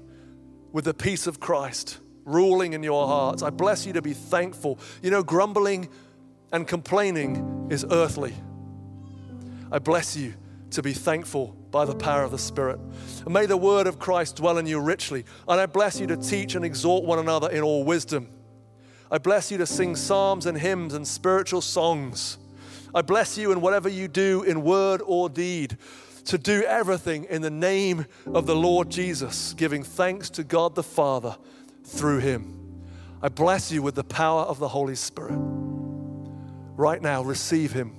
with 0.72 0.86
the 0.86 0.93
peace 0.93 1.28
of 1.28 1.41
Christ 1.41 1.97
ruling 2.24 2.72
in 2.72 2.82
your 2.82 3.08
hearts. 3.08 3.43
I 3.43 3.50
bless 3.50 3.86
you 3.86 3.91
to 3.91 4.02
be 4.02 4.14
thankful. 4.14 4.80
You 5.04 5.12
know, 5.12 5.22
grumbling 5.22 5.89
and 6.54 6.66
complaining 6.66 7.68
is 7.70 7.86
earthly. 7.91 8.36
I 9.70 9.80
bless 9.80 10.16
you 10.16 10.36
to 10.72 10.82
be 10.82 10.93
thankful 10.93 11.55
by 11.72 11.86
the 11.86 11.95
power 11.95 12.24
of 12.24 12.32
the 12.32 12.38
Spirit. 12.38 12.80
And 13.26 13.34
may 13.34 13.45
the 13.45 13.57
word 13.57 13.88
of 13.88 13.99
Christ 13.99 14.38
dwell 14.38 14.57
in 14.57 14.65
you 14.65 14.80
richly. 14.80 15.26
And 15.47 15.59
I 15.59 15.65
bless 15.65 15.99
you 15.99 16.07
to 16.07 16.17
teach 16.17 16.55
and 16.55 16.65
exhort 16.65 17.03
one 17.03 17.20
another 17.20 17.49
in 17.49 17.61
all 17.61 17.84
wisdom. 17.84 18.30
I 19.11 19.17
bless 19.17 19.51
you 19.51 19.57
to 19.57 19.65
sing 19.65 19.95
psalms 19.95 20.45
and 20.45 20.57
hymns 20.57 20.93
and 20.93 21.07
spiritual 21.07 21.61
songs. 21.61 22.38
I 22.93 23.01
bless 23.01 23.38
you 23.38 23.51
in 23.51 23.61
whatever 23.61 23.89
you 23.89 24.07
do 24.07 24.43
in 24.43 24.63
word 24.63 25.01
or 25.05 25.30
deed 25.30 25.78
to 26.26 26.38
do 26.38 26.63
everything 26.63 27.26
in 27.26 27.41
the 27.41 27.49
name 27.49 28.05
of 28.28 28.45
the 28.45 28.55
Lord 28.55 28.89
Jesus, 28.89 29.53
giving 29.53 29.84
thanks 29.84 30.30
to 30.32 30.43
God 30.43 30.76
the 30.76 30.84
Father 30.84 31.36
through 31.84 32.20
him. 32.20 32.55
I 33.22 33.30
bless 33.30 33.72
you 33.72 33.82
with 33.82 33.95
the 33.95 34.03
power 34.03 34.41
of 34.43 34.59
the 34.59 34.67
Holy 34.67 34.95
Spirit. 34.95 35.38
Right 36.78 37.01
now, 37.01 37.24
receive 37.24 37.74
him. 37.74 37.99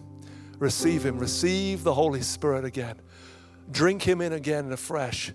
Receive 0.60 1.04
him. 1.04 1.18
Receive 1.18 1.82
the 1.82 1.94
Holy 1.94 2.20
Spirit 2.20 2.64
again. 2.64 2.96
Drink 3.72 4.02
him 4.02 4.20
in 4.20 4.32
again 4.32 4.64
and 4.64 4.72
afresh. 4.72 5.32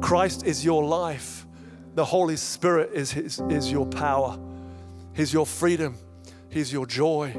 Christ 0.00 0.44
is 0.44 0.64
your 0.64 0.82
life. 0.82 1.46
The 1.94 2.04
Holy 2.04 2.36
Spirit 2.36 2.90
is, 2.92 3.12
his, 3.12 3.40
is 3.48 3.70
your 3.70 3.86
power. 3.86 4.38
He's 5.12 5.32
your 5.32 5.46
freedom. 5.46 5.96
He's 6.48 6.72
your 6.72 6.86
joy. 6.86 7.36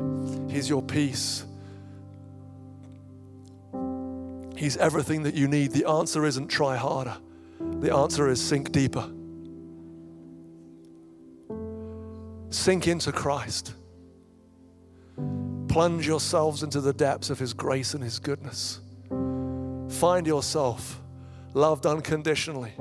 He's 0.50 0.70
your 0.70 0.82
peace. 0.82 1.46
He's 4.56 4.78
everything 4.78 5.24
that 5.24 5.34
you 5.34 5.48
need. 5.48 5.72
The 5.72 5.86
answer 5.86 6.26
isn't 6.26 6.48
try 6.48 6.78
harder, 6.78 7.18
the 7.60 7.94
answer 7.94 8.30
is 8.30 8.42
sink 8.42 8.72
deeper. 8.72 9.10
Sink 12.50 12.88
into 12.88 13.12
Christ. 13.12 13.74
Plunge 15.76 16.08
yourselves 16.08 16.64
into 16.64 16.80
the 16.80 16.94
depths 16.94 17.30
of 17.30 17.38
His 17.38 17.54
grace 17.54 17.96
and 17.96 18.02
His 18.02 18.18
goodness. 18.18 18.80
Find 19.90 20.26
yourself 20.26 21.02
loved 21.54 21.86
unconditionally. 21.86 22.72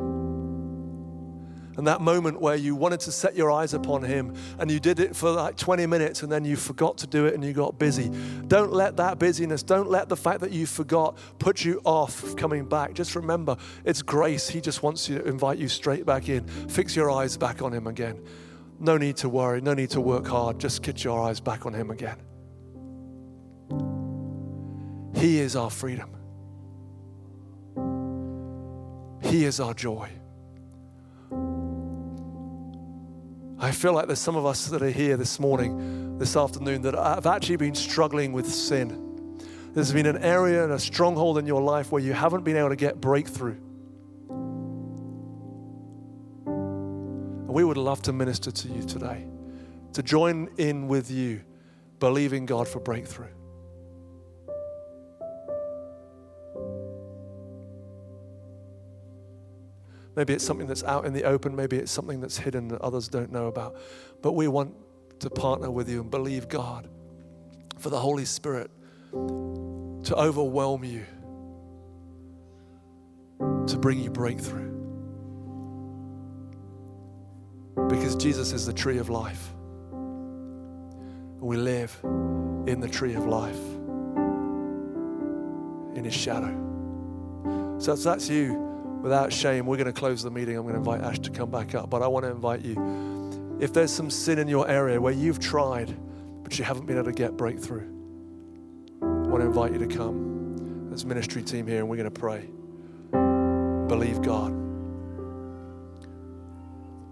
And 1.76 1.88
that 1.88 2.00
moment 2.00 2.40
where 2.40 2.54
you 2.54 2.76
wanted 2.76 3.00
to 3.00 3.10
set 3.10 3.34
your 3.34 3.50
eyes 3.50 3.74
upon 3.74 4.04
Him 4.04 4.36
and 4.60 4.70
you 4.70 4.78
did 4.78 5.00
it 5.00 5.16
for 5.16 5.28
like 5.32 5.56
20 5.56 5.86
minutes 5.86 6.22
and 6.22 6.30
then 6.30 6.44
you 6.44 6.54
forgot 6.54 6.96
to 6.98 7.08
do 7.08 7.26
it 7.26 7.34
and 7.34 7.42
you 7.42 7.52
got 7.52 7.80
busy. 7.80 8.12
Don't 8.46 8.72
let 8.72 8.96
that 8.98 9.18
busyness, 9.18 9.64
don't 9.64 9.90
let 9.90 10.08
the 10.08 10.16
fact 10.16 10.38
that 10.42 10.52
you 10.52 10.64
forgot 10.64 11.18
put 11.40 11.64
you 11.64 11.80
off 11.84 12.36
coming 12.36 12.64
back. 12.64 12.94
Just 12.94 13.16
remember, 13.16 13.56
it's 13.84 14.02
grace. 14.02 14.48
He 14.48 14.60
just 14.60 14.84
wants 14.84 15.08
you 15.08 15.18
to 15.18 15.24
invite 15.24 15.58
you 15.58 15.66
straight 15.66 16.06
back 16.06 16.28
in. 16.28 16.46
Fix 16.68 16.94
your 16.94 17.10
eyes 17.10 17.36
back 17.36 17.60
on 17.60 17.72
Him 17.72 17.88
again. 17.88 18.24
No 18.78 18.96
need 18.96 19.16
to 19.16 19.28
worry, 19.28 19.60
no 19.60 19.74
need 19.74 19.90
to 19.90 20.00
work 20.00 20.28
hard. 20.28 20.60
Just 20.60 20.84
get 20.84 21.02
your 21.02 21.20
eyes 21.20 21.40
back 21.40 21.66
on 21.66 21.74
Him 21.74 21.90
again. 21.90 22.18
He 25.14 25.38
is 25.38 25.56
our 25.56 25.70
freedom, 25.70 26.10
He 29.22 29.44
is 29.44 29.60
our 29.60 29.74
joy. 29.74 30.10
I 33.58 33.70
feel 33.70 33.94
like 33.94 34.06
there's 34.06 34.18
some 34.18 34.36
of 34.36 34.44
us 34.44 34.66
that 34.66 34.82
are 34.82 34.90
here 34.90 35.16
this 35.16 35.40
morning, 35.40 36.18
this 36.18 36.36
afternoon, 36.36 36.82
that 36.82 36.94
have 36.94 37.26
actually 37.26 37.56
been 37.56 37.74
struggling 37.74 38.34
with 38.34 38.46
sin. 38.46 39.40
There's 39.72 39.90
been 39.90 40.04
an 40.04 40.18
area 40.18 40.64
and 40.64 40.72
a 40.74 40.78
stronghold 40.78 41.38
in 41.38 41.46
your 41.46 41.62
life 41.62 41.90
where 41.90 42.02
you 42.02 42.12
haven't 42.12 42.44
been 42.44 42.56
able 42.58 42.68
to 42.68 42.76
get 42.76 43.00
breakthrough. 43.00 43.56
And 46.46 47.48
we 47.48 47.64
would 47.64 47.78
love 47.78 48.02
to 48.02 48.12
minister 48.12 48.50
to 48.50 48.68
you 48.68 48.82
today, 48.82 49.26
to 49.94 50.02
join 50.02 50.50
in 50.58 50.86
with 50.86 51.10
you, 51.10 51.40
believing 52.00 52.44
God 52.44 52.68
for 52.68 52.80
breakthrough. 52.80 53.32
Maybe 60.16 60.32
it's 60.32 60.44
something 60.44 60.66
that's 60.66 60.84
out 60.84 61.04
in 61.06 61.12
the 61.12 61.24
open, 61.24 61.56
maybe 61.56 61.76
it's 61.76 61.90
something 61.90 62.20
that's 62.20 62.38
hidden 62.38 62.68
that 62.68 62.80
others 62.80 63.08
don't 63.08 63.32
know 63.32 63.46
about. 63.46 63.76
But 64.22 64.32
we 64.32 64.48
want 64.48 64.74
to 65.20 65.30
partner 65.30 65.70
with 65.70 65.88
you 65.88 66.00
and 66.00 66.10
believe 66.10 66.48
God 66.48 66.88
for 67.78 67.90
the 67.90 67.98
Holy 67.98 68.24
Spirit 68.24 68.70
to 69.12 70.14
overwhelm 70.16 70.84
you, 70.84 71.04
to 73.66 73.78
bring 73.78 74.00
you 74.00 74.10
breakthrough. 74.10 74.70
Because 77.88 78.14
Jesus 78.16 78.52
is 78.52 78.66
the 78.66 78.72
tree 78.72 78.98
of 78.98 79.10
life. 79.10 79.50
And 79.92 81.42
we 81.42 81.56
live 81.56 81.98
in 82.02 82.80
the 82.80 82.88
tree 82.88 83.14
of 83.14 83.26
life, 83.26 83.58
in 85.96 86.04
his 86.04 86.14
shadow. 86.14 86.60
So 87.78 87.94
that's 87.96 88.28
you, 88.28 88.63
without 89.04 89.30
shame, 89.30 89.66
we're 89.66 89.76
going 89.76 89.86
to 89.86 89.92
close 89.92 90.22
the 90.22 90.30
meeting. 90.30 90.56
I'm 90.56 90.62
going 90.62 90.72
to 90.72 90.78
invite 90.78 91.02
Ash 91.02 91.18
to 91.18 91.30
come 91.30 91.50
back 91.50 91.74
up. 91.74 91.90
But 91.90 92.02
I 92.02 92.06
want 92.06 92.24
to 92.24 92.30
invite 92.30 92.64
you. 92.64 93.58
If 93.60 93.74
there's 93.74 93.92
some 93.92 94.10
sin 94.10 94.38
in 94.38 94.48
your 94.48 94.66
area 94.66 94.98
where 94.98 95.12
you've 95.12 95.38
tried, 95.38 95.94
but 96.42 96.58
you 96.58 96.64
haven't 96.64 96.86
been 96.86 96.96
able 96.96 97.06
to 97.06 97.12
get 97.12 97.36
breakthrough, 97.36 97.86
I 99.02 99.28
want 99.28 99.42
to 99.42 99.46
invite 99.46 99.72
you 99.72 99.78
to 99.78 99.86
come. 99.86 100.86
There's 100.88 101.04
ministry 101.04 101.42
team 101.42 101.66
here, 101.66 101.80
and 101.80 101.88
we're 101.88 101.98
going 101.98 102.10
to 102.10 102.18
pray. 102.18 102.48
Believe 103.88 104.22
God. 104.22 104.54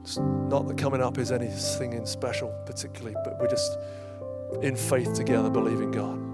It's 0.01 0.17
not 0.17 0.67
that 0.69 0.79
coming 0.79 1.03
up 1.03 1.19
is 1.19 1.31
anything 1.31 1.93
in 1.93 2.07
special, 2.07 2.49
particularly, 2.65 3.17
but 3.23 3.39
we're 3.39 3.51
just 3.51 3.77
in 4.63 4.77
faith 4.77 5.13
together, 5.13 5.51
believing 5.51 5.91
God. 5.91 6.32